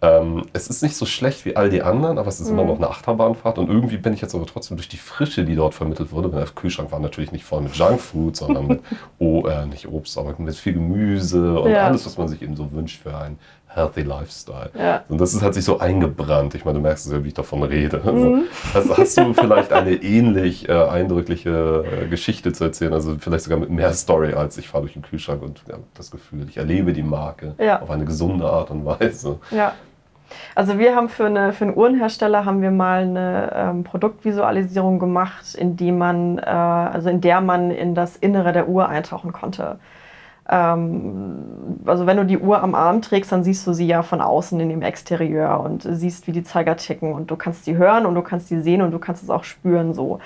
ähm, 0.00 0.44
es 0.52 0.68
ist 0.68 0.82
nicht 0.82 0.94
so 0.94 1.06
schlecht 1.06 1.44
wie 1.44 1.56
all 1.56 1.70
die 1.70 1.82
anderen, 1.82 2.18
aber 2.18 2.28
es 2.28 2.38
ist 2.38 2.50
mhm. 2.50 2.58
immer 2.58 2.68
noch 2.68 2.76
eine 2.76 2.88
Achterbahnfahrt. 2.88 3.58
Und 3.58 3.68
irgendwie 3.68 3.96
bin 3.96 4.12
ich 4.12 4.20
jetzt 4.20 4.34
aber 4.34 4.46
trotzdem 4.46 4.76
durch 4.76 4.88
die 4.88 4.96
Frische, 4.96 5.44
die 5.44 5.56
dort 5.56 5.74
vermittelt 5.74 6.12
wurde, 6.12 6.28
der 6.28 6.46
Kühlschrank 6.46 6.92
war 6.92 7.00
natürlich 7.00 7.32
nicht 7.32 7.44
voll 7.44 7.62
mit 7.62 7.74
Junkfood, 7.74 8.36
sondern 8.36 8.66
mit, 8.68 8.80
oh, 9.18 9.46
äh, 9.46 9.66
nicht 9.66 9.88
Obst, 9.88 10.16
aber 10.16 10.34
mit 10.38 10.54
viel 10.54 10.74
Gemüse 10.74 11.58
und 11.60 11.72
ja. 11.72 11.86
alles, 11.86 12.06
was 12.06 12.16
man 12.16 12.28
sich 12.28 12.42
eben 12.42 12.54
so 12.54 12.70
wünscht 12.70 13.02
für 13.02 13.16
einen 13.16 13.38
healthy 13.68 14.02
Lifestyle. 14.02 14.70
Ja. 14.78 15.04
Und 15.08 15.20
das 15.20 15.34
ist, 15.34 15.42
hat 15.42 15.54
sich 15.54 15.64
so 15.64 15.78
eingebrannt. 15.78 16.54
Ich 16.54 16.64
meine, 16.64 16.78
du 16.78 16.82
merkst 16.82 17.06
es 17.06 17.12
ja, 17.12 17.22
wie 17.22 17.28
ich 17.28 17.34
davon 17.34 17.62
rede. 17.62 18.02
Mhm. 18.18 18.44
Also, 18.74 18.96
hast 18.96 19.16
du 19.18 19.34
vielleicht 19.34 19.72
eine 19.72 19.92
ähnlich 19.92 20.68
äh, 20.68 20.72
eindrückliche 20.72 21.84
äh, 21.84 22.08
Geschichte 22.08 22.52
zu 22.52 22.64
erzählen? 22.64 22.92
Also 22.92 23.16
vielleicht 23.20 23.44
sogar 23.44 23.58
mit 23.58 23.70
mehr 23.70 23.92
Story, 23.92 24.32
als 24.32 24.56
ich 24.58 24.68
fahre 24.68 24.84
durch 24.84 24.94
den 24.94 25.02
Kühlschrank 25.02 25.42
und 25.42 25.62
ja, 25.68 25.76
das 25.94 26.10
Gefühl, 26.10 26.46
ich 26.48 26.56
erlebe 26.56 26.92
die 26.92 27.02
Marke 27.02 27.54
ja. 27.58 27.80
auf 27.80 27.90
eine 27.90 28.04
gesunde 28.04 28.46
Art 28.46 28.70
und 28.70 28.84
Weise. 28.84 29.38
Ja. 29.50 29.74
Also 30.54 30.78
wir 30.78 30.96
haben 30.96 31.08
für, 31.08 31.26
eine, 31.26 31.52
für 31.52 31.64
einen 31.64 31.76
Uhrenhersteller 31.76 32.44
haben 32.44 32.62
wir 32.62 32.70
mal 32.70 33.02
eine 33.02 33.52
ähm, 33.54 33.84
Produktvisualisierung 33.84 34.98
gemacht, 34.98 35.54
in 35.54 35.76
die 35.76 35.92
man, 35.92 36.38
äh, 36.38 36.42
also 36.42 37.08
in 37.08 37.20
der 37.20 37.40
man 37.40 37.70
in 37.70 37.94
das 37.94 38.16
Innere 38.16 38.52
der 38.52 38.68
Uhr 38.68 38.88
eintauchen 38.88 39.32
konnte. 39.32 39.78
Ähm, 40.48 41.80
also 41.84 42.06
wenn 42.06 42.16
du 42.16 42.24
die 42.24 42.38
Uhr 42.38 42.62
am 42.62 42.74
Arm 42.74 43.02
trägst, 43.02 43.32
dann 43.32 43.44
siehst 43.44 43.66
du 43.66 43.72
sie 43.72 43.86
ja 43.86 44.02
von 44.02 44.20
außen 44.20 44.58
in 44.60 44.68
dem 44.68 44.82
Exterieur 44.82 45.60
und 45.60 45.82
siehst, 45.82 46.26
wie 46.26 46.32
die 46.32 46.42
Zeiger 46.42 46.76
ticken 46.76 47.12
und 47.12 47.30
du 47.30 47.36
kannst 47.36 47.64
sie 47.64 47.76
hören 47.76 48.06
und 48.06 48.14
du 48.14 48.22
kannst 48.22 48.48
sie 48.48 48.60
sehen 48.60 48.82
und 48.82 48.92
du 48.92 48.98
kannst 48.98 49.22
es 49.22 49.30
auch 49.30 49.44
spüren 49.44 49.94
so. 49.94 50.20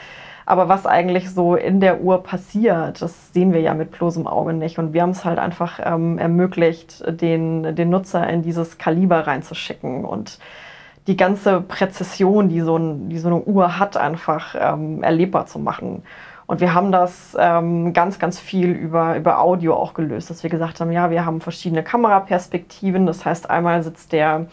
Aber 0.45 0.69
was 0.69 0.87
eigentlich 0.87 1.31
so 1.31 1.55
in 1.55 1.81
der 1.81 2.01
Uhr 2.01 2.23
passiert, 2.23 3.01
das 3.01 3.33
sehen 3.33 3.53
wir 3.53 3.61
ja 3.61 3.75
mit 3.75 3.93
bloßem 3.93 4.27
Auge 4.27 4.53
nicht. 4.53 4.79
Und 4.79 4.93
wir 4.93 5.03
haben 5.03 5.11
es 5.11 5.25
halt 5.25 5.39
einfach 5.39 5.79
ähm, 5.83 6.19
ermöglicht, 6.19 7.05
den, 7.21 7.77
den 7.77 7.91
Nutzer 7.91 8.29
in 8.29 8.43
dieses 8.43 8.79
Kaliber 8.79 9.27
reinzuschicken 9.27 10.05
und 10.05 10.39
die 11.07 11.17
ganze 11.17 11.61
Präzision, 11.61 12.49
die 12.49 12.61
so, 12.61 12.77
ein, 12.77 13.09
die 13.09 13.19
so 13.19 13.29
eine 13.29 13.41
Uhr 13.41 13.79
hat, 13.79 13.97
einfach 13.97 14.55
ähm, 14.59 15.03
erlebbar 15.03 15.47
zu 15.47 15.59
machen. 15.59 16.03
Und 16.53 16.61
wir 16.61 16.75
haben 16.75 16.93
das 16.93 17.35
ähm, 17.41 17.95
ganz, 17.95 18.19
ganz 18.19 18.38
viel 18.38 18.73
über, 18.73 19.17
über 19.17 19.41
Audio 19.41 19.75
auch 19.75 19.95
gelöst, 19.95 20.29
dass 20.29 20.43
wir 20.43 20.51
gesagt 20.51 20.81
haben, 20.81 20.93
ja, 20.93 21.11
wir 21.11 21.25
haben 21.25 21.41
verschiedene 21.41 21.83
Kameraperspektiven. 21.83 23.07
Das 23.07 23.25
heißt, 23.25 23.49
einmal 23.49 23.83
sitzt 23.83 24.12
der 24.12 24.49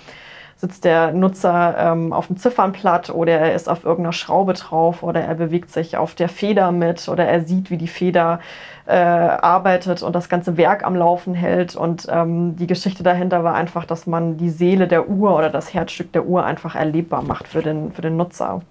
sitzt 0.56 0.86
der 0.86 1.12
Nutzer 1.12 1.76
ähm, 1.78 2.14
auf 2.14 2.28
dem 2.28 2.38
Ziffernblatt 2.38 3.10
oder 3.10 3.34
er 3.40 3.54
ist 3.54 3.68
auf 3.68 3.84
irgendeiner 3.84 4.14
Schraube 4.14 4.54
drauf 4.54 5.04
oder 5.04 5.20
er 5.20 5.36
bewegt 5.36 5.72
sich 5.72 5.98
auf 5.98 6.16
der 6.16 6.30
Feder 6.30 6.72
mit 6.72 7.10
oder 7.10 7.26
er 7.26 7.42
sieht, 7.42 7.70
wie 7.70 7.78
die 7.78 7.88
Feder 7.90 8.40
äh, 8.86 8.94
arbeitet 8.94 10.02
und 10.02 10.16
das 10.16 10.30
ganze 10.30 10.56
Werk 10.56 10.86
am 10.86 10.96
Laufen 10.96 11.34
hält. 11.34 11.76
Und 11.76 12.08
ähm, 12.10 12.56
die 12.56 12.68
Geschichte 12.68 13.04
dahinter 13.04 13.44
war 13.44 13.56
einfach, 13.56 13.84
dass 13.84 14.08
man 14.08 14.38
die 14.38 14.52
Seele 14.52 14.88
der 14.88 15.10
Uhr 15.10 15.36
oder 15.36 15.50
das 15.50 15.74
Herzstück 15.74 16.14
der 16.14 16.26
Uhr 16.26 16.46
einfach 16.46 16.76
erlebbar 16.76 17.24
macht 17.24 17.50
für 17.50 17.62
den, 17.62 17.92
für 17.92 18.02
den 18.02 18.16
Nutzer. 18.16 18.62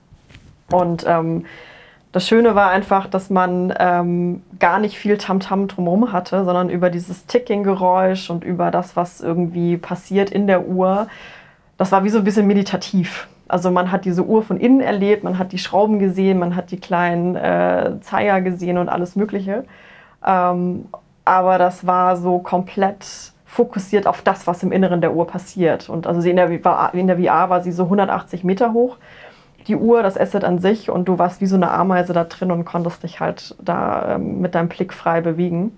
Und 0.70 1.04
ähm, 1.06 1.44
das 2.12 2.26
Schöne 2.26 2.54
war 2.54 2.70
einfach, 2.70 3.06
dass 3.06 3.28
man 3.28 3.72
ähm, 3.78 4.42
gar 4.58 4.78
nicht 4.78 4.96
viel 4.96 5.18
Tamtam 5.18 5.64
-Tam 5.64 5.66
drumherum 5.68 6.12
hatte, 6.12 6.44
sondern 6.44 6.70
über 6.70 6.90
dieses 6.90 7.26
Ticking-Geräusch 7.26 8.30
und 8.30 8.44
über 8.44 8.70
das, 8.70 8.96
was 8.96 9.20
irgendwie 9.20 9.76
passiert 9.76 10.30
in 10.30 10.46
der 10.46 10.66
Uhr, 10.66 11.06
das 11.76 11.92
war 11.92 12.04
wie 12.04 12.08
so 12.08 12.18
ein 12.18 12.24
bisschen 12.24 12.46
meditativ. 12.46 13.28
Also 13.46 13.70
man 13.70 13.90
hat 13.90 14.04
diese 14.04 14.24
Uhr 14.24 14.42
von 14.42 14.58
innen 14.58 14.80
erlebt, 14.80 15.22
man 15.24 15.38
hat 15.38 15.52
die 15.52 15.58
Schrauben 15.58 15.98
gesehen, 15.98 16.38
man 16.38 16.56
hat 16.56 16.70
die 16.70 16.80
kleinen 16.80 17.36
äh, 17.36 17.92
Zeiger 18.00 18.40
gesehen 18.40 18.78
und 18.78 18.88
alles 18.88 19.16
Mögliche. 19.16 19.64
Ähm, 20.26 20.86
aber 21.24 21.58
das 21.58 21.86
war 21.86 22.16
so 22.16 22.38
komplett 22.38 23.04
fokussiert 23.44 24.06
auf 24.06 24.22
das, 24.22 24.46
was 24.46 24.62
im 24.62 24.72
Inneren 24.72 25.00
der 25.00 25.14
Uhr 25.14 25.26
passiert. 25.26 25.88
Und 25.88 26.06
also 26.06 26.26
in 26.28 26.36
der, 26.36 26.50
in 26.92 27.06
der 27.06 27.18
VR 27.18 27.48
war 27.48 27.62
sie 27.62 27.72
so 27.72 27.84
180 27.84 28.44
Meter 28.44 28.72
hoch, 28.72 28.96
die 29.68 29.76
Uhr, 29.76 30.02
das 30.02 30.18
Asset 30.18 30.44
an 30.44 30.58
sich, 30.58 30.90
und 30.90 31.06
du 31.06 31.18
warst 31.18 31.40
wie 31.40 31.46
so 31.46 31.56
eine 31.56 31.70
Ameise 31.70 32.12
da 32.12 32.24
drin 32.24 32.50
und 32.50 32.64
konntest 32.64 33.02
dich 33.02 33.20
halt 33.20 33.54
da 33.62 34.16
ähm, 34.16 34.40
mit 34.40 34.54
deinem 34.54 34.68
Blick 34.68 34.92
frei 34.92 35.20
bewegen. 35.20 35.76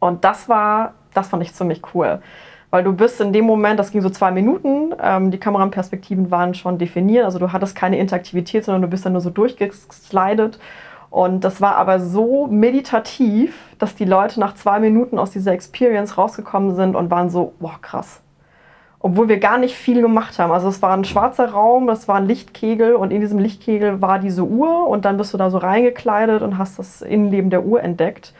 Und 0.00 0.24
das 0.24 0.48
war, 0.48 0.94
das 1.14 1.28
fand 1.28 1.42
ich 1.42 1.54
ziemlich 1.54 1.82
cool. 1.94 2.20
Weil 2.70 2.84
du 2.84 2.94
bist 2.94 3.20
in 3.20 3.34
dem 3.34 3.44
Moment, 3.44 3.78
das 3.78 3.92
ging 3.92 4.00
so 4.00 4.08
zwei 4.08 4.30
Minuten, 4.30 4.94
ähm, 5.00 5.30
die 5.30 5.38
Kameraperspektiven 5.38 6.30
waren 6.30 6.54
schon 6.54 6.78
definiert, 6.78 7.26
also 7.26 7.38
du 7.38 7.52
hattest 7.52 7.76
keine 7.76 7.98
Interaktivität, 7.98 8.64
sondern 8.64 8.82
du 8.82 8.88
bist 8.88 9.04
dann 9.04 9.12
nur 9.12 9.20
so 9.20 9.30
durchgeslidet. 9.30 10.58
Und 11.10 11.44
das 11.44 11.60
war 11.60 11.76
aber 11.76 12.00
so 12.00 12.46
meditativ, 12.46 13.54
dass 13.78 13.94
die 13.94 14.06
Leute 14.06 14.40
nach 14.40 14.54
zwei 14.54 14.80
Minuten 14.80 15.18
aus 15.18 15.30
dieser 15.30 15.52
Experience 15.52 16.16
rausgekommen 16.16 16.74
sind 16.74 16.96
und 16.96 17.10
waren 17.10 17.28
so, 17.28 17.52
boah, 17.60 17.78
krass. 17.82 18.22
Obwohl 19.04 19.28
wir 19.28 19.40
gar 19.40 19.58
nicht 19.58 19.74
viel 19.74 20.00
gemacht 20.00 20.38
haben. 20.38 20.52
Also 20.52 20.68
es 20.68 20.80
war 20.80 20.96
ein 20.96 21.04
schwarzer 21.04 21.50
Raum, 21.50 21.88
das 21.88 22.06
war 22.06 22.16
ein 22.16 22.26
Lichtkegel 22.26 22.94
und 22.94 23.10
in 23.10 23.20
diesem 23.20 23.40
Lichtkegel 23.40 24.00
war 24.00 24.20
diese 24.20 24.44
Uhr 24.44 24.86
und 24.86 25.04
dann 25.04 25.16
bist 25.16 25.34
du 25.34 25.38
da 25.38 25.50
so 25.50 25.58
reingekleidet 25.58 26.40
und 26.40 26.56
hast 26.56 26.78
das 26.78 27.02
Innenleben 27.02 27.50
der 27.50 27.64
Uhr 27.64 27.82
entdeckt. 27.82 28.32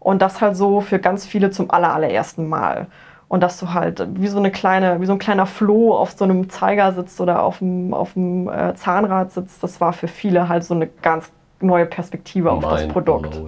Und 0.00 0.22
das 0.22 0.40
halt 0.40 0.56
so 0.56 0.80
für 0.80 0.98
ganz 0.98 1.26
viele 1.26 1.50
zum 1.50 1.70
allerersten 1.70 2.48
Mal. 2.48 2.86
Und 3.28 3.42
dass 3.42 3.58
du 3.58 3.74
halt 3.74 4.06
wie 4.14 4.28
so 4.28 4.38
eine 4.38 4.50
kleine, 4.50 5.02
wie 5.02 5.06
so 5.06 5.12
ein 5.12 5.18
kleiner 5.18 5.44
Floh 5.44 5.94
auf 5.94 6.12
so 6.12 6.24
einem 6.24 6.48
Zeiger 6.48 6.92
sitzt 6.92 7.20
oder 7.20 7.42
auf 7.42 7.58
dem, 7.58 7.92
auf 7.92 8.14
dem 8.14 8.48
äh, 8.48 8.74
Zahnrad 8.74 9.32
sitzt, 9.32 9.62
das 9.62 9.78
war 9.82 9.92
für 9.92 10.08
viele 10.08 10.48
halt 10.48 10.64
so 10.64 10.72
eine 10.72 10.86
ganz 10.86 11.30
neue 11.60 11.84
Perspektive 11.84 12.50
auf 12.50 12.64
das 12.64 12.88
Produkt. 12.88 13.38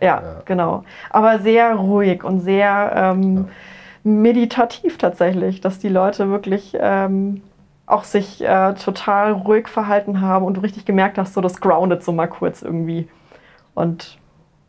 Ja, 0.00 0.06
ja, 0.06 0.22
genau. 0.44 0.84
Aber 1.08 1.38
sehr 1.38 1.74
ruhig 1.74 2.22
und 2.22 2.40
sehr 2.40 2.92
ähm, 2.94 3.36
ja. 3.36 3.44
Meditativ 4.08 4.98
tatsächlich, 4.98 5.60
dass 5.60 5.78
die 5.78 5.88
Leute 5.88 6.30
wirklich 6.30 6.76
ähm, 6.78 7.42
auch 7.86 8.04
sich 8.04 8.42
äh, 8.42 8.74
total 8.74 9.32
ruhig 9.32 9.68
verhalten 9.68 10.20
haben 10.20 10.44
und 10.44 10.56
du 10.56 10.60
richtig 10.60 10.84
gemerkt 10.84 11.18
hast, 11.18 11.34
so 11.34 11.40
das 11.40 11.60
grounded 11.60 12.02
so 12.02 12.12
mal 12.12 12.26
kurz 12.26 12.62
irgendwie. 12.62 13.08
Und 13.74 14.18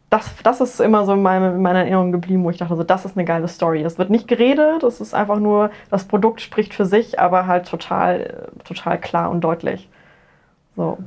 das, 0.10 0.34
das 0.44 0.62
ist 0.62 0.80
immer 0.80 1.06
so 1.06 1.14
in, 1.14 1.22
meinem, 1.22 1.56
in 1.56 1.62
meiner 1.62 1.80
Erinnerung 1.80 2.12
geblieben, 2.12 2.44
wo 2.44 2.50
ich 2.50 2.58
dachte, 2.58 2.76
so, 2.76 2.84
das 2.84 3.06
ist 3.06 3.16
eine 3.16 3.26
geile 3.26 3.48
Story. 3.48 3.84
Es 3.84 3.98
wird 3.98 4.10
nicht 4.10 4.28
geredet, 4.28 4.84
es 4.84 5.02
ist 5.02 5.14
einfach 5.14 5.40
nur, 5.40 5.70
das 5.90 6.06
Produkt 6.06 6.42
spricht 6.42 6.74
für 6.74 6.86
sich, 6.86 7.20
aber 7.20 7.46
halt 7.46 7.68
total, 7.68 8.50
total 8.64 9.00
klar 9.00 9.30
und 9.30 9.42
deutlich. 9.42 9.90
So. 10.76 10.98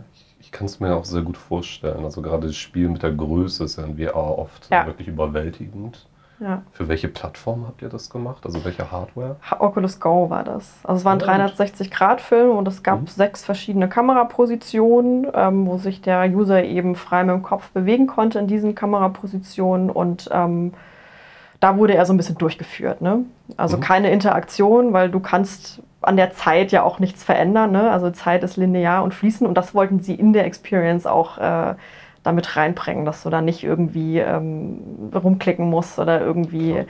Ich 0.40 0.52
kann 0.52 0.66
es 0.66 0.78
mir 0.80 0.94
auch 0.94 1.04
sehr 1.04 1.22
gut 1.22 1.36
vorstellen. 1.36 2.04
Also 2.04 2.22
gerade 2.22 2.46
das 2.46 2.56
Spiel 2.56 2.88
mit 2.88 3.02
der 3.02 3.12
Größe 3.12 3.64
ist 3.64 3.76
ja 3.76 3.84
in 3.84 3.96
VR 3.96 4.38
oft 4.38 4.68
ja. 4.70 4.86
wirklich 4.86 5.08
überwältigend. 5.08 6.06
Ja. 6.42 6.62
Für 6.72 6.88
welche 6.88 7.06
Plattform 7.06 7.66
habt 7.68 7.82
ihr 7.82 7.88
das 7.88 8.10
gemacht? 8.10 8.44
Also 8.44 8.64
welche 8.64 8.90
Hardware? 8.90 9.36
Oculus 9.60 10.00
Go 10.00 10.28
war 10.28 10.42
das. 10.42 10.74
Also 10.82 10.98
es 10.98 11.04
war 11.04 11.12
ein 11.12 11.20
360-Grad-Film 11.20 12.50
und 12.50 12.66
es 12.66 12.82
gab 12.82 13.02
mhm. 13.02 13.06
sechs 13.06 13.44
verschiedene 13.44 13.88
Kamerapositionen, 13.88 15.28
ähm, 15.34 15.66
wo 15.66 15.78
sich 15.78 16.02
der 16.02 16.28
User 16.30 16.64
eben 16.64 16.96
frei 16.96 17.22
mit 17.22 17.34
dem 17.34 17.42
Kopf 17.42 17.70
bewegen 17.70 18.08
konnte 18.08 18.40
in 18.40 18.48
diesen 18.48 18.74
Kamerapositionen 18.74 19.88
und 19.88 20.28
ähm, 20.32 20.74
da 21.60 21.76
wurde 21.78 21.94
er 21.94 22.06
so 22.06 22.12
ein 22.12 22.16
bisschen 22.16 22.38
durchgeführt. 22.38 23.00
Ne? 23.02 23.20
Also 23.56 23.76
mhm. 23.76 23.82
keine 23.82 24.10
Interaktion, 24.10 24.92
weil 24.92 25.10
du 25.10 25.20
kannst 25.20 25.80
an 26.00 26.16
der 26.16 26.32
Zeit 26.32 26.72
ja 26.72 26.82
auch 26.82 26.98
nichts 26.98 27.22
verändern. 27.22 27.70
Ne? 27.70 27.88
Also 27.88 28.10
Zeit 28.10 28.42
ist 28.42 28.56
linear 28.56 29.04
und 29.04 29.14
fließend 29.14 29.48
und 29.48 29.54
das 29.54 29.72
wollten 29.72 30.00
sie 30.00 30.16
in 30.16 30.32
der 30.32 30.44
Experience 30.44 31.06
auch 31.06 31.38
äh, 31.38 31.74
damit 32.22 32.56
reinbringen, 32.56 33.04
dass 33.04 33.22
du 33.22 33.30
da 33.30 33.40
nicht 33.40 33.64
irgendwie 33.64 34.18
ähm, 34.18 35.10
rumklicken 35.14 35.68
musst 35.68 35.98
oder 35.98 36.20
irgendwie. 36.20 36.84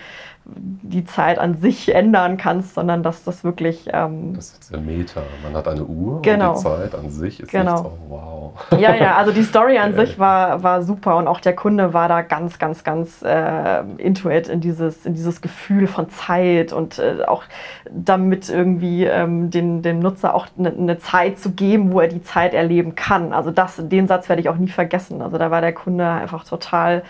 Die 0.44 1.04
Zeit 1.04 1.38
an 1.38 1.56
sich 1.56 1.94
ändern 1.94 2.36
kannst, 2.36 2.74
sondern 2.74 3.02
dass 3.02 3.22
das 3.22 3.44
wirklich. 3.44 3.88
Ähm, 3.92 4.34
das 4.34 4.58
ist 4.58 4.72
ja 4.72 4.78
Meta. 4.78 5.22
Man 5.42 5.54
hat 5.54 5.68
eine 5.68 5.84
Uhr 5.84 6.20
genau. 6.22 6.50
und 6.50 6.58
die 6.58 6.62
Zeit 6.62 6.94
an 6.94 7.10
sich 7.10 7.40
ist 7.40 7.50
genau. 7.50 7.82
nichts. 7.82 7.88
Oh, 7.88 8.10
wow. 8.10 8.80
Ja, 8.80 8.94
ja, 8.94 9.16
also 9.16 9.30
die 9.30 9.44
Story 9.44 9.78
an 9.78 9.94
sich 9.96 10.18
war, 10.18 10.62
war 10.62 10.82
super 10.82 11.16
und 11.16 11.28
auch 11.28 11.40
der 11.40 11.54
Kunde 11.54 11.94
war 11.94 12.08
da 12.08 12.22
ganz, 12.22 12.58
ganz, 12.58 12.82
ganz 12.82 13.22
äh, 13.22 13.82
intuit 13.98 14.48
in 14.48 14.60
dieses, 14.60 15.06
in 15.06 15.14
dieses 15.14 15.40
Gefühl 15.40 15.86
von 15.86 16.10
Zeit 16.10 16.72
und 16.72 16.98
äh, 16.98 17.24
auch 17.26 17.44
damit 17.90 18.48
irgendwie 18.48 19.04
ähm, 19.04 19.50
den, 19.50 19.82
dem 19.82 20.00
Nutzer 20.00 20.34
auch 20.34 20.48
eine 20.58 20.72
ne 20.72 20.98
Zeit 20.98 21.38
zu 21.38 21.52
geben, 21.52 21.92
wo 21.92 22.00
er 22.00 22.08
die 22.08 22.22
Zeit 22.22 22.52
erleben 22.52 22.96
kann. 22.96 23.32
Also 23.32 23.52
das, 23.52 23.76
den 23.78 24.08
Satz 24.08 24.28
werde 24.28 24.42
ich 24.42 24.48
auch 24.48 24.56
nie 24.56 24.68
vergessen. 24.68 25.22
Also 25.22 25.38
da 25.38 25.52
war 25.52 25.60
der 25.60 25.72
Kunde 25.72 26.08
einfach 26.08 26.44
total 26.44 27.04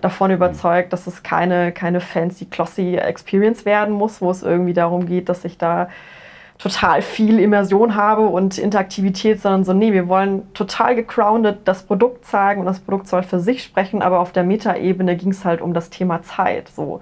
davon 0.00 0.30
überzeugt, 0.30 0.92
dass 0.92 1.06
es 1.06 1.22
keine, 1.22 1.72
keine 1.72 2.00
fancy, 2.00 2.46
glossy 2.46 2.96
Experience 2.96 3.64
werden 3.64 3.94
muss, 3.94 4.20
wo 4.20 4.30
es 4.30 4.42
irgendwie 4.42 4.72
darum 4.72 5.06
geht, 5.06 5.28
dass 5.28 5.44
ich 5.44 5.58
da 5.58 5.88
total 6.58 7.02
viel 7.02 7.38
Immersion 7.38 7.96
habe 7.96 8.26
und 8.26 8.56
Interaktivität, 8.56 9.40
sondern 9.40 9.64
so, 9.64 9.72
nee, 9.72 9.92
wir 9.92 10.08
wollen 10.08 10.52
total 10.54 10.94
gegroundet 10.94 11.60
das 11.66 11.82
Produkt 11.82 12.24
zeigen 12.24 12.60
und 12.60 12.66
das 12.66 12.80
Produkt 12.80 13.08
soll 13.08 13.22
für 13.22 13.40
sich 13.40 13.62
sprechen, 13.62 14.00
aber 14.02 14.20
auf 14.20 14.32
der 14.32 14.44
Metaebene 14.44 15.16
ging 15.16 15.32
es 15.32 15.44
halt 15.44 15.60
um 15.60 15.74
das 15.74 15.90
Thema 15.90 16.22
Zeit. 16.22 16.68
So. 16.68 17.00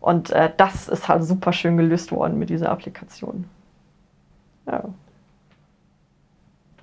Und 0.00 0.30
äh, 0.30 0.50
das 0.56 0.88
ist 0.88 1.08
halt 1.08 1.24
super 1.24 1.52
schön 1.52 1.76
gelöst 1.76 2.12
worden 2.12 2.38
mit 2.38 2.50
dieser 2.50 2.70
Applikation. 2.70 3.44
Ja 4.66 4.84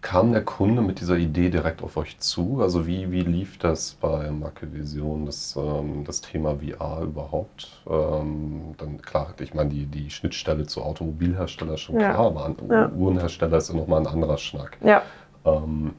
kam 0.02 0.32
der 0.32 0.44
Kunde 0.44 0.82
mit 0.82 1.02
dieser 1.02 1.18
Idee 1.18 1.50
direkt 1.50 1.84
auf 1.84 1.98
euch 1.98 2.20
zu? 2.20 2.62
Also 2.62 2.88
wie, 2.88 3.12
wie 3.12 3.22
lief 3.22 3.58
das 3.58 3.94
bei 4.00 4.32
Vision, 4.62 5.26
das, 5.26 5.56
ähm, 5.58 6.04
das 6.06 6.22
Thema 6.22 6.56
VR 6.56 7.02
überhaupt? 7.02 7.82
Ähm, 7.90 8.76
dann 8.78 9.02
klar, 9.02 9.34
ich 9.40 9.54
meine, 9.54 9.70
die, 9.70 9.86
die 9.86 10.10
Schnittstelle 10.10 10.66
zu 10.66 10.82
Automobilhersteller 10.82 11.74
ist 11.74 11.82
schon 11.82 12.00
ja. 12.00 12.12
klar, 12.12 12.28
aber 12.28 12.46
an 12.46 12.56
ja. 12.70 12.90
Uhrenhersteller 12.90 13.58
ist 13.58 13.70
ja 13.70 13.76
nochmal 13.76 14.02
ein 14.02 14.08
anderer 14.08 14.38
Schnack. 14.38 14.78
Ja. 14.82 15.02
Ähm, 15.46 15.94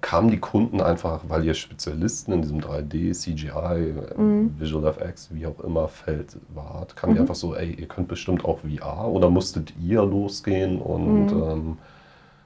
kamen 0.00 0.30
die 0.30 0.38
Kunden 0.38 0.82
einfach, 0.82 1.22
weil 1.28 1.44
ihr 1.44 1.54
Spezialisten 1.54 2.32
in 2.32 2.42
diesem 2.42 2.60
3D, 2.60 3.12
CGI, 3.12 3.94
mhm. 4.16 4.54
Visual 4.58 4.86
FX, 4.86 5.30
wie 5.32 5.46
auch 5.46 5.58
immer 5.60 5.88
Feld 5.88 6.36
wart, 6.54 6.94
kamen 6.94 7.12
mhm. 7.12 7.16
die 7.16 7.20
einfach 7.22 7.34
so, 7.34 7.54
ey, 7.54 7.72
ihr 7.72 7.88
könnt 7.88 8.08
bestimmt 8.08 8.44
auch 8.44 8.60
VR 8.60 9.08
oder 9.08 9.30
musstet 9.30 9.72
ihr 9.82 10.02
losgehen 10.02 10.78
und 10.78 11.26
mhm. 11.26 11.42
ähm, 11.42 11.78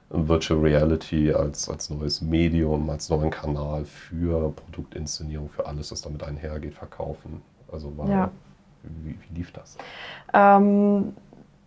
Virtual 0.09 0.59
Reality 0.59 1.31
als, 1.31 1.69
als 1.69 1.89
neues 1.89 2.21
Medium, 2.21 2.89
als 2.89 3.09
neuen 3.09 3.29
Kanal 3.29 3.85
für 3.85 4.51
Produktinszenierung, 4.51 5.49
für 5.49 5.67
alles, 5.67 5.91
was 5.91 6.01
damit 6.01 6.23
einhergeht, 6.23 6.73
verkaufen. 6.73 7.41
Also 7.71 7.95
war, 7.97 8.09
ja. 8.09 8.31
wie, 8.83 9.11
wie, 9.11 9.37
lief 9.37 9.51
das? 9.51 9.77
Ähm, 10.33 11.13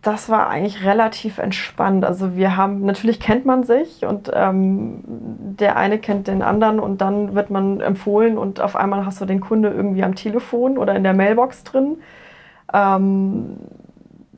das 0.01 0.27
war 0.27 0.49
eigentlich 0.49 0.83
relativ 0.83 1.37
entspannt. 1.37 2.03
Also 2.03 2.35
wir 2.35 2.57
haben, 2.57 2.85
natürlich 2.85 3.21
kennt 3.21 3.45
man 3.45 3.63
sich 3.63 4.05
und 4.05 4.29
ähm, 4.33 5.01
der 5.05 5.77
eine 5.77 5.97
kennt 5.97 6.27
den 6.27 6.41
anderen 6.41 6.81
und 6.81 6.99
dann 6.99 7.35
wird 7.35 7.49
man 7.49 7.79
empfohlen 7.79 8.37
und 8.37 8.59
auf 8.59 8.75
einmal 8.75 9.05
hast 9.05 9.21
du 9.21 9.25
den 9.25 9.39
Kunde 9.39 9.69
irgendwie 9.69 10.03
am 10.03 10.15
Telefon 10.15 10.77
oder 10.77 10.93
in 10.95 11.03
der 11.03 11.13
Mailbox 11.13 11.63
drin. 11.63 11.99
Ähm, 12.73 13.57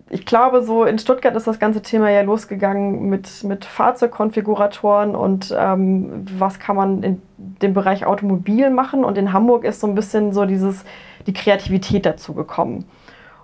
ich 0.10 0.26
glaube, 0.26 0.62
so 0.62 0.84
in 0.84 1.00
Stuttgart 1.00 1.36
ist 1.36 1.48
das 1.48 1.60
ganze 1.60 1.82
Thema 1.82 2.10
ja 2.12 2.22
losgegangen 2.22 3.10
mit, 3.10 3.44
mit 3.44 3.66
Fahrzeugkonfiguratoren 3.66 5.16
und 5.16 5.54
ähm, 5.58 6.26
was 6.38 6.60
kann 6.60 6.76
man 6.76 7.02
in 7.02 7.22
dem 7.38 7.74
Bereich 7.74 8.06
Automobil 8.06 8.70
machen. 8.70 9.04
Und 9.04 9.18
in 9.18 9.34
Hamburg 9.34 9.64
ist 9.64 9.80
so 9.80 9.88
ein 9.88 9.96
bisschen 9.96 10.32
so 10.32 10.46
dieses, 10.46 10.86
die 11.26 11.34
Kreativität 11.34 12.06
dazu 12.06 12.34
gekommen. 12.34 12.86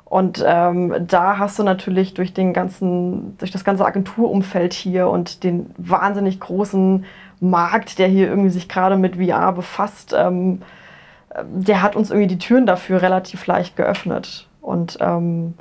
Und 0.05 0.43
ähm, 0.45 0.93
da 1.07 1.38
hast 1.38 1.57
du 1.57 1.64
natürlich 1.64 2.14
durch, 2.14 2.34
den 2.34 2.53
ganzen, 2.53 3.38
durch 3.38 3.49
das 3.49 3.64
ganze 3.64 3.86
Agenturumfeld 3.86 4.74
hier 4.74 5.07
und 5.07 5.43
den 5.43 5.72
wahnsinnig 5.78 6.39
großen 6.39 7.05
Markt, 7.39 7.97
der 7.97 8.07
hier 8.07 8.28
irgendwie 8.28 8.49
sich 8.49 8.68
gerade 8.68 8.97
mit 8.97 9.16
VR 9.16 9.53
befasst, 9.53 10.14
ähm, 10.16 10.62
der 11.43 11.82
hat 11.82 11.95
uns 11.95 12.12
irgendwie 12.12 12.28
die 12.28 12.39
Türen 12.39 12.66
dafür 12.66 13.01
relativ 13.01 13.47
leicht 13.47 13.78
geöffnet. 13.78 14.47
Und 14.59 14.97
ähm, 14.99 15.53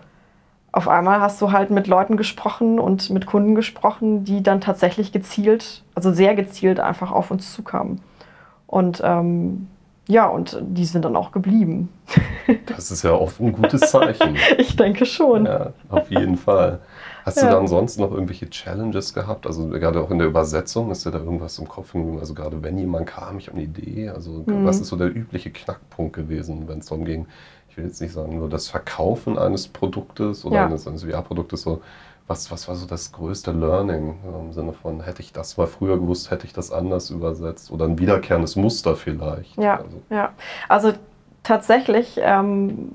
auf 0.72 0.88
einmal 0.88 1.20
hast 1.20 1.40
du 1.40 1.52
halt 1.52 1.70
mit 1.70 1.86
Leuten 1.86 2.16
gesprochen 2.16 2.78
und 2.78 3.10
mit 3.10 3.26
Kunden 3.26 3.54
gesprochen, 3.54 4.24
die 4.24 4.42
dann 4.42 4.60
tatsächlich 4.60 5.12
gezielt, 5.12 5.82
also 5.94 6.12
sehr 6.12 6.34
gezielt 6.34 6.78
einfach 6.78 7.10
auf 7.10 7.30
uns 7.30 7.52
zukamen. 7.52 8.00
Und 8.66 9.02
ähm, 9.04 9.66
ja, 10.06 10.26
und 10.26 10.58
die 10.60 10.84
sind 10.84 11.04
dann 11.04 11.16
auch 11.16 11.32
geblieben. 11.32 11.88
Das 12.66 12.90
ist 12.90 13.04
ja 13.04 13.12
oft 13.12 13.40
ein 13.40 13.52
gutes 13.52 13.80
Zeichen. 13.82 14.36
ich 14.58 14.74
denke 14.74 15.06
schon. 15.06 15.46
Ja, 15.46 15.72
auf 15.88 16.10
jeden 16.10 16.36
Fall. 16.36 16.80
Hast 17.24 17.36
ja. 17.36 17.44
du 17.44 17.50
da 17.50 17.58
ansonsten 17.58 18.02
noch 18.02 18.10
irgendwelche 18.10 18.50
Challenges 18.50 19.14
gehabt? 19.14 19.46
Also 19.46 19.68
gerade 19.68 20.00
auch 20.00 20.10
in 20.10 20.18
der 20.18 20.26
Übersetzung, 20.26 20.90
ist 20.90 21.06
dir 21.06 21.12
da 21.12 21.18
irgendwas 21.18 21.58
im 21.60 21.68
Kopf? 21.68 21.94
Also 22.18 22.34
gerade 22.34 22.60
wenn 22.62 22.76
jemand 22.76 23.06
kam, 23.06 23.38
ich 23.38 23.46
habe 23.46 23.58
eine 23.58 23.66
Idee. 23.66 24.08
Also 24.08 24.42
mhm. 24.46 24.64
was 24.64 24.80
ist 24.80 24.88
so 24.88 24.96
der 24.96 25.14
übliche 25.14 25.50
Knackpunkt 25.50 26.12
gewesen, 26.14 26.66
wenn 26.66 26.80
es 26.80 26.86
darum 26.86 27.04
ging, 27.04 27.26
will 27.80 27.88
jetzt 27.88 28.00
nicht 28.00 28.12
sagen, 28.12 28.38
nur 28.38 28.48
das 28.48 28.68
Verkaufen 28.68 29.38
eines 29.38 29.68
Produktes 29.68 30.44
oder 30.44 30.56
ja. 30.56 30.66
eines, 30.66 30.86
eines 30.86 31.04
VR-Produktes, 31.04 31.62
so, 31.62 31.82
was, 32.26 32.50
was 32.50 32.68
war 32.68 32.76
so 32.76 32.86
das 32.86 33.12
größte 33.12 33.52
Learning 33.52 34.18
im 34.24 34.52
Sinne 34.52 34.72
von, 34.72 35.00
hätte 35.00 35.20
ich 35.20 35.32
das 35.32 35.56
mal 35.56 35.66
früher 35.66 35.98
gewusst, 35.98 36.30
hätte 36.30 36.46
ich 36.46 36.52
das 36.52 36.70
anders 36.70 37.10
übersetzt 37.10 37.70
oder 37.72 37.86
ein 37.86 37.98
wiederkehrendes 37.98 38.56
Muster 38.56 38.94
vielleicht? 38.94 39.56
Ja, 39.56 39.78
also, 39.78 40.02
ja. 40.10 40.30
also 40.68 40.92
tatsächlich 41.42 42.20
ähm, 42.22 42.92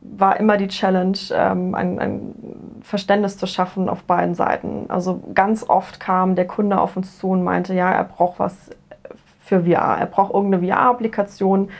war 0.00 0.38
immer 0.38 0.56
die 0.56 0.68
Challenge, 0.68 1.18
ähm, 1.32 1.74
ein, 1.74 1.98
ein, 1.98 2.34
Verständnis 2.82 3.38
zu 3.38 3.46
schaffen 3.46 3.88
auf 3.88 4.02
beiden 4.02 4.34
Seiten. 4.34 4.86
Also 4.88 5.22
ganz 5.34 5.64
oft 5.68 6.00
kam 6.00 6.34
der 6.34 6.48
Kunde 6.48 6.80
auf 6.80 6.96
uns 6.96 7.16
zu 7.16 7.28
und 7.28 7.44
meinte, 7.44 7.74
ja, 7.74 7.92
er 7.92 8.02
braucht 8.02 8.40
was 8.40 8.70
für 9.44 9.62
VR. 9.62 9.98
Er 10.00 10.06
braucht 10.06 10.34
irgendeine 10.34 10.66
VR-Applikation. 10.66 11.70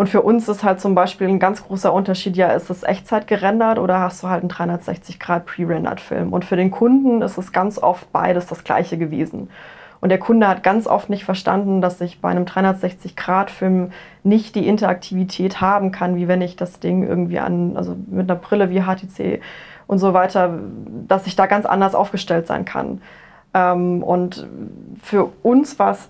Und 0.00 0.08
für 0.08 0.22
uns 0.22 0.48
ist 0.48 0.64
halt 0.64 0.80
zum 0.80 0.94
Beispiel 0.94 1.28
ein 1.28 1.38
ganz 1.38 1.62
großer 1.62 1.92
Unterschied, 1.92 2.34
ja, 2.34 2.52
ist 2.52 2.70
es 2.70 2.84
Echtzeit 2.84 3.26
gerendert 3.26 3.78
oder 3.78 4.00
hast 4.00 4.22
du 4.22 4.28
halt 4.28 4.40
einen 4.40 4.50
360-Grad 4.50 5.44
pre-rendered 5.44 6.00
Film? 6.00 6.32
Und 6.32 6.46
für 6.46 6.56
den 6.56 6.70
Kunden 6.70 7.20
ist 7.20 7.36
es 7.36 7.52
ganz 7.52 7.76
oft 7.76 8.10
beides 8.10 8.46
das 8.46 8.64
gleiche 8.64 8.96
gewesen. 8.96 9.50
Und 10.00 10.08
der 10.08 10.18
Kunde 10.18 10.48
hat 10.48 10.62
ganz 10.62 10.86
oft 10.86 11.10
nicht 11.10 11.26
verstanden, 11.26 11.82
dass 11.82 12.00
ich 12.00 12.22
bei 12.22 12.30
einem 12.30 12.46
360-Grad-Film 12.46 13.92
nicht 14.22 14.54
die 14.54 14.66
Interaktivität 14.66 15.60
haben 15.60 15.92
kann, 15.92 16.16
wie 16.16 16.28
wenn 16.28 16.40
ich 16.40 16.56
das 16.56 16.80
Ding 16.80 17.06
irgendwie 17.06 17.38
an, 17.38 17.76
also 17.76 17.94
mit 18.06 18.30
einer 18.30 18.40
Brille 18.40 18.70
wie 18.70 18.80
HTC 18.80 19.42
und 19.86 19.98
so 19.98 20.14
weiter, 20.14 20.60
dass 21.08 21.26
ich 21.26 21.36
da 21.36 21.44
ganz 21.44 21.66
anders 21.66 21.94
aufgestellt 21.94 22.46
sein 22.46 22.64
kann. 22.64 23.02
Ähm, 23.52 24.02
und 24.02 24.48
für 25.02 25.30
uns 25.42 25.78
war 25.78 25.90
es 25.90 26.08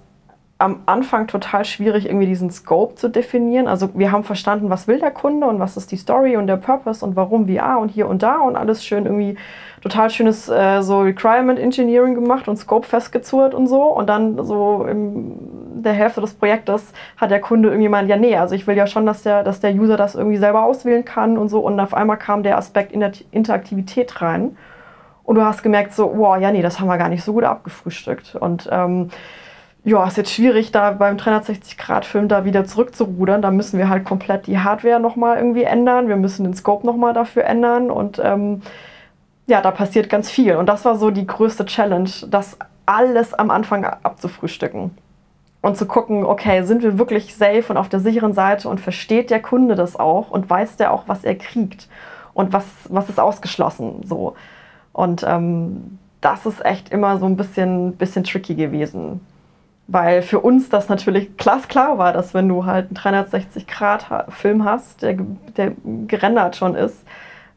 am 0.61 0.82
Anfang 0.86 1.26
total 1.26 1.64
schwierig, 1.64 2.06
irgendwie 2.06 2.26
diesen 2.26 2.50
Scope 2.50 2.94
zu 2.94 3.08
definieren. 3.08 3.66
Also 3.66 3.88
wir 3.94 4.12
haben 4.12 4.24
verstanden, 4.24 4.68
was 4.68 4.86
will 4.86 4.98
der 4.98 5.11
Kunde 5.11 5.46
und 5.46 5.58
was 5.58 5.76
ist 5.76 5.90
die 5.90 5.96
Story 5.96 6.36
und 6.36 6.46
der 6.46 6.56
Purpose 6.56 7.04
und 7.04 7.16
warum 7.16 7.46
VR 7.46 7.78
und 7.80 7.88
hier 7.88 8.06
und 8.06 8.22
da 8.22 8.38
und 8.38 8.56
alles 8.56 8.84
schön 8.84 9.06
irgendwie 9.06 9.36
total 9.80 10.11
schönes 10.11 10.48
äh, 10.50 10.82
so 10.82 11.00
Requirement 11.00 11.58
Engineering 11.58 12.14
gemacht 12.14 12.46
und 12.46 12.56
Scope 12.56 12.86
festgezurrt 12.86 13.54
und 13.54 13.66
so. 13.66 13.84
Und 13.84 14.08
dann 14.08 14.44
so 14.44 14.84
in 14.84 15.82
der 15.82 15.94
Hälfte 15.94 16.20
des 16.20 16.34
Projektes 16.34 16.92
hat 17.16 17.30
der 17.30 17.40
Kunde 17.40 17.70
irgendwie 17.70 17.86
gemeint, 17.86 18.11
ja 18.11 18.16
nee, 18.16 18.36
also 18.36 18.54
ich 18.54 18.66
will 18.66 18.76
ja 18.76 18.86
schon, 18.86 19.06
dass 19.06 19.22
der, 19.22 19.42
dass 19.42 19.61
der 19.61 19.74
User 19.74 19.96
das 19.96 20.14
irgendwie 20.14 20.36
selber 20.36 20.64
auswählen 20.64 21.04
kann 21.04 21.38
und 21.38 21.48
so. 21.48 21.61
Und 21.61 21.80
auf 21.80 21.94
einmal 21.94 22.18
kam 22.18 22.42
der 22.42 22.58
Aspekt 22.58 22.92
in 22.92 23.00
der 23.00 23.12
Interaktivität 23.30 24.20
rein. 24.20 24.56
Und 25.24 25.36
du 25.36 25.44
hast 25.44 25.62
gemerkt 25.62 25.94
so, 25.94 26.12
wow, 26.16 26.38
ja 26.38 26.50
nee, 26.52 26.61
das 26.61 26.80
haben 26.80 26.88
wir 26.88 26.98
gar 26.98 27.08
nicht 27.08 27.24
so 27.24 27.32
gut 27.32 27.44
abgefrühstückt. 27.44 28.34
Und 28.34 28.68
ähm, 28.70 29.08
ja, 29.85 30.07
ist 30.07 30.18
jetzt 30.18 30.33
schwierig, 30.33 30.72
da 30.72 30.91
beim 30.91 31.16
360-Grad-Film 31.16 32.28
da 32.28 32.45
wieder 32.45 32.66
zurückzurudern. 32.66 33.41
Da 33.41 33.51
müssen 33.51 33.78
wir 33.78 33.89
halt 33.89 34.05
komplett 34.05 34.47
die 34.47 34.59
Hardware 34.59 35.01
nochmal 35.01 35.39
irgendwie 35.39 35.62
ändern. 35.62 36.09
Wir 36.09 36.16
müssen 36.16 36.45
den 36.45 36.55
Scope 36.55 36.87
nochmal 36.87 37.14
dafür 37.14 37.45
ändern. 37.45 37.91
Und 37.91 38.20
ähm, 38.22 38.61
ja, 39.47 39.62
da 39.62 39.70
passiert 39.70 40.11
ganz 40.11 40.31
viel. 40.31 40.57
Und 40.57 40.66
das 40.66 40.85
war 40.85 40.97
so 40.97 41.11
die 41.11 41.26
größte 41.26 41.64
Challenge, 41.64 42.11
das 42.28 42.59
alles 42.85 43.33
am 43.33 43.51
Anfang 43.51 43.85
abzufrühstücken. 43.85 44.91
Und 45.62 45.76
zu 45.76 45.87
gucken, 45.87 46.24
okay, 46.24 46.62
sind 46.62 46.83
wir 46.83 46.99
wirklich 46.99 47.35
safe 47.35 47.64
und 47.68 47.76
auf 47.76 47.89
der 47.89 48.01
sicheren 48.01 48.33
Seite 48.33 48.68
und 48.68 48.81
versteht 48.81 49.31
der 49.31 49.41
Kunde 49.43 49.74
das 49.74 49.99
auch 49.99 50.31
und 50.31 50.49
weiß 50.49 50.76
der 50.76 50.93
auch, 50.93 51.05
was 51.07 51.24
er 51.24 51.35
kriegt 51.37 51.89
und 52.33 52.53
was, 52.53 52.64
was 52.89 53.09
ist 53.09 53.20
ausgeschlossen. 53.20 54.03
So. 54.05 54.35
Und 54.93 55.22
ähm, 55.26 55.99
das 56.20 56.47
ist 56.47 56.64
echt 56.64 56.91
immer 56.91 57.18
so 57.18 57.26
ein 57.26 57.37
bisschen, 57.37 57.97
bisschen 57.97 58.24
tricky 58.24 58.55
gewesen. 58.55 59.20
Weil 59.93 60.22
für 60.22 60.38
uns 60.38 60.68
das 60.68 60.88
natürlich 60.88 61.36
glasklar 61.36 61.99
war, 61.99 62.12
dass 62.12 62.32
wenn 62.32 62.49
du 62.49 62.64
halt 62.64 62.86
einen 63.05 63.24
360-Grad-Film 63.24 64.64
hast, 64.64 65.03
der, 65.03 65.16
der 65.57 65.72
gerendert 66.07 66.55
schon 66.55 66.76
ist, 66.76 67.05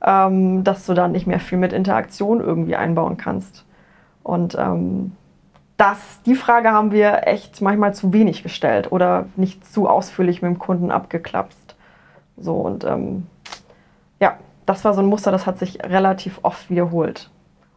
ähm, 0.04 0.64
dass 0.64 0.88
du 0.88 0.96
dann 0.96 1.12
nicht 1.12 1.28
mehr 1.28 1.40
viel 1.40 1.60
mit 1.60 1.74
Interaktion 1.74 2.42
irgendwie 2.42 2.76
einbauen 2.76 3.18
kannst. 3.18 3.66
Und 4.24 4.56
ähm, 4.58 5.12
das, 5.78 6.24
die 6.26 6.34
Frage 6.34 6.72
haben 6.72 6.92
wir 6.92 7.28
echt 7.28 7.62
manchmal 7.62 7.94
zu 7.94 8.14
wenig 8.14 8.42
gestellt 8.42 8.92
oder 8.92 9.26
nicht 9.36 9.64
zu 9.72 9.88
ausführlich 9.88 10.42
mit 10.42 10.50
dem 10.50 10.60
Kunden 10.60 10.90
abgeklapst. 10.90 11.76
So 12.38 12.56
und 12.56 12.84
ähm, 12.84 13.28
ja, 14.20 14.38
das 14.66 14.84
war 14.86 14.96
so 14.96 15.02
ein 15.02 15.08
Muster, 15.08 15.32
das 15.32 15.46
hat 15.46 15.60
sich 15.60 15.84
relativ 15.84 16.40
oft 16.42 16.72
wiederholt. 16.72 17.30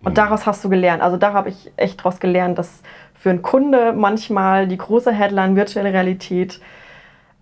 Und 0.06 0.12
mhm. 0.12 0.14
daraus 0.14 0.46
hast 0.46 0.64
du 0.64 0.68
gelernt. 0.68 1.02
Also 1.02 1.16
da 1.16 1.32
habe 1.32 1.48
ich 1.48 1.72
echt 1.76 1.98
daraus 1.98 2.20
gelernt, 2.20 2.58
dass 2.58 2.82
für 3.12 3.30
einen 3.30 3.42
Kunde 3.42 3.92
manchmal 3.92 4.68
die 4.68 4.76
große 4.76 5.10
Headline 5.10 5.56
virtuelle 5.56 5.92
Realität 5.92 6.60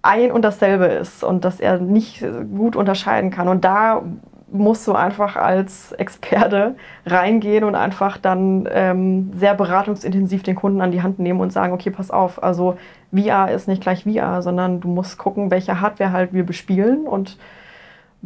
ein 0.00 0.32
und 0.32 0.42
dasselbe 0.42 0.86
ist 0.86 1.22
und 1.22 1.44
dass 1.44 1.60
er 1.60 1.78
nicht 1.78 2.24
gut 2.56 2.74
unterscheiden 2.74 3.30
kann. 3.30 3.48
Und 3.48 3.66
da 3.66 4.02
musst 4.50 4.86
du 4.86 4.94
einfach 4.94 5.36
als 5.36 5.92
Experte 5.92 6.74
reingehen 7.04 7.64
und 7.64 7.74
einfach 7.74 8.16
dann 8.16 8.66
ähm, 8.72 9.32
sehr 9.34 9.54
beratungsintensiv 9.54 10.42
den 10.42 10.54
Kunden 10.54 10.80
an 10.80 10.90
die 10.90 11.02
Hand 11.02 11.18
nehmen 11.18 11.40
und 11.40 11.52
sagen, 11.52 11.74
okay, 11.74 11.90
pass 11.90 12.10
auf, 12.10 12.42
also 12.42 12.78
VR 13.14 13.50
ist 13.50 13.68
nicht 13.68 13.82
gleich 13.82 14.04
VR, 14.04 14.40
sondern 14.40 14.80
du 14.80 14.88
musst 14.88 15.18
gucken, 15.18 15.50
welche 15.50 15.82
Hardware 15.82 16.12
halt 16.12 16.32
wir 16.32 16.46
bespielen 16.46 17.06
und 17.06 17.36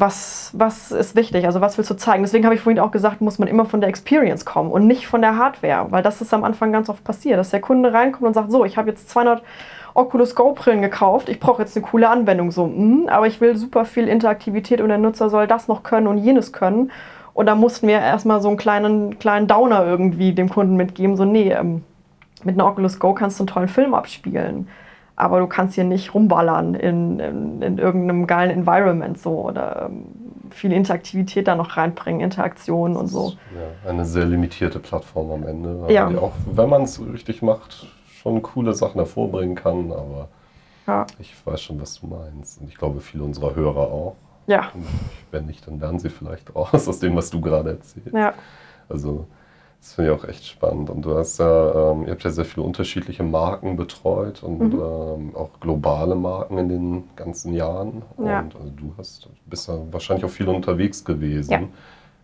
was, 0.00 0.50
was 0.54 0.92
ist 0.92 1.16
wichtig, 1.16 1.44
also 1.46 1.60
was 1.60 1.76
willst 1.76 1.90
du 1.90 1.94
zeigen. 1.94 2.22
Deswegen 2.22 2.44
habe 2.44 2.54
ich 2.54 2.60
vorhin 2.60 2.78
auch 2.78 2.90
gesagt, 2.90 3.20
muss 3.20 3.38
man 3.38 3.48
immer 3.48 3.64
von 3.64 3.80
der 3.80 3.88
Experience 3.88 4.44
kommen 4.44 4.70
und 4.70 4.86
nicht 4.86 5.06
von 5.06 5.20
der 5.20 5.36
Hardware, 5.36 5.86
weil 5.90 6.02
das 6.02 6.20
ist 6.20 6.32
am 6.32 6.44
Anfang 6.44 6.72
ganz 6.72 6.88
oft 6.88 7.02
passiert, 7.02 7.38
dass 7.38 7.50
der 7.50 7.60
Kunde 7.60 7.92
reinkommt 7.92 8.26
und 8.26 8.34
sagt, 8.34 8.52
so, 8.52 8.64
ich 8.64 8.76
habe 8.76 8.90
jetzt 8.90 9.10
200 9.10 9.42
Oculus 9.94 10.36
Go-Brillen 10.36 10.82
gekauft, 10.82 11.28
ich 11.28 11.40
brauche 11.40 11.62
jetzt 11.62 11.76
eine 11.76 11.84
coole 11.84 12.08
Anwendung, 12.08 12.52
so, 12.52 12.66
mh, 12.66 13.10
aber 13.10 13.26
ich 13.26 13.40
will 13.40 13.56
super 13.56 13.84
viel 13.84 14.06
Interaktivität 14.06 14.80
und 14.80 14.88
der 14.88 14.98
Nutzer 14.98 15.30
soll 15.30 15.48
das 15.48 15.66
noch 15.66 15.82
können 15.82 16.06
und 16.06 16.18
jenes 16.18 16.52
können. 16.52 16.92
Und 17.34 17.46
da 17.46 17.54
mussten 17.54 17.88
wir 17.88 18.00
erstmal 18.00 18.40
so 18.40 18.48
einen 18.48 18.56
kleinen, 18.56 19.18
kleinen 19.18 19.46
Downer 19.46 19.84
irgendwie 19.84 20.32
dem 20.32 20.48
Kunden 20.48 20.76
mitgeben, 20.76 21.16
so, 21.16 21.24
nee, 21.24 21.50
ähm, 21.50 21.82
mit 22.44 22.54
einer 22.54 22.66
Oculus 22.66 23.00
Go 23.00 23.14
kannst 23.14 23.38
du 23.38 23.42
einen 23.42 23.48
tollen 23.48 23.68
Film 23.68 23.94
abspielen 23.94 24.68
aber 25.18 25.40
du 25.40 25.48
kannst 25.48 25.74
hier 25.74 25.84
nicht 25.84 26.14
rumballern 26.14 26.74
in, 26.74 27.18
in, 27.18 27.60
in 27.60 27.78
irgendeinem 27.78 28.28
geilen 28.28 28.50
Environment 28.50 29.18
so 29.18 29.40
oder 29.40 29.86
ähm, 29.86 30.04
viel 30.50 30.72
Interaktivität 30.72 31.48
da 31.48 31.56
noch 31.56 31.76
reinbringen, 31.76 32.20
Interaktion 32.20 32.96
und 32.96 33.08
so. 33.08 33.32
Ja, 33.54 33.90
eine 33.90 34.04
sehr 34.04 34.24
limitierte 34.26 34.78
Plattform 34.78 35.32
am 35.32 35.46
Ende. 35.46 35.86
Ja. 35.88 36.08
Die 36.08 36.16
auch, 36.16 36.32
wenn 36.52 36.68
man 36.68 36.82
es 36.82 37.00
richtig 37.04 37.42
macht, 37.42 37.88
schon 38.06 38.42
coole 38.42 38.74
Sachen 38.74 38.98
hervorbringen 38.98 39.56
kann, 39.56 39.90
aber 39.90 40.28
ja. 40.86 41.04
ich 41.18 41.34
weiß 41.44 41.60
schon, 41.60 41.80
was 41.80 42.00
du 42.00 42.06
meinst. 42.06 42.60
Und 42.60 42.68
ich 42.68 42.76
glaube, 42.76 43.00
viele 43.00 43.24
unserer 43.24 43.56
Hörer 43.56 43.90
auch. 43.90 44.14
Ja. 44.46 44.70
Und 44.72 44.86
wenn 45.32 45.46
nicht, 45.46 45.66
dann 45.66 45.80
lernen 45.80 45.98
sie 45.98 46.10
vielleicht 46.10 46.54
raus 46.54 46.86
aus 46.88 47.00
dem, 47.00 47.16
was 47.16 47.28
du 47.30 47.40
gerade 47.40 47.70
erzählst. 47.70 48.14
Ja. 48.14 48.34
Also 48.88 49.26
das 49.80 49.94
finde 49.94 50.12
ich 50.12 50.18
auch 50.18 50.24
echt 50.24 50.44
spannend. 50.44 50.90
Und 50.90 51.02
du 51.02 51.14
hast 51.14 51.38
ja, 51.38 51.92
ähm, 51.92 52.04
ihr 52.04 52.10
habt 52.10 52.24
ja 52.24 52.30
sehr 52.30 52.44
viele 52.44 52.66
unterschiedliche 52.66 53.22
Marken 53.22 53.76
betreut 53.76 54.42
und 54.42 54.58
mhm. 54.58 54.80
ähm, 54.80 55.36
auch 55.36 55.50
globale 55.60 56.14
Marken 56.14 56.58
in 56.58 56.68
den 56.68 57.04
ganzen 57.16 57.54
Jahren. 57.54 58.02
Ja. 58.18 58.40
Und 58.40 58.56
also 58.56 58.70
du 58.70 58.92
hast, 58.98 59.28
bist 59.46 59.68
ja 59.68 59.78
wahrscheinlich 59.90 60.24
auch 60.24 60.30
viel 60.30 60.48
unterwegs 60.48 61.04
gewesen. 61.04 61.52
Ja. 61.52 61.62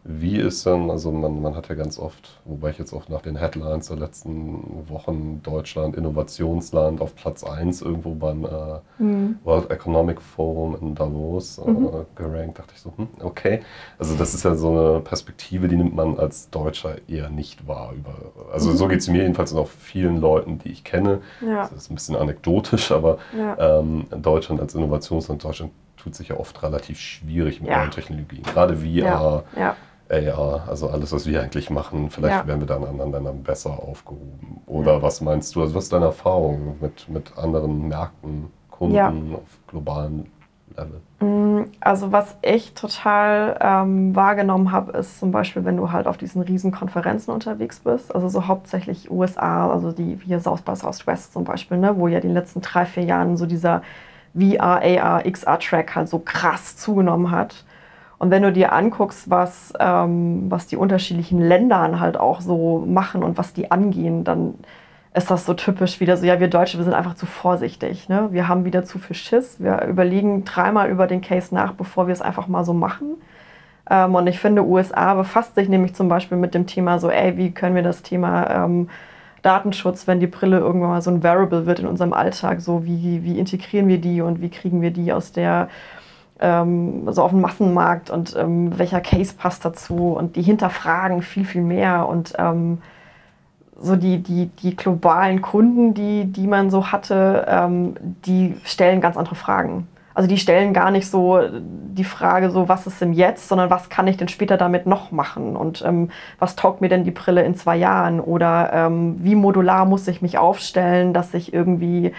Wie 0.07 0.37
ist 0.37 0.67
denn, 0.67 0.91
also 0.91 1.11
man, 1.11 1.41
man 1.41 1.57
hat 1.57 1.71
ja 1.71 1.75
ganz 1.75 1.99
oft, 1.99 2.39
wobei 2.45 2.69
ich 2.71 2.79
jetzt 2.79 2.93
auch 2.93 3.09
nach 3.09 3.23
den 3.23 3.37
Headlines 3.37 3.89
der 3.89 3.97
letzten 3.97 4.87
Wochen 4.91 5.41
Deutschland 5.43 5.97
Innovationsland 5.97 7.01
auf 7.01 7.17
Platz 7.17 7.43
1 7.43 7.81
irgendwo 7.81 8.15
beim 8.15 8.45
äh, 8.45 9.03
mhm. 9.03 9.39
World 9.45 9.71
Economic 9.71 10.21
Forum 10.21 10.77
in 10.79 10.95
Davos 10.95 11.57
äh, 11.57 11.71
mhm. 11.71 12.05
gerankt, 12.17 12.59
dachte 12.59 12.75
ich 12.75 12.83
so, 12.83 12.93
hm, 12.95 13.09
okay. 13.23 13.63
Also 13.99 14.15
das 14.15 14.35
ist 14.35 14.45
ja 14.45 14.55
so 14.55 14.79
eine 14.79 15.01
Perspektive, 15.01 15.69
die 15.69 15.77
nimmt 15.77 15.97
man 15.97 16.19
als 16.19 16.51
Deutscher 16.51 16.97
eher 17.09 17.31
nicht 17.31 17.67
wahr. 17.67 17.95
Über, 17.95 18.15
also 18.53 18.73
mhm. 18.73 18.77
so 18.77 18.89
geht 18.89 19.01
es 19.01 19.09
mir 19.09 19.23
jedenfalls 19.23 19.53
und 19.53 19.59
auch 19.59 19.69
vielen 19.69 20.21
Leuten, 20.21 20.59
die 20.59 20.69
ich 20.69 20.85
kenne. 20.85 21.23
Ja. 21.41 21.63
Das 21.63 21.73
ist 21.73 21.91
ein 21.91 21.95
bisschen 21.95 22.17
anekdotisch, 22.17 22.93
aber 22.93 23.17
ja. 23.35 23.79
ähm, 23.81 24.05
Deutschland 24.11 24.61
als 24.61 24.75
Innovationsland, 24.75 25.43
Deutschland 25.43 25.73
tut 25.97 26.15
sich 26.15 26.29
ja 26.29 26.37
oft 26.37 26.63
relativ 26.63 27.01
schwierig 27.01 27.63
mit 27.63 27.71
ja. 27.71 27.79
neuen 27.79 27.91
Technologien. 27.91 28.43
Gerade 28.43 28.77
VR. 28.77 29.45
Ja. 29.57 29.77
Ja. 30.11 30.35
AR, 30.35 30.69
also 30.69 30.89
alles, 30.91 31.13
was 31.13 31.27
wir 31.27 31.43
eigentlich 31.43 31.71
machen, 31.71 32.11
vielleicht 32.11 32.41
Ja. 32.43 32.47
wären 32.47 32.61
wir 32.61 32.67
dann 32.67 32.83
in 32.83 32.89
anderen 32.89 33.13
Ländern 33.13 33.43
besser 33.43 33.71
aufgehoben. 33.71 34.61
Oder 34.67 35.03
was 35.03 35.21
meinst 35.21 35.55
du, 35.55 35.63
also 35.63 35.75
was 35.75 35.85
ist 35.85 35.93
deine 35.93 36.07
Erfahrung 36.07 36.77
mit, 36.81 37.09
mit 37.09 37.37
anderen 37.39 37.89
Märkten, 37.89 38.51
Kunden 38.71 38.95
Ja. 38.95 39.09
auf 39.09 39.59
globalen 39.67 40.27
Level? 40.77 41.01
Mm, 41.21 41.65
Also 41.81 42.13
was 42.13 42.37
ich 42.43 42.75
total 42.75 43.57
ähm, 43.61 44.15
wahrgenommen 44.15 44.73
habe, 44.73 44.93
ist 44.99 45.19
zum 45.19 45.31
Beispiel, 45.33 45.65
wenn 45.65 45.77
du 45.77 45.91
halt 45.93 46.07
auf 46.07 46.17
diesen 46.19 46.43
riesen 46.43 46.73
Konferenzen 46.73 47.31
unterwegs 47.31 47.81
bist, 47.81 48.15
also 48.15 48.29
so 48.29 48.47
hauptsächlich 48.47 49.11
USA, 49.11 49.71
also 49.71 49.93
die 49.93 50.19
hier 50.25 50.41
South 50.41 50.63
by 50.63 50.75
Southwest 50.77 51.33
zum 51.33 51.45
Beispiel, 51.45 51.79
ne, 51.79 51.97
wo 51.97 52.09
ja 52.09 52.19
in 52.19 52.23
den 52.29 52.35
letzten 52.35 52.61
drei, 52.61 52.85
vier 52.85 53.05
Jahren 53.05 53.37
so 53.37 53.47
dieser 53.47 53.83
VR, 54.35 54.83
AR, 54.83 55.23
XR-Track 55.31 55.95
halt 55.95 56.09
so 56.09 56.19
krass 56.19 56.77
zugenommen 56.77 57.31
hat. 57.31 57.65
Und 58.25 58.31
wenn 58.31 58.43
du 58.43 58.53
dir 58.53 58.73
anguckst, 58.73 59.29
was, 59.29 59.75
ähm, 59.79 60.47
was 60.49 60.67
die 60.67 60.79
unterschiedlichen 60.79 61.43
Ländern 61.43 62.01
halt 62.01 62.17
auch 62.17 62.41
so 62.41 62.83
machen 62.87 63.23
und 63.23 63.37
was 63.37 63.53
die 63.53 63.71
angehen, 63.71 64.25
dann 64.25 64.55
ist 65.13 65.31
das 65.31 65.45
so 65.45 65.53
typisch 65.53 66.01
wieder 66.01 66.17
so, 66.17 66.25
ja, 66.25 66.41
wir 66.41 66.49
Deutsche, 66.49 66.79
wir 66.79 66.85
sind 66.85 66.95
einfach 66.95 67.17
zu 67.17 67.27
vorsichtig. 67.27 68.09
Ne? 68.09 68.29
Wir 68.31 68.49
haben 68.49 68.65
wieder 68.65 68.83
zu 68.83 68.99
viel 68.99 69.15
Schiss. 69.15 69.63
Wir 69.63 69.83
überlegen 69.83 70.47
dreimal 70.47 70.89
über 70.89 71.07
den 71.07 71.21
Case 71.21 71.55
nach, 71.55 71.75
bevor 71.75 72.07
wir 72.07 72.15
es 72.15 72.23
einfach 72.23 72.49
mal 72.49 72.65
so 72.65 72.73
machen. 72.73 73.17
Ähm, 73.91 74.15
und 74.15 74.27
ich 74.27 74.41
finde, 74.41 74.65
USA 74.65 75.13
befasst 75.13 75.55
sich 75.55 75.69
nämlich 75.69 75.95
zum 75.95 76.09
Beispiel 76.09 76.39
mit 76.39 76.55
dem 76.55 76.67
Thema 76.67 76.99
so, 76.99 77.11
ey, 77.11 77.37
wie 77.37 77.51
können 77.51 77.75
wir 77.75 77.83
das 77.83 78.01
Thema 78.01 78.49
ähm, 78.49 78.89
Datenschutz, 79.43 80.07
wenn 80.07 80.21
die 80.21 80.29
Brille 80.29 80.61
irgendwann 80.61 80.89
mal 80.89 81.03
so 81.03 81.11
ein 81.11 81.23
Variable 81.23 81.67
wird 81.67 81.81
in 81.81 81.87
unserem 81.87 82.15
Alltag, 82.15 82.63
so 82.63 82.87
wie, 82.87 83.23
wie 83.23 83.39
integrieren 83.39 83.87
wir 83.87 83.99
die 83.99 84.23
und 84.23 84.41
wie 84.41 84.49
kriegen 84.49 84.81
wir 84.81 84.93
die 84.93 85.13
aus 85.13 85.33
der 85.33 85.69
ähm, 86.41 87.11
so 87.13 87.23
auf 87.23 87.31
dem 87.31 87.41
Massenmarkt 87.41 88.11
und 88.11 88.37
ähm, 88.37 88.79
welcher 88.79 89.01
Case 89.01 89.35
passt 89.37 89.65
dazu 89.65 90.13
und 90.13 90.37
die 90.37 90.43
hinterfragen 90.43 91.23
viel, 91.23 91.45
viel 91.45 91.63
mehr 91.63 92.09
und 92.09 92.35
ähm, 92.39 92.79
so 93.81 93.97
die, 93.97 94.23
die, 94.23 94.47
die 94.47 94.77
globalen 94.77 95.43
Kunden, 95.43 95.95
die, 95.95 96.27
die 96.27 96.47
man 96.47 96.71
so 96.71 96.93
hatte, 96.93 97.45
ähm, 97.49 97.95
die 98.25 98.57
stellen 98.65 99.01
ganz 99.01 99.17
andere 99.17 99.35
Fragen. 99.35 99.89
Also 100.15 100.29
die 100.29 100.39
stellen 100.39 100.73
gar 100.73 100.93
nicht 100.93 101.11
so 101.11 101.41
die 101.51 102.05
Frage 102.05 102.51
so, 102.51 102.69
was 102.69 102.87
ist 102.87 103.01
denn 103.01 103.13
jetzt, 103.13 103.49
sondern 103.49 103.69
was 103.69 103.89
kann 103.89 104.07
ich 104.07 104.17
denn 104.17 104.29
später 104.29 104.57
damit 104.57 104.87
noch 104.87 105.11
machen 105.11 105.57
und 105.57 105.83
ähm, 105.85 106.11
was 106.39 106.55
taugt 106.55 106.81
mir 106.81 106.89
denn 106.89 107.03
die 107.03 107.11
Brille 107.11 107.43
in 107.43 107.57
zwei 107.57 107.77
Jahren 107.77 108.21
oder 108.21 108.71
ähm, 108.73 109.17
wie 109.19 109.35
modular 109.35 109.87
muss 109.87 110.07
ich 110.07 110.23
mich 110.23 110.39
aufstellen, 110.39 111.15
dass 111.15 111.35
ich 111.35 111.53
irgendwie 111.53 112.13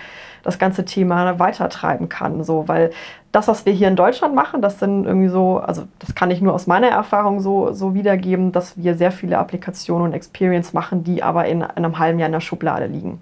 das 0.46 0.60
ganze 0.60 0.86
Thema 0.86 1.40
weitertreiben 1.40 2.08
kann. 2.08 2.44
So, 2.44 2.68
weil 2.68 2.92
das, 3.32 3.48
was 3.48 3.66
wir 3.66 3.74
hier 3.74 3.88
in 3.90 3.96
Deutschland 3.96 4.36
machen, 4.36 4.62
das 4.62 4.80
sind 4.80 5.06
irgendwie 5.06 5.28
so, 5.28 5.58
also 5.58 5.84
das 6.00 6.16
kann 6.16 6.32
ich 6.32 6.40
nur 6.40 6.54
aus 6.54 6.68
meiner 6.68 6.88
Erfahrung 6.88 7.42
so, 7.42 7.74
so 7.74 7.94
wiedergeben, 7.96 8.52
dass 8.52 8.78
wir 8.78 8.96
sehr 8.96 9.12
viele 9.12 9.40
Applikationen 9.40 10.08
und 10.08 10.14
Experience 10.14 10.72
machen, 10.72 11.04
die 11.04 11.24
aber 11.24 11.48
in, 11.48 11.62
in 11.62 11.64
einem 11.64 12.00
halben 12.00 12.20
Jahr 12.20 12.28
in 12.28 12.34
der 12.34 12.40
Schublade 12.40 12.86
liegen. 12.86 13.22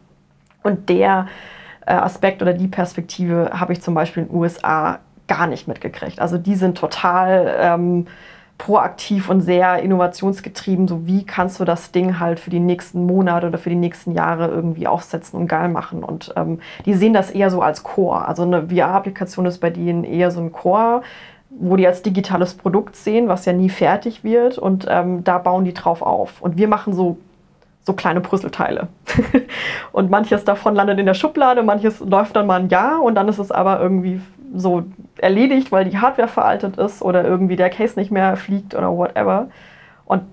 Und 0.64 0.90
der 0.90 1.28
äh, 1.86 1.94
Aspekt 1.94 2.42
oder 2.42 2.54
die 2.54 2.68
Perspektive 2.68 3.52
habe 3.54 3.74
ich 3.74 3.82
zum 3.82 3.94
Beispiel 3.94 4.24
in 4.24 4.30
den 4.30 4.38
USA 4.38 5.00
gar 5.28 5.48
nicht 5.48 5.68
mitgekriegt. 5.68 6.20
Also 6.20 6.38
die 6.38 6.56
sind 6.56 6.78
total 6.78 7.56
ähm, 7.58 8.08
proaktiv 8.58 9.30
und 9.30 9.42
sehr 9.42 9.80
innovationsgetrieben. 9.80 10.88
So 10.88 11.06
wie 11.06 11.26
kannst 11.26 11.60
du 11.60 11.66
das 11.66 11.92
Ding 11.92 12.20
halt 12.20 12.40
für 12.40 12.50
die 12.50 12.60
nächsten 12.60 13.06
Monate 13.06 13.48
oder 13.48 13.58
für 13.58 13.70
die 13.70 13.76
nächsten 13.76 14.12
Jahre 14.12 14.48
irgendwie 14.48 14.88
aufsetzen 14.88 15.40
und 15.40 15.48
geil 15.48 15.70
machen. 15.70 16.04
Und 16.04 16.34
ähm, 16.36 16.60
die 16.86 16.94
sehen 16.94 17.14
das 17.14 17.32
eher 17.32 17.50
so 17.50 17.62
als 17.62 17.84
Core. 17.84 18.28
Also 18.28 18.44
eine 18.44 18.70
VR-Applikation 18.70 19.46
ist 19.46 19.60
bei 19.60 19.70
denen 19.70 20.04
eher 20.04 20.32
so 20.32 20.40
ein 20.40 20.52
Core 20.52 21.02
wo 21.56 21.76
die 21.76 21.86
als 21.86 22.02
digitales 22.02 22.56
Produkt 22.56 22.96
sehen, 22.96 23.28
was 23.28 23.46
ja 23.46 23.54
nie 23.54 23.70
fertig 23.70 24.24
wird 24.24 24.58
und 24.58 24.88
ähm, 24.90 25.24
da 25.24 25.38
bauen 25.38 25.66
die 25.66 25.74
drauf 25.76 26.02
auf. 26.02 26.42
Und 26.42 26.58
wir 26.58 26.68
machen 26.68 26.94
so 26.94 27.18
so 27.86 27.94
kleine 27.94 28.22
Puzzleteile. 28.22 28.88
und 29.92 30.10
manches 30.10 30.46
davon 30.46 30.74
landet 30.74 31.00
in 31.00 31.06
der 31.06 31.14
Schublade, 31.14 31.64
manches 31.64 32.00
läuft 32.00 32.36
dann 32.36 32.48
mal 32.48 32.62
ein 32.62 32.70
Jahr 32.70 33.02
und 33.02 33.16
dann 33.16 33.28
ist 33.28 33.40
es 33.40 33.52
aber 33.52 33.80
irgendwie 33.82 34.22
so 34.54 34.84
erledigt, 35.18 35.72
weil 35.72 35.86
die 35.86 35.98
Hardware 35.98 36.28
veraltet 36.28 36.78
ist 36.78 37.02
oder 37.02 37.24
irgendwie 37.24 37.56
der 37.56 37.70
Case 37.70 38.00
nicht 38.00 38.12
mehr 38.12 38.36
fliegt 38.38 38.76
oder 38.76 38.96
whatever. 38.96 39.50
Und 40.06 40.24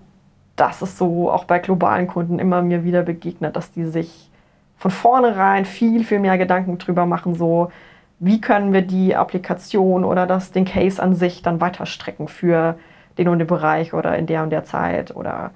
das 0.57 0.83
ist 0.83 0.99
so 0.99 1.31
auch 1.31 1.45
bei 1.45 1.59
globalen 1.59 2.07
Kunden 2.07 2.39
immer 2.39 2.63
mir 2.63 2.85
wieder 2.85 3.03
begegnet, 3.03 3.57
dass 3.57 3.73
die 3.73 3.85
sich 3.85 4.31
von 4.77 4.91
vornherein 4.91 5.65
viel, 5.65 6.05
viel 6.05 6.21
mehr 6.21 6.39
Gedanken 6.39 6.79
drüber 6.79 7.07
machen, 7.07 7.35
so 7.35 7.71
wie 8.19 8.41
können 8.41 8.73
wir 8.73 8.83
die 8.83 9.17
Applikation 9.17 10.05
oder 10.05 10.27
das, 10.27 10.53
den 10.53 10.67
Case 10.67 11.03
an 11.03 11.15
sich 11.15 11.43
dann 11.43 11.61
weiterstrecken 11.61 12.29
für 12.29 12.79
den 13.17 13.29
und 13.29 13.39
den 13.39 13.47
Bereich 13.47 13.95
oder 13.95 14.17
in 14.17 14.27
der 14.27 14.43
und 14.43 14.51
der 14.51 14.65
Zeit 14.65 15.15
oder 15.17 15.53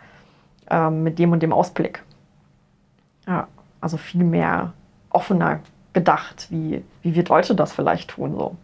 ähm, 0.71 1.03
mit 1.03 1.19
dem 1.19 1.33
und 1.33 1.43
dem 1.43 1.53
Ausblick. 1.53 2.03
Ja, 3.27 3.49
also 3.81 3.99
viel 3.99 4.25
mehr 4.25 4.73
offener 5.11 5.61
gedacht, 5.95 6.49
wie, 6.51 6.85
wie 7.03 7.15
wir 7.15 7.25
Deutsche 7.25 7.55
das 7.55 7.73
vielleicht 7.73 8.11
tun. 8.11 8.37
So. 8.37 8.57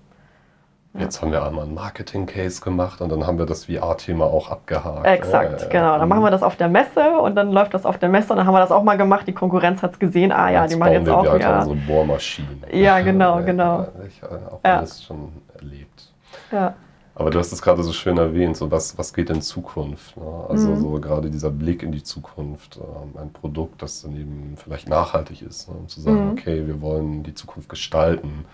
Ja. 0.94 1.02
Jetzt 1.02 1.22
haben 1.22 1.30
wir 1.30 1.44
einmal 1.44 1.64
einen 1.64 1.74
Marketing-Case 1.74 2.60
gemacht 2.62 3.00
und 3.00 3.10
dann 3.10 3.24
haben 3.24 3.38
wir 3.38 3.46
das 3.46 3.66
VR-Thema 3.66 4.24
auch 4.24 4.50
abgehakt. 4.50 5.06
Exakt, 5.06 5.62
äh, 5.62 5.68
genau. 5.68 5.96
Dann 5.98 6.08
machen 6.08 6.22
wir 6.22 6.32
das 6.32 6.42
auf 6.42 6.56
der 6.56 6.68
Messe 6.68 7.18
und 7.20 7.36
dann 7.36 7.52
läuft 7.52 7.74
das 7.74 7.86
auf 7.86 7.98
der 7.98 8.08
Messe 8.08 8.32
und 8.32 8.38
dann 8.38 8.46
haben 8.46 8.54
wir 8.54 8.60
das 8.60 8.72
auch 8.72 8.82
mal 8.82 8.96
gemacht. 8.96 9.28
Die 9.28 9.32
Konkurrenz 9.32 9.82
hat 9.82 9.92
es 9.92 9.98
gesehen. 10.00 10.32
Ah 10.32 10.50
ja, 10.50 10.62
jetzt 10.62 10.72
die 10.72 10.76
machen 10.76 10.92
jetzt 10.92 11.08
auch 11.08 11.22
wieder. 11.22 11.54
Halt 11.58 11.64
so 11.64 11.76
Bohrmaschinen. 11.86 12.64
Ja, 12.72 13.00
genau, 13.00 13.40
genau. 13.44 13.86
Ich 14.08 14.20
habe 14.20 14.40
auch 14.50 14.60
ja. 14.64 14.78
alles 14.78 15.04
schon 15.04 15.28
erlebt. 15.54 16.12
Ja. 16.50 16.74
Aber 17.20 17.28
du 17.28 17.38
hast 17.38 17.52
es 17.52 17.60
gerade 17.60 17.82
so 17.82 17.92
schön 17.92 18.16
erwähnt, 18.16 18.56
so 18.56 18.70
was, 18.70 18.96
was 18.96 19.12
geht 19.12 19.28
in 19.28 19.42
Zukunft? 19.42 20.16
Ne? 20.16 20.46
Also 20.48 20.70
mhm. 20.70 20.80
so 20.80 20.90
gerade 20.92 21.30
dieser 21.30 21.50
Blick 21.50 21.82
in 21.82 21.92
die 21.92 22.02
Zukunft, 22.02 22.78
ähm, 22.78 23.20
ein 23.20 23.30
Produkt, 23.30 23.82
das 23.82 24.00
dann 24.00 24.16
eben 24.16 24.54
vielleicht 24.56 24.88
nachhaltig 24.88 25.42
ist, 25.42 25.68
ne? 25.68 25.74
um 25.78 25.86
zu 25.86 26.00
sagen, 26.00 26.24
mhm. 26.24 26.32
okay, 26.32 26.66
wir 26.66 26.80
wollen 26.80 27.22
die 27.22 27.34
Zukunft 27.34 27.68
gestalten. 27.68 28.46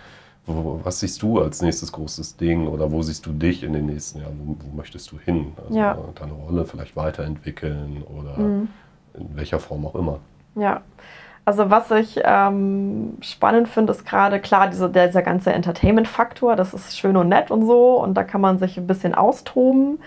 Wo, 0.47 0.81
was 0.83 0.99
siehst 0.99 1.23
du 1.23 1.41
als 1.41 1.62
nächstes 1.62 1.93
großes 1.93 2.39
Ding 2.39 2.67
oder 2.67 2.91
wo 2.91 3.03
siehst 3.03 3.25
du 3.27 3.33
dich 3.33 3.62
in 3.62 3.73
den 3.73 3.87
nächsten 3.87 4.19
Jahren? 4.19 4.37
Wo, 4.45 4.57
wo 4.59 4.77
möchtest 4.77 5.12
du 5.12 5.19
hin? 5.21 5.53
Also 5.64 5.79
ja. 5.79 5.97
deine 6.17 6.33
Rolle 6.33 6.64
vielleicht 6.64 6.97
weiterentwickeln 6.97 8.03
oder 8.03 8.37
mhm. 8.37 8.69
in 9.14 9.37
welcher 9.37 9.61
Form 9.61 9.87
auch 9.87 9.95
immer. 9.95 10.19
Ja, 10.57 10.81
also 11.47 11.70
was 11.70 11.90
ich 11.92 12.20
ähm, 12.24 13.18
spannend 13.20 13.68
finde, 13.68 13.92
ist 13.92 14.05
gerade 14.05 14.40
klar 14.40 14.68
diese, 14.68 14.90
dieser 14.90 15.22
ganze 15.22 15.53
Entertainment-Faktor. 15.53 16.57
Das 16.57 16.74
ist 16.74 16.99
schön 16.99 17.16
und 17.16 17.28
nett 17.28 17.53
und 17.53 17.64
so 17.64 18.03
und 18.03 18.14
da 18.14 18.24
kann 18.24 18.40
man 18.40 18.59
sich 18.59 18.76
ein 18.76 18.86
bisschen 18.88 19.14
austoben. 19.14 20.01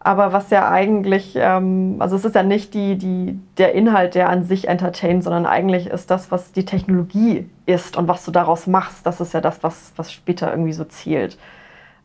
Aber 0.00 0.32
was 0.32 0.50
ja 0.50 0.68
eigentlich, 0.68 1.34
ähm, 1.36 1.96
also 2.00 2.16
es 2.16 2.24
ist 2.24 2.34
ja 2.34 2.42
nicht 2.42 2.74
die, 2.74 2.96
die, 2.98 3.38
der 3.56 3.74
Inhalt, 3.74 4.16
der 4.16 4.30
an 4.30 4.44
sich 4.44 4.66
entertaint, 4.66 5.22
sondern 5.22 5.46
eigentlich 5.46 5.86
ist 5.86 6.10
das, 6.10 6.32
was 6.32 6.52
die 6.52 6.64
Technologie 6.64 7.48
ist 7.66 7.96
und 7.96 8.08
was 8.08 8.24
du 8.24 8.32
daraus 8.32 8.66
machst, 8.66 9.06
das 9.06 9.20
ist 9.20 9.32
ja 9.34 9.40
das, 9.40 9.62
was, 9.62 9.92
was 9.96 10.10
später 10.12 10.50
irgendwie 10.50 10.72
so 10.72 10.84
zielt. 10.84 11.38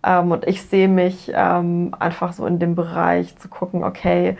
Ähm, 0.03 0.31
und 0.31 0.45
ich 0.47 0.61
sehe 0.61 0.89
mich 0.89 1.31
ähm, 1.33 1.95
einfach 1.97 2.33
so 2.33 2.45
in 2.45 2.59
dem 2.59 2.75
Bereich 2.75 3.35
zu 3.37 3.47
gucken, 3.47 3.83
okay, 3.83 4.37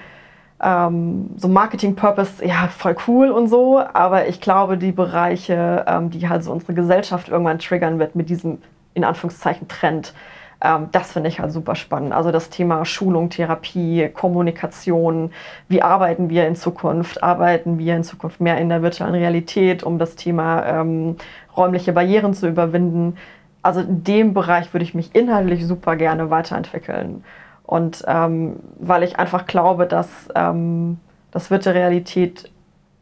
ähm, 0.62 1.32
so 1.38 1.48
Marketing-Purpose, 1.48 2.46
ja, 2.46 2.68
voll 2.68 2.96
cool 3.08 3.30
und 3.30 3.48
so, 3.48 3.80
aber 3.80 4.28
ich 4.28 4.42
glaube, 4.42 4.78
die 4.78 4.92
Bereiche, 4.92 5.86
ähm, 5.88 6.10
die 6.10 6.30
halt 6.30 6.44
so 6.44 6.52
unsere 6.52 6.74
Gesellschaft 6.74 7.30
irgendwann 7.30 7.60
triggern 7.60 8.00
wird 8.00 8.16
mit 8.16 8.30
diesem, 8.30 8.60
in 8.94 9.04
Anführungszeichen, 9.04 9.68
Trend, 9.68 10.14
ähm, 10.62 10.88
das 10.92 11.12
finde 11.12 11.30
ich 11.30 11.40
halt 11.40 11.52
super 11.52 11.76
spannend. 11.76 12.14
Also 12.14 12.32
das 12.32 12.50
Thema 12.50 12.86
Schulung, 12.86 13.30
Therapie, 13.30 14.10
Kommunikation, 14.14 15.32
wie 15.68 15.82
arbeiten 15.82 16.30
wir 16.30 16.48
in 16.48 16.56
Zukunft? 16.56 17.22
Arbeiten 17.24 17.78
wir 17.78 17.96
in 17.96 18.04
Zukunft 18.04 18.40
mehr 18.42 18.58
in 18.58 18.70
der 18.70 18.82
virtuellen 18.82 19.16
Realität, 19.16 19.84
um 19.84 20.00
das 20.00 20.16
Thema 20.16 20.66
ähm, 20.66 21.18
räumliche 21.56 21.94
Barrieren 21.94 22.34
zu 22.34 22.48
überwinden? 22.48 23.18
Also 23.62 23.82
in 23.82 24.04
dem 24.04 24.34
Bereich 24.34 24.74
würde 24.74 24.84
ich 24.84 24.94
mich 24.94 25.14
inhaltlich 25.16 25.66
super 25.66 25.96
gerne 25.96 26.30
weiterentwickeln. 26.30 27.24
Und 27.66 28.04
ähm, 28.08 28.58
weil 28.80 29.04
ich 29.04 29.18
einfach 29.18 29.48
glaube, 29.48 29.88
dass 29.88 30.30
ähm, 30.36 31.00
das 31.32 31.50
virtuelle 31.50 31.80
Realität 31.80 32.52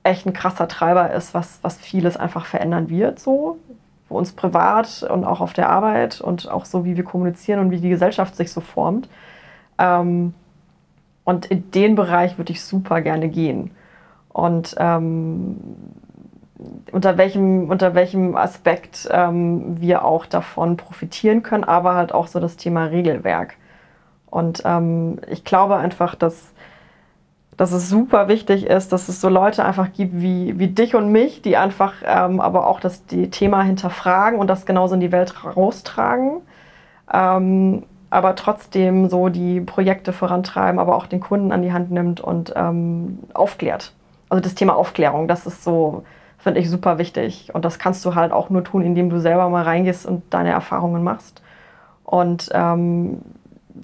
echt 0.03 0.26
ein 0.26 0.34
krasser 0.34 0.68
Treiber 0.68 1.11
ist, 1.11 1.34
was, 1.34 1.59
was 1.61 1.78
vieles 1.78 2.18
einfach 2.18 2.45
verändern 2.45 2.89
wird, 2.89 3.20
so 3.20 3.57
für 4.07 4.14
uns 4.16 4.34
privat 4.34 5.03
und 5.03 5.24
auch 5.24 5.41
auf 5.41 5.53
der 5.53 5.70
Arbeit 5.70 6.22
und 6.22 6.49
auch 6.49 6.66
so, 6.66 6.86
wie 6.86 6.97
wir 6.97 7.03
kommunizieren 7.03 7.59
und 7.59 7.72
wie 7.72 7.80
die 7.80 7.89
Gesellschaft 7.89 8.36
sich 8.36 8.51
so 8.51 8.61
formt. 8.61 9.09
Ähm, 9.78 10.34
und 11.24 11.45
in 11.45 11.72
den 11.72 11.95
Bereich 11.95 12.38
würde 12.38 12.51
ich 12.51 12.64
super 12.64 13.01
gerne 13.01 13.30
gehen. 13.30 13.72
Und 14.30 14.76
ähm, 14.78 15.57
unter 16.91 17.18
welchem, 17.18 17.70
unter 17.70 17.95
welchem 17.95 18.36
Aspekt 18.36 19.07
ähm, 19.11 19.80
wir 19.80 20.05
auch 20.05 20.26
davon 20.26 20.78
profitieren 20.78 21.43
können, 21.43 21.64
aber 21.64 21.95
halt 21.95 22.14
auch 22.14 22.28
so 22.28 22.39
das 22.39 22.57
Thema 22.57 22.86
Regelwerk. 22.86 23.55
Und 24.34 24.63
ähm, 24.65 25.19
ich 25.29 25.43
glaube 25.43 25.75
einfach, 25.75 26.15
dass, 26.15 26.53
dass 27.55 27.71
es 27.71 27.88
super 27.88 28.27
wichtig 28.27 28.65
ist, 28.65 28.91
dass 28.91 29.07
es 29.07 29.21
so 29.21 29.29
Leute 29.29 29.63
einfach 29.63 29.93
gibt 29.93 30.19
wie, 30.19 30.57
wie 30.57 30.69
dich 30.69 30.95
und 30.95 31.11
mich, 31.11 31.43
die 31.43 31.55
einfach 31.55 31.93
ähm, 32.03 32.41
aber 32.41 32.65
auch 32.65 32.79
das 32.79 33.05
die 33.05 33.29
Thema 33.29 33.61
hinterfragen 33.61 34.39
und 34.39 34.47
das 34.47 34.65
genauso 34.65 34.95
in 34.95 35.01
die 35.01 35.11
Welt 35.11 35.36
raustragen. 35.55 36.41
Ähm, 37.13 37.84
aber 38.09 38.36
trotzdem 38.36 39.07
so 39.07 39.29
die 39.29 39.61
Projekte 39.61 40.13
vorantreiben, 40.13 40.79
aber 40.79 40.95
auch 40.95 41.05
den 41.05 41.19
Kunden 41.19 41.51
an 41.51 41.61
die 41.61 41.71
Hand 41.71 41.91
nimmt 41.91 42.19
und 42.19 42.53
ähm, 42.55 43.19
aufklärt. 43.36 43.93
Also 44.29 44.41
das 44.41 44.55
Thema 44.55 44.75
Aufklärung, 44.75 45.27
das 45.27 45.45
ist 45.45 45.63
so, 45.63 46.05
finde 46.39 46.59
ich 46.59 46.71
super 46.71 46.97
wichtig. 46.97 47.51
Und 47.53 47.65
das 47.65 47.77
kannst 47.77 48.03
du 48.03 48.15
halt 48.15 48.31
auch 48.31 48.49
nur 48.49 48.63
tun, 48.63 48.81
indem 48.81 49.11
du 49.11 49.19
selber 49.19 49.47
mal 49.49 49.61
reingehst 49.61 50.07
und 50.07 50.23
deine 50.31 50.49
Erfahrungen 50.49 51.03
machst. 51.03 51.43
Und 52.03 52.49
ähm, 52.51 53.21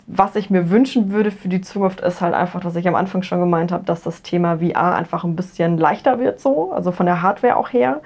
was 0.08 0.36
ich 0.36 0.50
mir 0.50 0.70
wünschen 0.70 1.12
würde 1.12 1.32
für 1.32 1.50
die 1.50 1.62
Zukunft, 1.62 2.02
ist 2.02 2.22
halt 2.22 2.34
einfach, 2.34 2.64
was 2.64 2.76
ich 2.76 2.88
am 2.88 2.96
Anfang 2.96 3.24
schon 3.24 3.40
gemeint 3.40 3.72
habe, 3.72 3.86
dass 3.86 4.04
das 4.04 4.22
Thema 4.22 4.60
VR 4.60 4.96
einfach 4.96 5.24
ein 5.24 5.36
bisschen 5.36 5.78
leichter 5.78 6.20
wird, 6.20 6.40
so, 6.40 6.72
also 6.72 6.92
von 6.92 7.06
der 7.06 7.22
Hardware 7.22 7.58
auch 7.58 7.74
her. 7.74 8.02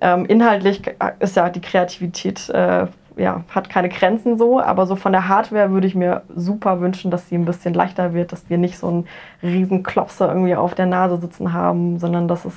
Ähm, 0.00 0.24
inhaltlich 0.26 0.82
ist 1.20 1.36
ja 1.36 1.50
die 1.50 1.60
Kreativität, 1.60 2.48
äh, 2.48 2.86
ja, 3.16 3.44
hat 3.50 3.68
keine 3.68 3.90
Grenzen 3.90 4.38
so, 4.38 4.58
aber 4.58 4.86
so 4.86 4.96
von 4.96 5.12
der 5.12 5.28
Hardware 5.28 5.70
würde 5.70 5.86
ich 5.86 5.94
mir 5.94 6.22
super 6.34 6.80
wünschen, 6.80 7.10
dass 7.10 7.28
sie 7.28 7.36
ein 7.36 7.44
bisschen 7.44 7.74
leichter 7.74 8.14
wird, 8.14 8.32
dass 8.32 8.48
wir 8.48 8.56
nicht 8.56 8.78
so 8.78 8.88
einen 8.88 9.06
riesen 9.42 9.82
Klopser 9.82 10.28
irgendwie 10.28 10.56
auf 10.56 10.74
der 10.74 10.86
Nase 10.86 11.18
sitzen 11.18 11.52
haben, 11.52 11.98
sondern 11.98 12.26
dass 12.26 12.46
es 12.46 12.54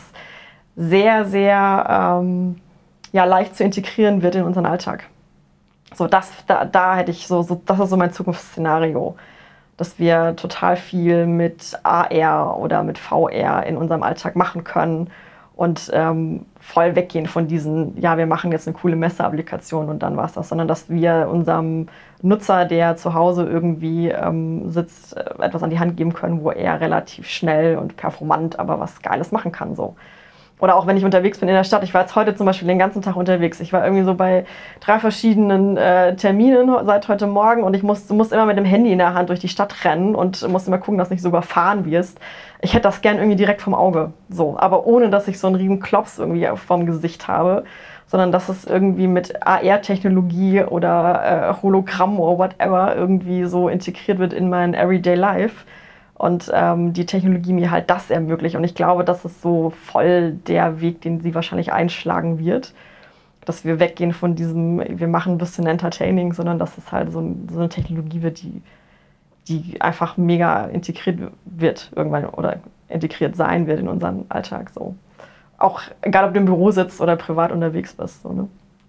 sehr, 0.78 1.26
sehr 1.26 2.20
ähm, 2.22 2.56
ja, 3.12 3.26
leicht 3.26 3.56
zu 3.56 3.64
integrieren 3.64 4.22
wird 4.22 4.36
in 4.36 4.44
unseren 4.44 4.66
Alltag. 4.66 5.10
So, 5.96 6.08
das, 6.08 6.32
da, 6.48 6.66
da 6.66 6.96
hätte 6.98 7.12
ich 7.12 7.28
so, 7.28 7.42
so, 7.42 7.62
das 7.66 7.80
ist 7.80 7.90
so 7.90 7.98
mein 7.98 8.12
Zukunftsszenario, 8.12 9.16
dass 9.78 9.98
wir 10.00 10.36
total 10.36 10.76
viel 10.78 11.26
mit 11.26 11.78
AR 11.84 12.58
oder 12.60 12.84
mit 12.84 12.98
VR 12.98 13.66
in 13.66 13.78
unserem 13.78 14.04
Alltag 14.04 14.36
machen 14.36 14.64
können 14.64 15.10
und 15.56 15.90
ähm, 15.94 16.46
voll 16.60 16.96
weggehen 16.96 17.28
von 17.28 17.48
diesen, 17.48 18.00
ja, 18.02 18.18
wir 18.18 18.28
machen 18.28 18.52
jetzt 18.52 18.68
eine 18.68 18.76
coole 18.76 18.98
Messeapplikation 18.98 19.88
und 19.88 20.04
dann 20.04 20.18
war 20.18 20.26
es 20.26 20.34
das, 20.34 20.50
sondern 20.50 20.68
dass 20.68 20.90
wir 20.90 21.30
unserem 21.32 21.88
Nutzer, 22.22 22.66
der 22.66 22.98
zu 22.98 23.14
Hause 23.14 23.46
irgendwie 23.46 24.10
ähm, 24.10 24.70
sitzt, 24.70 25.16
äh, 25.16 25.24
etwas 25.40 25.64
an 25.64 25.70
die 25.70 25.80
Hand 25.80 25.96
geben 25.96 26.14
können, 26.14 26.44
wo 26.44 26.52
er 26.52 26.82
relativ 26.82 27.30
schnell 27.30 27.78
und 27.78 27.96
performant 27.96 28.60
aber 28.60 28.80
was 28.80 29.02
Geiles 29.02 29.32
machen 29.32 29.52
kann. 29.54 29.76
So. 29.76 29.96
Oder 30.60 30.78
auch 30.78 30.88
wenn 30.88 30.96
ich 30.96 31.04
unterwegs 31.04 31.40
bin 31.40 31.50
in 31.50 31.56
der 31.56 31.66
Stadt. 31.66 31.84
Ich 31.84 31.94
war 31.94 32.02
jetzt 32.02 32.16
heute 32.16 32.34
zum 32.34 32.46
Beispiel 32.46 32.68
den 32.68 32.80
ganzen 32.80 33.02
Tag 33.02 33.18
unterwegs. 33.18 33.60
Ich 33.60 33.74
war 33.74 33.84
irgendwie 33.84 34.04
so 34.06 34.14
bei 34.14 34.46
drei 34.80 35.00
verschiedenen 35.00 35.76
äh, 35.76 36.16
Terminen 36.16 36.74
seit 36.86 37.10
heute 37.10 37.28
Morgen 37.28 37.64
und 37.64 37.76
ich 37.76 37.84
muss, 37.84 38.08
du 38.08 38.14
musst 38.14 38.32
immer 38.32 38.46
mit 38.46 38.58
dem 38.58 38.64
Handy 38.64 38.94
in 38.94 38.98
der 38.98 39.14
Hand 39.14 39.30
durch 39.30 39.42
die 39.42 39.50
Stadt 39.50 39.84
rennen 39.84 40.16
und 40.16 40.48
musst 40.48 40.68
immer 40.68 40.78
gucken, 40.78 40.98
dass 40.98 41.10
nicht 41.10 41.22
so 41.22 41.28
überfahren 41.28 41.84
wirst. 41.84 42.20
Ich 42.62 42.74
hätte 42.74 42.84
das 42.84 43.02
gern 43.02 43.18
irgendwie 43.18 43.36
direkt 43.36 43.62
vom 43.62 43.74
Auge. 43.74 44.14
So, 44.30 44.56
aber 44.58 44.88
ohne 44.88 45.10
dass 45.10 45.28
ich 45.28 45.40
so 45.40 45.48
einen 45.48 45.58
riesen 45.58 45.82
Klops 45.82 46.20
irgendwie 46.20 46.48
vom 46.56 46.86
Gesicht 46.86 47.28
habe, 47.28 47.66
sondern 48.08 48.32
dass 48.32 48.48
es 48.48 48.66
irgendwie 48.66 49.08
mit 49.08 49.46
AR-Technologie 49.46 50.64
oder 50.64 51.50
äh, 51.52 51.62
Hologramm 51.62 52.18
oder 52.18 52.38
whatever 52.38 52.96
irgendwie 52.96 53.44
so 53.44 53.68
integriert 53.68 54.20
wird 54.20 54.32
in 54.32 54.50
mein 54.50 54.74
Everyday 54.74 55.16
Life 55.16 55.66
und 56.16 56.50
ähm, 56.54 56.94
die 56.94 57.06
Technologie 57.06 57.54
mir 57.54 57.72
halt 57.72 57.90
das 57.90 58.10
ermöglicht. 58.10 58.56
Und 58.56 58.64
ich 58.64 58.74
glaube, 58.74 59.04
das 59.04 59.26
ist 59.26 59.42
so 59.42 59.70
voll 59.70 60.32
der 60.48 60.80
Weg, 60.80 61.02
den 61.02 61.20
sie 61.20 61.36
wahrscheinlich 61.36 61.74
einschlagen 61.74 62.40
wird. 62.40 62.74
Dass 63.44 63.66
wir 63.66 63.80
weggehen 63.80 64.14
von 64.14 64.36
diesem, 64.36 64.82
wir 64.98 65.08
machen 65.08 65.34
ein 65.34 65.38
bisschen 65.38 65.68
Entertaining, 65.68 66.34
sondern 66.34 66.58
dass 66.58 66.78
es 66.78 66.92
halt 66.92 67.12
so, 67.12 67.36
so 67.52 67.60
eine 67.60 67.70
Technologie 67.70 68.22
wird, 68.22 68.42
die, 68.42 68.62
die 69.48 69.82
einfach 69.82 70.18
mega 70.18 70.66
integriert 70.66 71.20
wird 71.44 71.92
irgendwann 71.96 72.26
oder 72.26 72.60
integriert 72.88 73.36
sein 73.36 73.68
wird 73.68 73.80
in 73.80 73.90
unseren 73.90 74.26
Alltag. 74.30 74.72
So. 74.74 74.96
Auch 75.58 75.82
egal, 76.02 76.26
ob 76.26 76.34
du 76.34 76.40
im 76.40 76.46
Büro 76.46 76.72
sitzt 76.72 77.02
oder 77.02 77.18
privat 77.18 77.52
unterwegs 77.52 77.94
bist. 77.94 78.24
So, 78.24 78.32
ne? 78.32 78.48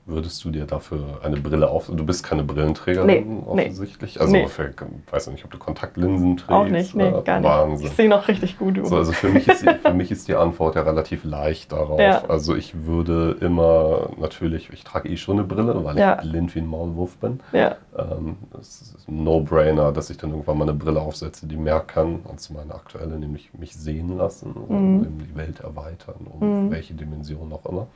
Würdest 0.09 0.45
du 0.45 0.51
dir 0.51 0.67
dafür 0.67 1.19
eine 1.25 1.37
Brille 1.37 1.69
auf? 1.69 1.89
Du 1.93 2.07
bist 2.07 2.23
keine 2.23 2.45
Brillenträgerin 2.45 3.07
nee, 3.09 3.27
offensichtlich. 3.45 4.15
Nee, 4.15 4.21
also 4.21 4.33
nee. 4.33 4.47
für, 4.47 4.73
weiß 5.11 5.27
nicht, 5.33 5.45
ob 5.45 5.51
du 5.51 5.59
Kontaktlinsen 5.59 6.37
trägst. 6.37 6.51
Auch 6.53 6.69
nicht, 6.69 6.95
nee, 6.95 7.11
gar 7.25 7.41
nicht. 7.41 7.49
Wahnsinn. 7.51 7.87
Ich 7.89 7.93
sehe 7.95 8.09
noch 8.09 8.29
richtig 8.29 8.57
gut. 8.57 8.79
So, 8.87 8.95
also 8.97 9.11
für 9.11 9.29
mich, 9.31 9.49
ist 9.49 9.63
die, 9.63 9.75
für 9.75 9.95
mich 9.95 10.13
ist 10.13 10.29
die 10.29 10.37
Antwort 10.37 10.77
ja 10.77 10.83
relativ 10.83 11.25
leicht 11.25 11.73
darauf. 11.73 11.99
Ja. 11.99 12.23
Also 12.29 12.55
ich 12.55 12.87
würde 12.87 13.37
immer 13.41 14.11
natürlich, 14.17 14.71
ich 14.73 14.85
trage 14.85 15.09
eh 15.09 15.17
schon 15.17 15.39
eine 15.39 15.47
Brille, 15.49 15.85
weil 15.85 15.99
Ja. 15.99 16.21
ich 16.23 16.31
blind 16.31 16.55
wie 16.55 16.61
ein 16.61 16.69
Maulwurf 16.69 17.17
bin. 17.17 17.41
ja, 17.53 17.75
Ähm, 17.99 18.37
es 18.61 18.83
ist 18.97 19.09
ein 19.09 19.25
No-Brainer, 19.25 19.91
dass 19.91 20.09
ich 20.11 20.19
dann 20.19 20.31
irgendwann 20.31 20.59
mal 20.59 20.69
eine 20.69 20.75
Brille 20.79 21.01
aufsetze, 21.01 21.49
die 21.49 21.57
mehr 21.57 21.81
kann 21.81 22.21
als 22.31 22.49
meine 22.51 22.73
aktuelle, 22.77 23.19
nämlich 23.19 23.51
mich 23.59 23.75
sehen 23.75 24.17
lassen, 24.17 24.55
Mhm. 24.69 25.19
die 25.19 25.37
Welt 25.37 25.59
erweitern, 25.61 26.29
um 26.39 26.71
welche 26.71 26.95
Dimension 26.95 27.53
auch 27.53 27.67
immer. 27.67 27.89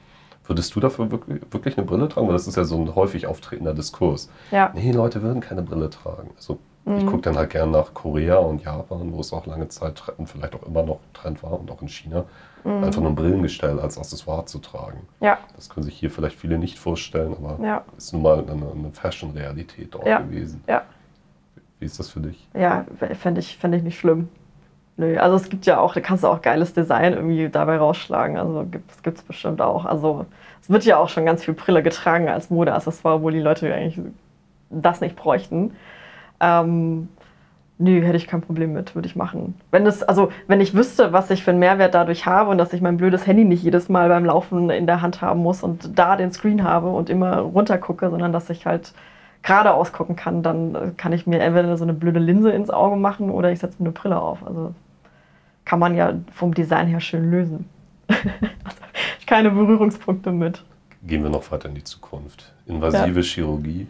Würdest 0.50 0.74
du 0.74 0.80
dafür 0.80 1.12
wirklich, 1.12 1.40
wirklich 1.52 1.78
eine 1.78 1.86
Brille 1.86 2.08
tragen? 2.08 2.26
Weil 2.26 2.32
das 2.32 2.48
ist 2.48 2.56
ja 2.56 2.64
so 2.64 2.76
ein 2.76 2.92
häufig 2.96 3.28
auftretender 3.28 3.72
Diskurs. 3.72 4.28
ja. 4.50 4.72
Nee, 4.74 4.90
Leute 4.90 5.22
würden 5.22 5.40
keine 5.40 5.62
Brille 5.62 5.88
tragen. 5.90 6.30
Also 6.36 6.58
ich 6.86 7.04
Mhm. 7.04 7.06
gucke 7.06 7.22
dann 7.22 7.36
halt 7.36 7.50
gern 7.50 7.70
nach 7.70 7.94
Korea 7.94 8.38
und 8.38 8.64
Japan, 8.64 9.12
wo 9.12 9.20
es 9.20 9.32
auch 9.32 9.46
lange 9.46 9.68
Zeit 9.68 10.02
und 10.16 10.26
vielleicht 10.28 10.56
auch 10.56 10.64
immer 10.64 10.82
noch 10.82 10.98
Trend 11.14 11.40
war 11.44 11.52
und 11.60 11.70
auch 11.70 11.80
in 11.82 11.88
China, 11.88 12.24
Mhm. 12.64 12.82
einfach 12.82 13.00
nur 13.00 13.10
ein 13.12 13.14
Brillengestell 13.14 13.78
als 13.78 13.96
Accessoire 13.96 14.44
zu 14.46 14.58
tragen. 14.58 15.06
Ja, 15.20 15.38
Das 15.54 15.68
können 15.68 15.84
sich 15.84 15.94
hier 15.96 16.10
vielleicht 16.10 16.36
viele 16.36 16.58
nicht 16.58 16.80
vorstellen, 16.80 17.32
aber 17.40 17.64
Ja. 17.64 17.84
ist 17.96 18.12
nun 18.12 18.22
mal 18.22 18.40
eine, 18.40 18.50
eine 18.72 18.90
Fashion-Realität 18.92 19.94
dort 19.94 20.04
Ja. 20.08 20.18
gewesen. 20.18 20.64
ja. 20.66 20.82
Wie 21.78 21.86
ist 21.86 21.98
das 22.00 22.10
für 22.10 22.20
dich? 22.20 22.48
Ja, 22.54 22.84
fände 23.14 23.38
ich, 23.40 23.56
fänd 23.56 23.74
ich 23.76 23.82
nicht 23.84 24.00
schlimm. 24.00 24.28
Nö, 24.96 25.16
also 25.18 25.36
es 25.36 25.48
gibt 25.48 25.66
ja 25.66 25.78
auch, 25.78 25.94
da 25.94 26.00
kannst 26.00 26.24
du 26.24 26.28
auch 26.28 26.42
geiles 26.42 26.74
Design 26.74 27.14
irgendwie 27.14 27.48
dabei 27.48 27.78
rausschlagen. 27.78 28.36
Also 28.36 28.66
gibt 29.02 29.18
es 29.18 29.22
bestimmt 29.22 29.62
auch. 29.62 29.84
Also 29.86 30.26
es 30.62 30.70
wird 30.70 30.84
ja 30.84 30.98
auch 30.98 31.08
schon 31.08 31.24
ganz 31.24 31.44
viel 31.44 31.54
Brille 31.54 31.82
getragen 31.82 32.28
als 32.28 32.50
Modeaccessoire, 32.50 33.16
obwohl 33.16 33.32
die 33.32 33.40
Leute 33.40 33.72
eigentlich 33.72 33.98
das 34.70 35.00
nicht 35.00 35.16
bräuchten. 35.16 35.72
Ähm, 36.40 37.08
nö, 37.78 38.02
hätte 38.02 38.16
ich 38.16 38.26
kein 38.26 38.42
Problem 38.42 38.72
mit, 38.72 38.94
würde 38.94 39.08
ich 39.08 39.16
machen. 39.16 39.54
Wenn 39.70 39.86
es, 39.86 40.02
also 40.02 40.30
wenn 40.46 40.60
ich 40.60 40.74
wüsste, 40.74 41.12
was 41.12 41.30
ich 41.30 41.42
für 41.42 41.50
einen 41.50 41.60
Mehrwert 41.60 41.94
dadurch 41.94 42.26
habe 42.26 42.50
und 42.50 42.58
dass 42.58 42.72
ich 42.72 42.82
mein 42.82 42.98
blödes 42.98 43.26
Handy 43.26 43.44
nicht 43.44 43.62
jedes 43.62 43.88
Mal 43.88 44.08
beim 44.08 44.24
Laufen 44.24 44.70
in 44.70 44.86
der 44.86 45.00
Hand 45.00 45.22
haben 45.22 45.40
muss 45.40 45.62
und 45.62 45.98
da 45.98 46.16
den 46.16 46.32
Screen 46.32 46.62
habe 46.62 46.90
und 46.90 47.10
immer 47.10 47.38
runter 47.38 47.78
gucke, 47.78 48.10
sondern 48.10 48.32
dass 48.32 48.50
ich 48.50 48.66
halt 48.66 48.92
geradeaus 49.42 49.92
gucken 49.92 50.16
kann, 50.16 50.42
dann 50.42 50.74
äh, 50.74 50.90
kann 50.96 51.12
ich 51.12 51.26
mir 51.26 51.40
entweder 51.40 51.76
so 51.76 51.84
eine 51.84 51.94
blöde 51.94 52.20
Linse 52.20 52.50
ins 52.52 52.70
Auge 52.70 52.96
machen 52.96 53.30
oder 53.30 53.50
ich 53.52 53.58
setze 53.60 53.76
mir 53.82 53.86
eine 53.88 53.92
Brille 53.92 54.20
auf. 54.20 54.44
Also 54.46 54.74
kann 55.64 55.78
man 55.78 55.94
ja 55.94 56.12
vom 56.32 56.52
Design 56.54 56.86
her 56.88 57.00
schön 57.00 57.30
lösen. 57.30 57.68
also, 58.08 58.24
keine 59.26 59.50
Berührungspunkte 59.50 60.32
mit. 60.32 60.64
Gehen 61.02 61.22
wir 61.22 61.30
noch 61.30 61.50
weiter 61.50 61.68
in 61.68 61.74
die 61.74 61.84
Zukunft. 61.84 62.52
Invasive 62.66 63.22
Chirurgie, 63.22 63.86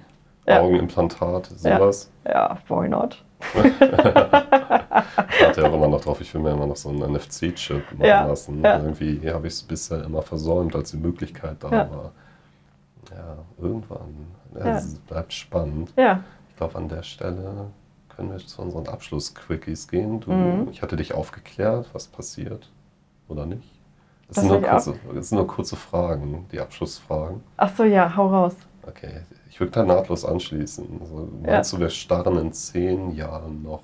Ja. 0.46 0.60
Augenimplantat, 0.60 1.50
Ja. 1.62 1.78
sowas. 1.78 2.10
Ja, 2.24 2.58
why 2.68 2.88
not? 2.88 3.22
Ich 3.40 3.54
warte 3.80 5.60
ja 5.62 5.68
auch 5.68 5.74
immer 5.74 5.88
noch 5.88 6.00
drauf, 6.02 6.20
ich 6.20 6.32
will 6.34 6.42
mir 6.42 6.50
immer 6.52 6.66
noch 6.66 6.76
so 6.76 6.90
einen 6.90 7.14
NFC-Chip 7.14 7.82
machen 7.92 8.04
Ja, 8.06 8.26
lassen. 8.26 8.62
ja. 8.62 8.76
Irgendwie 8.78 9.30
habe 9.32 9.46
ich 9.46 9.54
es 9.54 9.62
bisher 9.62 10.04
immer 10.04 10.22
versäumt, 10.22 10.76
als 10.76 10.90
die 10.90 10.98
Möglichkeit 10.98 11.56
da 11.60 11.70
Ja. 11.70 11.90
war. 11.90 12.12
Ja, 13.10 13.38
irgendwann. 13.58 14.26
Ja, 14.54 14.66
Ja. 14.68 14.76
Es 14.76 14.94
bleibt 14.98 15.32
spannend. 15.32 15.92
Ja, 15.96 16.22
Ich 16.48 16.56
glaube, 16.56 16.76
an 16.76 16.88
der 16.88 17.02
Stelle 17.02 17.66
können 18.08 18.30
wir 18.32 18.38
zu 18.38 18.60
unseren 18.62 18.86
Abschluss-Quickies 18.88 19.88
gehen. 19.88 20.20
Du, 20.20 20.30
Mhm. 20.32 20.68
Ich 20.70 20.82
hatte 20.82 20.96
dich 20.96 21.14
aufgeklärt, 21.14 21.88
was 21.92 22.06
passiert 22.06 22.70
oder 23.28 23.46
nicht. 23.46 23.68
Das 24.28 24.36
sind, 24.36 24.48
nur 24.48 24.60
kurze, 24.62 24.94
das 25.14 25.28
sind 25.30 25.38
nur 25.38 25.46
kurze 25.46 25.74
Fragen, 25.76 26.46
die 26.52 26.60
Abschlussfragen. 26.60 27.42
ach 27.56 27.74
so, 27.74 27.84
ja, 27.84 28.14
hau 28.16 28.28
raus. 28.28 28.54
Okay, 28.86 29.22
ich 29.48 29.58
würde 29.58 29.72
da 29.72 29.84
nahtlos 29.84 30.24
anschließen. 30.24 30.86
Also, 31.00 31.28
Ja. 31.44 31.52
meinst 31.52 31.72
du, 31.72 31.78
wir 31.80 31.90
starren 31.90 32.38
in 32.38 32.52
zehn 32.52 33.10
Jahren 33.12 33.62
noch 33.62 33.82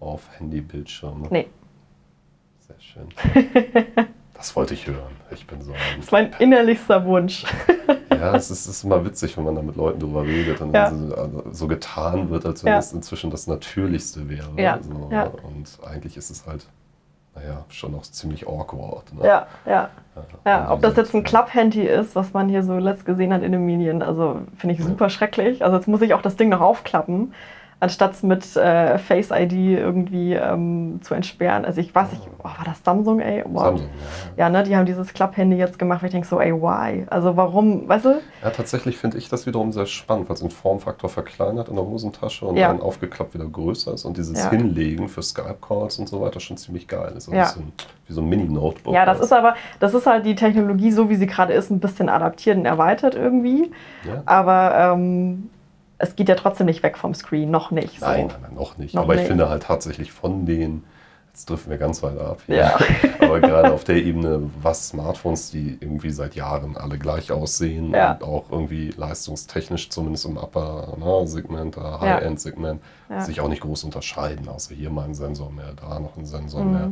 auf 0.00 0.28
Handybildschirme? 0.38 1.28
Nee, 1.30 1.48
Sehr 2.60 2.80
schön. 2.80 3.08
Das 4.42 4.56
wollte 4.56 4.74
ich 4.74 4.88
hören. 4.88 4.98
Ich 5.30 5.46
bin 5.46 5.62
so 5.62 5.70
das 5.70 6.04
ist 6.04 6.10
mein 6.10 6.32
innerlichster 6.40 7.04
Wunsch. 7.04 7.44
Ja, 8.10 8.36
es 8.36 8.52
ist, 8.52 8.66
ist 8.66 8.84
immer 8.84 9.04
witzig, 9.04 9.36
wenn 9.36 9.42
man 9.42 9.56
da 9.56 9.62
mit 9.62 9.74
Leuten 9.74 9.98
drüber 9.98 10.22
redet 10.22 10.60
und 10.60 10.72
Ja. 10.72 10.90
so, 10.90 11.12
also 11.16 11.42
so 11.50 11.66
getan 11.66 12.30
wird, 12.30 12.46
als 12.46 12.62
wenn 12.62 12.72
Ja. 12.72 12.78
es 12.78 12.92
inzwischen 12.92 13.30
das 13.32 13.48
Natürlichste 13.48 14.28
wäre. 14.28 14.46
Ja, 14.56 14.78
So, 14.80 15.08
ja. 15.10 15.24
Und 15.24 15.78
eigentlich 15.84 16.16
ist 16.16 16.30
es 16.30 16.46
halt, 16.46 16.66
naja, 17.34 17.64
schon 17.68 17.92
auch 17.96 18.02
ziemlich 18.02 18.46
awkward. 18.46 19.12
Ne? 19.14 19.26
Ja, 19.26 19.46
ja. 19.66 19.88
Ja, 20.46 20.66
Und 20.66 20.70
ob 20.72 20.82
das 20.82 20.94
jetzt 20.96 21.14
ein. 21.16 21.24
Club-Handy 21.24 21.82
ist, 21.82 22.14
was 22.14 22.32
man 22.32 22.48
hier 22.48 22.62
so 22.62 22.78
letzt 22.78 23.04
gesehen 23.06 23.32
hat 23.32 23.42
in 23.42 23.50
den 23.50 23.66
Medien, 23.66 24.02
also 24.02 24.36
finde 24.56 24.74
ich 24.76 24.84
super 24.84 25.08
schrecklich. 25.08 25.64
Also 25.64 25.76
jetzt 25.76 25.88
muss 25.88 26.00
ich 26.02 26.14
auch 26.14 26.22
das 26.22 26.36
Ding 26.36 26.48
noch 26.48 26.60
aufklappen, 26.60 27.34
anstatt 27.82 28.12
es 28.12 28.22
mit 28.22 28.54
äh, 28.56 28.96
Face 28.96 29.30
ID 29.32 29.52
irgendwie 29.52 30.34
ähm, 30.34 31.00
zu 31.02 31.14
entsperren. 31.14 31.64
Also 31.64 31.80
ich 31.80 31.92
weiß 31.92 32.12
nicht, 32.12 32.22
oh, 32.38 32.44
war 32.44 32.56
das 32.64 32.84
Samsung, 32.84 33.18
ey? 33.18 33.42
Wow. 33.44 33.62
Samsung, 33.64 33.88
ja. 34.36 34.44
Ja, 34.44 34.50
ne, 34.50 34.62
die 34.62 34.76
haben 34.76 34.86
dieses 34.86 35.12
Club-Handy 35.12 35.56
jetzt 35.56 35.80
gemacht, 35.80 36.00
weil 36.00 36.06
ich 36.06 36.12
denke 36.12 36.28
so, 36.28 36.40
ey, 36.40 36.52
why? 36.52 37.04
Also 37.10 37.36
warum, 37.36 37.88
weißt 37.88 38.04
du? 38.04 38.20
Ja, 38.40 38.50
tatsächlich 38.50 38.96
finde 38.98 39.18
ich 39.18 39.28
das 39.28 39.46
wiederum 39.46 39.72
sehr 39.72 39.86
spannend, 39.86 40.28
weil 40.28 40.34
es 40.34 40.40
den 40.42 40.50
Formfaktor 40.52 41.10
verkleinert 41.10 41.68
in 41.68 41.74
der 41.74 41.84
Hosentasche 41.84 42.46
und 42.46 42.56
Ja. 42.56 42.68
dann 42.68 42.80
aufgeklappt 42.80 43.34
wieder 43.34 43.46
größer 43.46 43.94
ist 43.94 44.04
und 44.04 44.16
dieses 44.16 44.38
Ja. 44.44 44.50
Hinlegen 44.50 45.08
für 45.08 45.22
Skype-Calls 45.22 45.98
und 45.98 46.08
so 46.08 46.20
weiter 46.20 46.38
schon 46.38 46.56
ziemlich 46.56 46.86
geil 46.86 47.12
ist. 47.16 47.28
Also 47.28 47.32
Ja. 47.32 47.42
ein 47.42 47.46
bisschen 47.48 47.72
wie 48.06 48.12
so 48.12 48.20
ein 48.20 48.28
Mini-Notebook. 48.28 48.94
Ja, 48.94 49.04
das 49.04 49.18
ist 49.18 49.32
aber, 49.32 49.56
das 49.80 49.92
ist 49.92 50.06
halt 50.06 50.24
die 50.24 50.36
Technologie, 50.36 50.92
so 50.92 51.10
wie 51.10 51.16
sie 51.16 51.26
gerade 51.26 51.52
ist, 51.52 51.70
ein 51.70 51.80
bisschen 51.80 52.08
adaptiert 52.08 52.56
und 52.58 52.64
erweitert 52.64 53.16
irgendwie. 53.16 53.72
Ja? 54.06 54.22
Aber 54.24 54.92
ähm, 54.94 55.50
es 56.02 56.16
geht 56.16 56.28
ja 56.28 56.34
trotzdem 56.34 56.66
nicht 56.66 56.82
weg 56.82 56.98
vom 56.98 57.14
Screen, 57.14 57.50
noch 57.50 57.70
nicht. 57.70 58.00
So. 58.00 58.06
Nein, 58.06 58.26
nein, 58.26 58.36
nein, 58.42 58.54
noch 58.54 58.76
nicht. 58.76 58.94
Noch 58.94 59.04
Aber 59.04 59.14
ich 59.14 59.20
nicht. 59.20 59.28
finde 59.28 59.48
halt 59.48 59.62
tatsächlich 59.62 60.10
von 60.12 60.44
den, 60.46 60.82
jetzt 61.32 61.48
driften 61.48 61.70
wir 61.70 61.78
ganz 61.78 62.02
weit 62.02 62.18
ab. 62.18 62.40
hier. 62.46 62.56
Ja. 62.56 62.78
Aber 63.20 63.40
gerade 63.40 63.72
auf 63.72 63.84
der 63.84 63.96
Ebene, 63.96 64.50
was 64.60 64.88
Smartphones, 64.88 65.50
die 65.52 65.78
irgendwie 65.80 66.10
seit 66.10 66.34
Jahren 66.34 66.76
alle 66.76 66.98
gleich 66.98 67.30
aussehen 67.32 67.92
Ja. 67.94 68.12
und 68.12 68.24
auch 68.24 68.44
irgendwie 68.50 68.90
leistungstechnisch, 68.96 69.90
zumindest 69.90 70.26
im 70.26 70.36
Upper-Segment, 70.36 71.76
Ja. 71.76 72.00
High-End-Segment, 72.00 72.82
Ja. 73.08 73.20
sich 73.20 73.40
auch 73.40 73.48
nicht 73.48 73.62
groß 73.62 73.84
unterscheiden, 73.84 74.48
außer 74.48 74.74
hier 74.74 74.90
mal 74.90 75.04
ein 75.04 75.14
Sensor 75.14 75.50
mehr, 75.52 75.72
da 75.80 75.98
noch 76.00 76.16
ein 76.16 76.26
Sensor 76.26 76.64
Mhm. 76.64 76.72
mehr. 76.72 76.90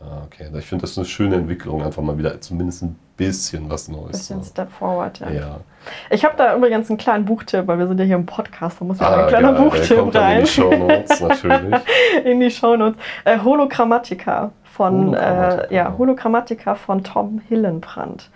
Ah, 0.00 0.22
Okay, 0.24 0.46
ich 0.58 0.66
finde 0.66 0.82
das 0.82 0.96
eine 0.98 1.06
schöne 1.06 1.36
Entwicklung, 1.36 1.82
einfach 1.82 2.02
mal 2.02 2.18
wieder 2.18 2.40
zumindest 2.40 2.82
ein 2.82 2.98
bisschen 3.16 3.70
was 3.70 3.88
Neues. 3.88 4.10
Bisschen 4.12 4.38
ne? 4.38 4.44
Step 4.44 4.70
Forward, 4.70 5.20
ja. 5.20 5.30
ja. 5.30 5.56
Ich 6.10 6.24
habe 6.24 6.34
da 6.36 6.54
übrigens 6.56 6.90
einen 6.90 6.98
kleinen 6.98 7.24
Buchtipp, 7.24 7.66
weil 7.66 7.78
wir 7.78 7.86
sind 7.86 7.98
ja 7.98 8.04
hier 8.04 8.16
im 8.16 8.26
Podcast, 8.26 8.80
da 8.80 8.84
muss 8.84 9.00
ja 9.00 9.08
Ah, 9.08 9.22
ein 9.22 9.28
kleiner 9.28 9.52
geil. 9.54 9.62
Buchtipp 9.62 9.98
kommt 9.98 10.14
dann 10.14 10.22
in 10.22 10.28
rein. 10.36 10.40
die 10.44 10.46
Shownotes, 10.50 11.20
natürlich. 11.28 11.74
in 12.24 12.40
die 12.40 12.50
Shownotes. 12.50 12.98
Äh, 13.24 13.38
Hologrammatica 13.38 14.50
von 14.64 15.06
Hologrammatica. 15.16 15.64
äh, 15.70 15.74
ja, 15.74 15.94
Hologrammatica 15.96 16.74
von 16.74 17.02
Tom 17.02 17.40
Hillenbrand. 17.48 18.30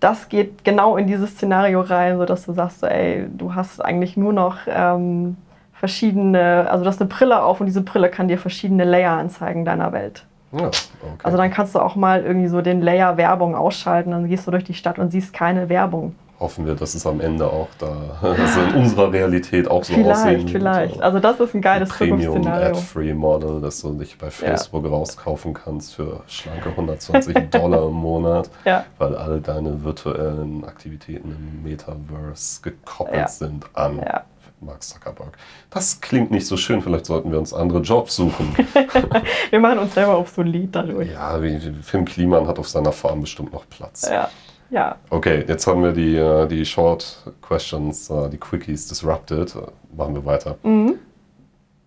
Das 0.00 0.28
geht 0.28 0.64
genau 0.64 0.96
in 0.96 1.06
dieses 1.06 1.30
Szenario 1.30 1.80
rein, 1.82 2.18
sodass 2.18 2.44
du 2.46 2.52
sagst, 2.52 2.80
so, 2.80 2.86
ey, 2.86 3.28
du 3.32 3.54
hast 3.54 3.80
eigentlich 3.82 4.16
nur 4.16 4.32
noch 4.32 4.56
ähm, 4.66 5.36
verschiedene, 5.72 6.66
also 6.68 6.84
du 6.84 6.88
hast 6.90 7.00
eine 7.00 7.08
Brille 7.08 7.42
auf 7.42 7.60
und 7.60 7.66
diese 7.66 7.80
Brille 7.82 8.10
kann 8.10 8.28
dir 8.28 8.38
verschiedene 8.38 8.84
Layer 8.84 9.12
anzeigen 9.12 9.64
deiner 9.64 9.92
Welt. 9.92 10.26
Ja, 10.52 10.66
okay. 10.66 10.74
Also 11.22 11.36
dann 11.38 11.50
kannst 11.50 11.74
du 11.74 11.80
auch 11.80 11.96
mal 11.96 12.22
irgendwie 12.24 12.48
so 12.48 12.60
den 12.60 12.80
Layer 12.82 13.16
Werbung 13.16 13.54
ausschalten, 13.54 14.10
dann 14.10 14.28
gehst 14.28 14.46
du 14.46 14.50
durch 14.50 14.64
die 14.64 14.74
Stadt 14.74 14.98
und 14.98 15.10
siehst 15.10 15.32
keine 15.32 15.68
Werbung. 15.68 16.14
Hoffen 16.40 16.66
wir, 16.66 16.74
dass 16.74 16.94
es 16.96 17.06
am 17.06 17.20
Ende 17.20 17.46
auch 17.46 17.68
da, 17.78 17.92
also 18.20 18.60
in 18.62 18.74
unserer 18.82 19.12
Realität 19.12 19.70
auch 19.70 19.84
so 19.84 19.94
aussehen 19.94 20.04
Vielleicht, 20.04 20.38
wird. 20.40 20.50
vielleicht. 20.50 21.00
Also 21.02 21.20
das 21.20 21.38
ist 21.38 21.54
ein 21.54 21.60
geiles 21.60 21.88
Premium. 21.88 22.44
Ad-Free 22.44 23.14
Model, 23.14 23.60
das 23.60 23.80
du 23.80 23.94
dich 23.94 24.18
bei 24.18 24.28
Facebook 24.28 24.84
rauskaufen 24.84 25.54
kannst 25.54 25.94
für 25.94 26.20
schlanke 26.26 26.70
120 26.70 27.34
Dollar 27.50 27.86
im 27.86 27.94
Monat, 27.94 28.50
Ja, 28.64 28.84
weil 28.98 29.14
all 29.16 29.40
deine 29.40 29.84
virtuellen 29.84 30.64
Aktivitäten 30.64 31.30
im 31.30 31.62
Metaverse 31.62 32.60
gekoppelt 32.62 33.16
Ja. 33.16 33.28
sind 33.28 33.64
an 33.74 33.98
ja. 33.98 34.22
Mark 34.62 34.82
Zuckerberg. 34.82 35.36
Das 35.70 36.00
klingt 36.00 36.30
nicht 36.30 36.46
so 36.46 36.56
schön, 36.56 36.82
vielleicht 36.82 37.06
sollten 37.06 37.30
wir 37.30 37.38
uns 37.38 37.52
andere 37.52 37.80
Jobs 37.80 38.16
suchen. 38.16 38.54
Wir 39.50 39.60
machen 39.60 39.78
uns 39.80 39.94
selber 39.94 40.18
obsolet 40.18 40.68
dadurch. 40.74 41.10
ja, 41.10 41.38
Finn 41.82 42.04
Kliman 42.04 42.46
hat 42.46 42.58
auf 42.58 42.68
seiner 42.68 42.92
Farm 42.92 43.20
bestimmt 43.20 43.52
noch 43.52 43.68
Platz. 43.68 44.08
Ja, 44.08 44.30
ja. 44.70 44.96
Okay, 45.10 45.44
jetzt 45.46 45.66
haben 45.66 45.82
wir 45.82 45.92
die, 45.92 46.16
äh, 46.16 46.46
die 46.46 46.64
Short 46.64 47.32
Questions, 47.42 48.08
äh, 48.10 48.30
die 48.30 48.38
Quickies 48.38 48.88
disrupted. 48.88 49.54
Machen 49.96 50.14
wir 50.14 50.24
weiter. 50.24 50.56
Mhm. 50.62 50.94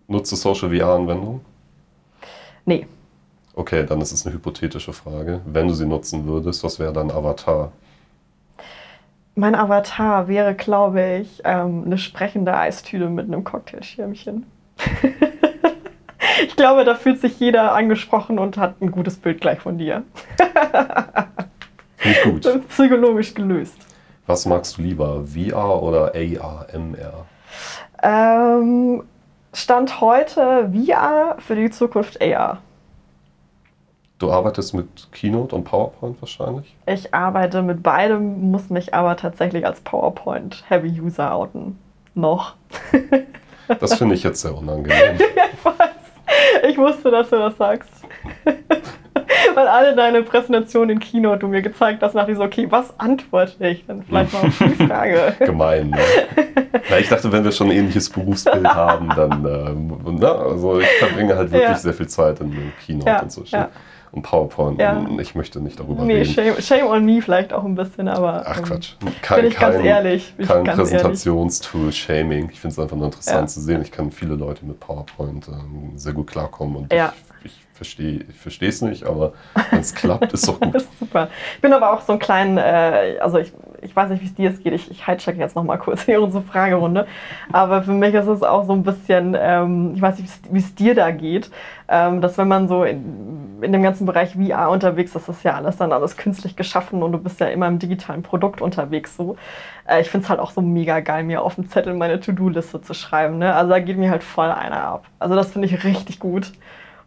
Nutzt 0.07 0.31
du 0.31 0.35
Social 0.35 0.69
VR-Anwendungen? 0.69 1.41
Nee, 2.65 2.87
Okay, 3.57 3.85
dann 3.85 4.01
ist 4.01 4.11
es 4.11 4.25
eine 4.25 4.35
hypothetische 4.35 4.91
Frage. 4.91 5.39
Wenn 5.45 5.69
du 5.69 5.73
sie 5.73 5.85
nutzen 5.85 6.27
würdest, 6.27 6.61
was 6.65 6.77
wäre 6.77 6.91
dein 6.91 7.09
Avatar? 7.09 7.71
Mein 9.35 9.55
Avatar 9.55 10.27
wäre, 10.27 10.55
glaube 10.55 11.19
ich, 11.21 11.41
ähm, 11.43 11.83
eine 11.85 11.97
sprechende 11.97 12.55
Eistüte 12.55 13.09
mit 13.09 13.27
einem 13.27 13.43
Cocktailschirmchen. 13.43 14.45
ich 16.43 16.55
glaube, 16.55 16.85
da 16.85 16.95
fühlt 16.95 17.19
sich 17.19 17.39
jeder 17.39 17.73
angesprochen 17.73 18.39
und 18.39 18.57
hat 18.57 18.81
ein 18.81 18.91
gutes 18.91 19.17
Bild 19.17 19.41
gleich 19.41 19.59
von 19.59 19.77
dir. 19.77 20.03
Nicht 22.03 22.23
gut. 22.23 22.67
Psychologisch 22.69 23.33
gelöst. 23.33 23.77
Was 24.25 24.45
magst 24.45 24.77
du 24.77 24.81
lieber, 24.81 25.23
VR 25.25 25.83
oder 25.83 26.13
AR, 26.15 26.67
MR? 26.73 27.25
Ähm, 28.01 29.03
Stand 29.53 30.01
heute 30.01 30.69
VR, 30.73 31.37
für 31.39 31.55
die 31.55 31.69
Zukunft 31.69 32.21
AR. 32.21 32.61
Du 34.17 34.31
arbeitest 34.31 34.73
mit 34.73 34.87
Keynote 35.11 35.53
und 35.55 35.65
PowerPoint 35.65 36.21
wahrscheinlich? 36.21 36.73
Ich 36.85 37.13
arbeite 37.13 37.61
mit 37.61 37.83
beidem, 37.83 38.49
muss 38.49 38.69
mich 38.69 38.93
aber 38.93 39.17
tatsächlich 39.17 39.65
als 39.65 39.81
PowerPoint-Heavy-User 39.81 41.33
outen. 41.33 41.77
Noch. 42.13 42.55
Das 43.79 43.95
finde 43.95 44.13
ich 44.13 44.21
jetzt 44.21 44.41
sehr 44.41 44.55
unangenehm. 44.55 45.17
Ich 45.17 45.65
weiß. 45.65 46.69
Ich 46.69 46.77
wusste, 46.77 47.09
dass 47.09 47.31
du 47.31 47.37
das 47.37 47.57
sagst. 47.57 47.89
Weil 49.55 49.67
alle 49.67 49.95
deine 49.95 50.21
Präsentationen 50.21 50.91
in 50.91 50.99
Kino 50.99 51.35
du 51.35 51.47
mir 51.47 51.63
gezeigt 51.63 52.03
hast, 52.03 52.13
ich 52.15 52.37
so, 52.37 52.43
okay, 52.43 52.67
was 52.69 52.93
antworte 52.99 53.67
ich 53.67 53.83
denn 53.87 54.03
vielleicht 54.03 54.33
mal 54.33 54.41
auf 54.45 54.57
die 54.59 54.85
Frage? 54.85 55.33
Gemein, 55.39 55.89
ne? 55.89 55.97
Na, 56.91 56.99
ich 56.99 57.09
dachte, 57.09 57.31
wenn 57.31 57.43
wir 57.43 57.51
schon 57.51 57.71
ein 57.71 57.77
ähnliches 57.77 58.07
Berufsbild 58.11 58.67
haben, 58.67 59.09
dann, 59.15 59.45
ähm, 59.45 59.97
na, 60.19 60.31
also 60.33 60.79
ich 60.79 60.87
verbringe 60.99 61.35
halt 61.35 61.51
wirklich 61.51 61.69
Ja. 61.69 61.75
sehr 61.75 61.93
viel 61.95 62.07
Zeit 62.07 62.39
in 62.41 62.71
Keynote 62.85 63.09
Ja, 63.09 63.21
und 63.23 63.31
so. 63.31 63.43
ja. 63.45 63.69
Und 64.15 64.21
PowerPoint, 64.21 64.79
Ja. 64.79 64.93
und 64.97 65.19
ich 65.19 65.35
möchte 65.35 65.59
nicht 65.59 65.77
darüber 65.79 66.03
Nee, 66.03 66.21
reden. 66.21 66.33
shame, 66.33 66.61
shame 66.61 66.87
on 66.87 67.03
me 67.05 67.21
vielleicht 67.21 67.51
auch 67.51 67.65
ein 67.65 67.75
bisschen, 67.75 68.07
aber. 68.07 68.43
Ach 68.47 68.57
ähm, 68.59 68.63
Quatsch. 68.63 68.97
Bin 68.99 69.11
Kein, 69.21 69.45
ich 69.45 69.59
ganz 69.59 69.75
ehrlich. 69.83 70.33
Bin 70.37 70.47
kein. 70.47 70.63
Präsentationstool, 70.63 71.91
Shaming. 71.91 72.49
Ich 72.51 72.59
finde 72.61 72.71
es 72.73 72.79
einfach 72.79 72.95
nur 72.95 73.07
interessant 73.07 73.41
Ja. 73.41 73.47
zu 73.47 73.59
sehen. 73.59 73.81
Ich 73.81 73.91
kann 73.91 74.11
viele 74.11 74.35
Leute 74.35 74.65
mit 74.65 74.79
PowerPoint 74.79 75.47
ähm, 75.49 75.91
sehr 75.97 76.13
gut 76.13 76.27
klarkommen 76.27 76.77
und 76.77 76.93
Ja. 76.93 77.13
ich, 77.43 77.51
ich 77.51 77.57
verstehe 77.73 78.21
ich 78.29 78.35
verstehe 78.37 78.69
es 78.69 78.81
nicht, 78.81 79.03
aber 79.03 79.33
wenn 79.71 79.79
es 79.81 79.93
klappt, 79.93 80.31
ist 80.31 80.47
doch 80.47 80.57
Das 80.61 80.71
gut. 80.71 80.75
ist 80.75 80.99
super. 80.99 81.27
Ich 81.55 81.61
bin 81.61 81.73
aber 81.73 81.91
auch 81.91 81.99
so 82.01 82.13
ein 82.13 82.19
kleinen, 82.19 82.57
äh, 82.57 83.17
also 83.19 83.37
ich, 83.37 83.51
ich 83.81 83.93
weiß 83.93 84.09
nicht, 84.11 84.21
wie 84.21 84.27
es 84.27 84.33
dir 84.33 84.49
geht. 84.51 84.73
Ich, 84.73 84.89
ich 84.91 85.05
hijack 85.05 85.35
jetzt 85.37 85.55
noch 85.57 85.63
mal 85.65 85.77
kurz 85.77 86.03
hier 86.05 86.21
unsere 86.21 86.41
Fragerunde. 86.41 87.05
Aber 87.51 87.83
für 87.83 87.91
mich 87.91 88.13
ist 88.13 88.27
es 88.27 88.43
auch 88.43 88.65
so 88.65 88.71
ein 88.71 88.83
bisschen, 88.83 89.35
ähm, 89.37 89.91
ich 89.95 90.01
weiß 90.01 90.19
nicht, 90.19 90.31
wie 90.49 90.59
es 90.59 90.73
dir 90.73 90.95
da 90.95 91.11
geht, 91.11 91.51
ähm, 91.87 92.21
dass 92.21 92.37
wenn 92.37 92.47
man 92.47 92.67
so 92.67 92.83
in, 92.83 93.61
in 93.61 93.71
dem 93.71 93.83
ganzen 93.83 94.05
Bereich 94.05 94.35
VR 94.35 94.69
unterwegs 94.69 95.15
ist, 95.15 95.27
das 95.27 95.37
ist 95.37 95.43
ja 95.43 95.53
alles 95.55 95.77
dann 95.77 95.91
alles 95.91 96.17
künstlich 96.17 96.55
geschaffen 96.55 97.03
und 97.03 97.11
du 97.11 97.17
bist 97.19 97.39
ja 97.39 97.47
immer 97.47 97.67
im 97.67 97.79
digitalen 97.79 98.23
Produkt 98.23 98.61
unterwegs 98.61 99.15
so. 99.15 99.35
Äh, 99.87 100.01
ich 100.01 100.09
finde 100.09 100.23
es 100.25 100.29
halt 100.29 100.39
auch 100.39 100.51
so 100.51 100.61
mega 100.61 100.99
geil, 100.99 101.23
mir 101.23 101.41
auf 101.41 101.55
dem 101.55 101.69
Zettel 101.69 101.93
meine 101.93 102.19
To-Do-Liste 102.19 102.81
zu 102.81 102.93
schreiben. 102.93 103.37
Ne? 103.37 103.53
Also 103.53 103.69
da 103.69 103.79
geht 103.79 103.97
mir 103.97 104.09
halt 104.09 104.23
voll 104.23 104.49
einer 104.49 104.83
ab. 104.83 105.05
Also 105.19 105.35
das 105.35 105.51
finde 105.51 105.67
ich 105.67 105.83
richtig 105.83 106.19
gut. 106.19 106.53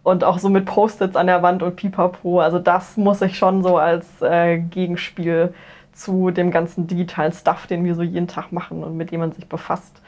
Und 0.04 0.24
auch 0.24 0.38
so 0.38 0.48
mit 0.48 0.64
Post-its 0.64 1.16
an 1.16 1.26
der 1.26 1.42
Wand 1.42 1.62
und 1.62 1.76
Pipapo. 1.76 2.40
Also 2.40 2.58
das 2.58 2.96
muss 2.96 3.20
ich 3.20 3.36
schon 3.36 3.62
so 3.62 3.76
als 3.76 4.22
äh, 4.22 4.58
Gegenspiel 4.58 5.52
zu 5.92 6.30
dem 6.30 6.50
ganzen 6.50 6.86
digitalen 6.86 7.32
Stuff, 7.32 7.66
den 7.66 7.84
wir 7.84 7.94
so 7.94 8.02
jeden 8.02 8.28
Tag 8.28 8.52
machen 8.52 8.84
und 8.84 8.96
mit 8.96 9.10
dem 9.10 9.20
man 9.20 9.32
sich 9.32 9.48
befasst. 9.48 10.00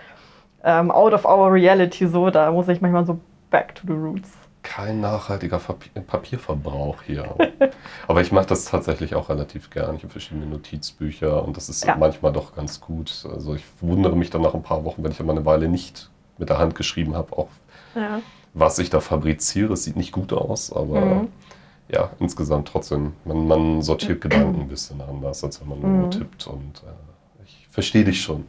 Ähm, 0.63 0.91
out 0.91 1.13
of 1.13 1.25
our 1.25 1.53
reality 1.53 2.07
so, 2.07 2.31
da 2.31 2.51
muss 2.53 2.69
ich 2.69 2.81
manchmal 2.81 3.05
so 3.05 3.19
back 3.51 3.75
to 3.75 3.83
the 3.87 3.93
roots. 3.93 4.40
Kein 4.63 5.01
nachhaltiger 5.01 5.59
Papier 5.59 6.03
Papierverbrauch 6.03 7.03
hier. 7.03 7.35
Aber 8.09 8.21
ich 8.21 8.31
mache 8.31 8.47
das 8.47 8.67
tatsächlich 8.67 9.15
auch 9.15 9.29
relativ 9.29 9.71
gern. 9.71 9.97
Ich 9.97 10.03
habe 10.03 10.13
verschiedene 10.13 10.47
Notizbücher 10.47 11.43
und 11.45 11.57
das 11.57 11.69
ist 11.69 11.85
Ja. 11.85 11.97
manchmal 11.97 12.33
doch 12.33 12.55
ganz 12.55 12.81
gut. 12.81 13.25
Also 13.33 13.55
ich 13.55 13.65
wundere 13.81 14.17
mich 14.17 14.31
dann 14.31 14.43
nach 14.43 14.55
ein 14.55 14.63
paar 14.63 14.85
Wochen, 14.85 15.03
wenn 15.03 15.13
ich 15.13 15.21
mal 15.23 15.33
eine 15.33 15.47
Weile 15.47 15.69
nicht 15.69 16.11
mit 16.39 16.49
der 16.51 16.59
Hand 16.59 16.75
geschrieben 16.75 17.15
habe, 17.15 17.37
auch 17.37 17.49
Ja. 17.95 18.21
was 18.55 18.79
ich 18.79 18.91
da 18.91 19.01
fabriziere. 19.01 19.73
Es 19.73 19.85
sieht 19.85 19.97
nicht 19.97 20.13
gut 20.13 20.33
aus, 20.33 20.73
aber 20.73 21.01
Mhm. 21.01 21.29
ja, 21.89 22.11
insgesamt 22.19 22.69
trotzdem. 22.69 23.15
Man, 23.25 23.49
man 23.49 23.83
sortiert 23.83 24.21
Gedanken 24.23 24.61
ein 24.63 24.69
bisschen 24.69 25.01
anders, 25.01 25.43
als 25.43 25.61
wenn 25.61 25.69
man 25.69 25.81
nur 25.81 25.91
Mhm. 26.07 26.11
tippt. 26.11 26.47
Und 26.47 26.83
äh, 26.87 27.43
ich 27.45 27.67
verstehe 27.71 28.05
dich 28.05 28.21
schon, 28.23 28.45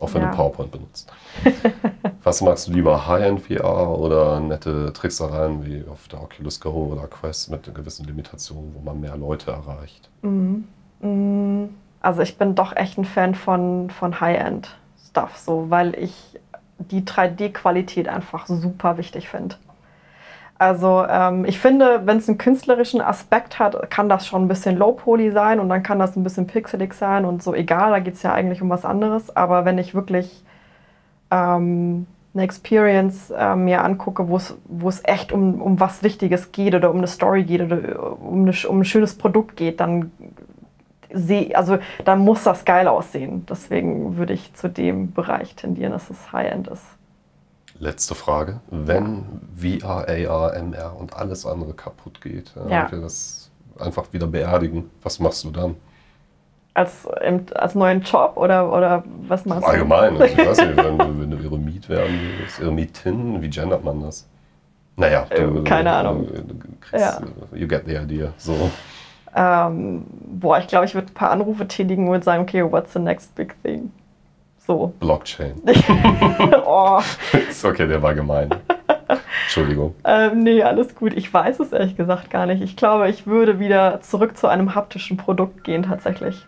auch 0.00 0.12
wenn 0.14 0.22
Ja. 0.22 0.30
du 0.30 0.36
PowerPoint 0.36 0.70
benutzt. 0.72 1.10
was 2.22 2.40
magst 2.40 2.68
du 2.68 2.72
lieber, 2.72 3.06
High-End 3.06 3.42
VR 3.42 3.98
oder 3.98 4.40
nette 4.40 4.92
Tricksereien 4.92 5.64
wie 5.64 5.84
auf 5.88 6.08
der 6.08 6.22
Oculus 6.22 6.60
Go 6.60 6.70
oder 6.92 7.06
Quest 7.06 7.50
mit 7.50 7.72
gewissen 7.74 8.06
Limitationen, 8.06 8.74
wo 8.74 8.80
man 8.80 9.00
mehr 9.00 9.16
Leute 9.16 9.50
erreicht? 9.52 10.08
Mhm. 10.22 10.64
Mm, 11.00 11.64
Also 12.00 12.22
ich 12.22 12.36
bin 12.38 12.54
doch 12.54 12.74
echt 12.76 12.98
ein 12.98 13.04
Fan 13.04 13.34
von, 13.34 13.90
von 13.90 14.20
High-End-Stuff, 14.20 15.36
so, 15.38 15.66
weil 15.70 15.94
ich 15.98 16.38
die 16.78 17.02
3D-Qualität 17.02 18.08
einfach 18.08 18.46
super 18.46 18.98
wichtig 18.98 19.28
finde. 19.28 19.56
Also 20.64 21.04
ähm, 21.06 21.44
ich 21.44 21.58
finde, 21.58 22.06
wenn 22.06 22.16
es 22.16 22.26
einen 22.26 22.38
künstlerischen 22.38 23.02
Aspekt 23.02 23.58
hat, 23.58 23.90
kann 23.90 24.08
das 24.08 24.26
schon 24.26 24.44
ein 24.44 24.48
bisschen 24.48 24.78
low-poly 24.78 25.30
sein 25.30 25.60
und 25.60 25.68
dann 25.68 25.82
kann 25.82 25.98
das 25.98 26.16
ein 26.16 26.24
bisschen 26.24 26.46
pixelig 26.46 26.94
sein 26.94 27.26
und 27.26 27.42
so 27.42 27.52
egal, 27.54 27.90
da 27.90 27.98
geht 27.98 28.14
es 28.14 28.22
ja 28.22 28.32
eigentlich 28.32 28.62
um 28.62 28.70
was 28.70 28.86
anderes. 28.86 29.36
Aber 29.36 29.66
wenn 29.66 29.76
ich 29.76 29.94
wirklich 29.94 30.42
ähm, 31.30 32.06
eine 32.32 32.42
Experience 32.44 33.30
äh, 33.30 33.54
mir 33.56 33.84
angucke, 33.84 34.26
wo 34.30 34.38
es 34.88 35.00
echt 35.04 35.32
um, 35.32 35.60
um 35.60 35.80
was 35.80 36.02
Wichtiges 36.02 36.50
geht 36.50 36.74
oder 36.74 36.90
um 36.90 36.96
eine 36.96 37.08
Story 37.08 37.44
geht 37.44 37.60
oder 37.60 38.18
um, 38.22 38.46
eine, 38.48 38.54
um 38.66 38.80
ein 38.80 38.84
schönes 38.86 39.18
Produkt 39.18 39.56
geht, 39.56 39.80
dann 39.80 40.12
sehe, 41.12 41.54
also 41.54 41.76
dann 42.06 42.20
muss 42.20 42.42
das 42.42 42.64
geil 42.64 42.88
aussehen. 42.88 43.44
Deswegen 43.50 44.16
würde 44.16 44.32
ich 44.32 44.54
zu 44.54 44.70
dem 44.70 45.12
Bereich 45.12 45.56
tendieren, 45.56 45.92
dass 45.92 46.08
es 46.08 46.32
High-End 46.32 46.68
ist. 46.68 46.86
Letzte 47.84 48.14
Frage. 48.14 48.60
Wenn 48.70 49.24
VR, 49.54 50.06
AR, 50.08 50.54
MR 50.56 50.96
und 50.98 51.14
alles 51.14 51.44
andere 51.44 51.74
kaputt 51.74 52.22
geht, 52.22 52.52
äh, 52.56 52.70
Ja. 52.72 52.84
und 52.84 52.92
wir 52.92 53.00
das 53.02 53.50
einfach 53.78 54.10
wieder 54.12 54.26
beerdigen, 54.26 54.90
was 55.02 55.18
machst 55.20 55.44
du 55.44 55.50
dann? 55.50 55.76
Als, 56.72 57.06
als 57.06 57.74
neuen 57.74 58.00
Job 58.00 58.32
oder, 58.36 58.72
oder 58.72 59.04
was 59.28 59.44
machst 59.44 59.64
du? 59.64 59.66
Allgemein, 59.68 60.14
also 60.20 60.24
ich 60.24 60.38
weiß 60.38 60.58
nicht, 60.66 60.76
wenn 60.84 60.98
du, 60.98 61.20
wenn 61.20 61.30
du 61.30 61.36
Eremit 61.36 61.88
werden 61.90 62.18
würdest, 62.38 62.58
Eremitin, 62.60 63.42
wie 63.42 63.50
gendert 63.50 63.84
man 63.84 64.02
das? 64.02 64.26
Naja, 64.96 65.26
du, 65.28 65.60
Äh, 65.60 65.64
keine 65.64 65.92
Ahnung. 65.92 66.26
Du, 66.26 66.40
du 66.42 66.54
kriegst, 66.80 67.04
Ja. 67.04 67.20
You 67.52 67.68
get 67.68 67.82
the 67.86 67.96
idea. 67.96 68.32
So. 68.38 68.70
Ähm, 69.36 70.04
boah, 70.40 70.58
ich 70.58 70.68
glaube, 70.68 70.86
ich 70.86 70.94
würde 70.94 71.08
ein 71.08 71.14
paar 71.14 71.30
Anrufe 71.32 71.68
tätigen 71.68 72.08
und 72.08 72.24
sagen, 72.24 72.42
okay, 72.44 72.62
what's 72.64 72.92
the 72.94 72.98
next 72.98 73.34
big 73.34 73.54
thing? 73.62 73.90
So. 74.66 74.94
Blockchain. 74.98 75.60
oh, 76.64 77.00
Ist 77.50 77.64
okay, 77.64 77.86
der 77.86 78.02
war 78.02 78.14
gemein. 78.14 78.48
Entschuldigung. 79.42 79.94
ähm, 80.04 80.42
nee, 80.42 80.62
alles 80.62 80.94
gut. 80.94 81.12
Ich 81.12 81.32
weiß 81.32 81.60
es 81.60 81.72
ehrlich 81.72 81.96
gesagt 81.96 82.30
gar 82.30 82.46
nicht. 82.46 82.62
Ich 82.62 82.76
glaube, 82.76 83.10
ich 83.10 83.26
würde 83.26 83.58
wieder 83.58 84.00
zurück 84.00 84.38
zu 84.38 84.48
einem 84.48 84.74
haptischen 84.74 85.18
Produkt 85.18 85.64
gehen, 85.64 85.82
tatsächlich. 85.82 86.46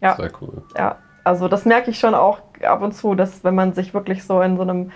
Ja. 0.00 0.14
Sehr 0.14 0.30
cool. 0.40 0.62
Ja, 0.76 0.98
also 1.24 1.48
das 1.48 1.64
merke 1.64 1.90
ich 1.90 1.98
schon 1.98 2.14
auch 2.14 2.38
ab 2.62 2.82
und 2.82 2.92
zu, 2.92 3.16
dass 3.16 3.42
wenn 3.42 3.56
man 3.56 3.72
sich 3.72 3.94
wirklich 3.94 4.24
so 4.24 4.40
in 4.40 4.56
so 4.56 4.62
einem 4.62 4.92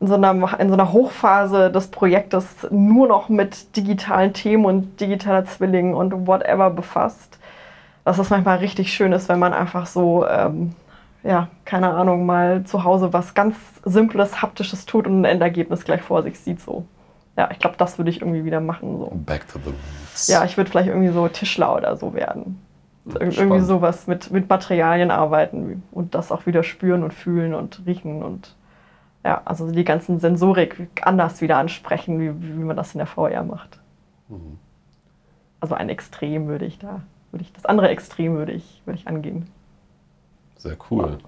in 0.00 0.08
so, 0.08 0.14
einer, 0.14 0.60
in 0.60 0.68
so 0.68 0.74
einer 0.74 0.92
Hochphase 0.92 1.70
des 1.70 1.86
Projektes 1.88 2.66
nur 2.70 3.06
noch 3.08 3.28
mit 3.28 3.76
digitalen 3.76 4.34
Themen 4.34 4.64
und 4.64 5.00
digitaler 5.00 5.44
Zwilling 5.46 5.94
und 5.94 6.26
whatever 6.26 6.70
befasst, 6.70 7.38
dass 8.04 8.18
es 8.18 8.28
manchmal 8.28 8.58
richtig 8.58 8.92
schön 8.92 9.12
ist, 9.12 9.28
wenn 9.28 9.38
man 9.38 9.54
einfach 9.54 9.86
so, 9.86 10.26
ähm, 10.26 10.74
ja, 11.24 11.48
keine 11.64 11.90
Ahnung, 11.90 12.26
mal 12.26 12.64
zu 12.64 12.84
Hause 12.84 13.12
was 13.12 13.34
ganz 13.34 13.56
Simples, 13.84 14.42
Haptisches 14.42 14.84
tut 14.84 15.06
und 15.06 15.22
ein 15.22 15.24
Endergebnis 15.24 15.84
gleich 15.84 16.02
vor 16.02 16.22
sich 16.22 16.38
sieht 16.38 16.60
so. 16.60 16.84
ja, 17.36 17.50
ich 17.50 17.58
glaube, 17.58 17.76
das 17.78 17.98
würde 17.98 18.10
ich 18.10 18.20
irgendwie 18.20 18.44
wieder 18.44 18.60
machen. 18.60 18.98
So. 18.98 19.10
Back 19.26 19.48
to 19.48 19.58
the 19.64 19.70
roots. 19.70 20.28
Ja, 20.28 20.44
ich 20.44 20.56
würde 20.56 20.70
vielleicht 20.70 20.88
irgendwie 20.88 21.08
so 21.08 21.26
Tischler 21.28 21.74
oder 21.74 21.96
so 21.96 22.14
werden. 22.14 22.60
Ir 23.06 23.20
irgendwie 23.20 23.32
Spannend. 23.32 23.66
sowas 23.66 24.06
mit, 24.06 24.30
mit 24.30 24.48
Materialien 24.48 25.10
arbeiten 25.10 25.82
und 25.92 26.14
das 26.14 26.30
auch 26.30 26.46
wieder 26.46 26.62
spüren 26.62 27.02
und 27.02 27.12
fühlen 27.12 27.54
und 27.54 27.82
riechen 27.86 28.22
und 28.22 28.54
ja, 29.24 29.40
also 29.44 29.70
die 29.70 29.84
ganzen 29.84 30.20
Sensorik 30.20 30.88
anders 31.02 31.40
wieder 31.40 31.56
ansprechen, 31.56 32.20
wie, 32.20 32.58
wie 32.58 32.64
man 32.64 32.76
das 32.76 32.94
in 32.94 32.98
der 32.98 33.06
VR 33.06 33.42
macht. 33.42 33.80
Mhm. 34.28 34.58
Also 35.60 35.74
ein 35.74 35.88
Extrem 35.88 36.46
würde 36.46 36.66
ich 36.66 36.78
da, 36.78 37.00
würde 37.30 37.42
ich, 37.42 37.52
das 37.52 37.64
andere 37.64 37.88
Extrem 37.88 38.34
würde 38.34 38.52
ich, 38.52 38.82
würde 38.84 38.98
ich 38.98 39.08
angehen. 39.08 39.48
Sehr 40.64 40.76
cool. 40.90 41.18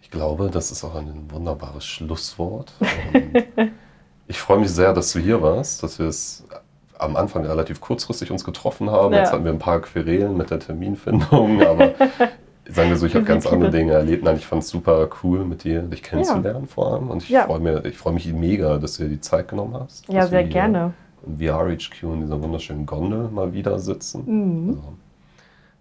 Ich 0.00 0.10
glaube, 0.10 0.48
das 0.50 0.72
ist 0.72 0.82
auch 0.82 0.94
ein 0.94 1.30
wunderbares 1.30 1.84
Schlusswort. 1.84 2.72
Und 2.80 3.44
ich 4.28 4.38
freue 4.38 4.58
mich 4.60 4.70
sehr, 4.70 4.94
dass 4.94 5.12
du 5.12 5.18
hier 5.18 5.42
warst, 5.42 5.82
dass 5.82 5.98
wir 5.98 6.06
es 6.06 6.46
am 6.98 7.16
Anfang 7.16 7.44
relativ 7.44 7.82
kurzfristig 7.82 8.30
uns 8.30 8.42
getroffen 8.42 8.88
haben. 8.90 9.12
Ja. 9.12 9.20
Jetzt 9.20 9.32
hatten 9.32 9.44
wir 9.44 9.52
ein 9.52 9.58
paar 9.58 9.80
Querelen 9.82 10.38
mit 10.38 10.50
der 10.50 10.58
Terminfindung, 10.58 11.62
aber 11.66 11.92
sagen 12.66 12.88
wir 12.88 12.96
so, 12.96 13.04
ich 13.04 13.14
habe 13.14 13.26
ganz 13.26 13.46
andere 13.46 13.70
Dinge 13.70 13.92
erlebt. 13.92 14.24
Nein, 14.24 14.36
ich 14.36 14.46
fand 14.46 14.62
es 14.62 14.70
super 14.70 15.06
cool, 15.22 15.44
mit 15.44 15.64
dir 15.64 15.82
dich 15.82 16.02
kennenzulernen 16.02 16.66
vor 16.66 16.94
allem. 16.94 17.10
Und 17.10 17.22
ich 17.22 17.28
Ja. 17.28 17.44
freue 17.44 17.60
mir- 17.60 17.84
ich 17.84 17.98
freue 17.98 18.14
mich 18.14 18.32
mega, 18.32 18.78
dass 18.78 18.96
du 18.96 19.02
dir 19.02 19.10
die 19.10 19.20
Zeit 19.20 19.48
genommen 19.48 19.74
hast. 19.78 20.08
Ja, 20.08 20.26
sehr 20.26 20.44
gerne. 20.44 20.94
Im 21.26 21.36
VRHQ 21.38 22.02
in 22.14 22.20
dieser 22.22 22.42
wunderschönen 22.42 22.86
Gondel 22.86 23.28
mal 23.28 23.52
wieder 23.52 23.78
sitzen. 23.78 24.22
Mhm. 24.24 24.68
Also, 24.70 24.82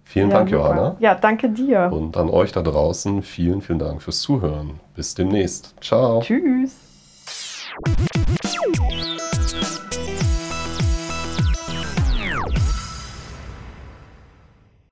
Vielen 0.09 0.31
ja, 0.31 0.37
Dank, 0.37 0.49
super. 0.49 0.61
Johanna. 0.63 0.95
Ja, 0.99 1.13
danke 1.13 1.49
dir. 1.49 1.91
Und 1.93 2.17
an 2.17 2.31
euch 2.31 2.51
da 2.51 2.63
draußen 2.63 3.21
vielen, 3.21 3.61
vielen 3.61 3.77
Dank 3.77 4.01
fürs 4.01 4.21
Zuhören. 4.21 4.79
Bis 4.95 5.13
demnächst. 5.13 5.75
Ciao. 5.81 6.21
Tschüss. 6.21 6.75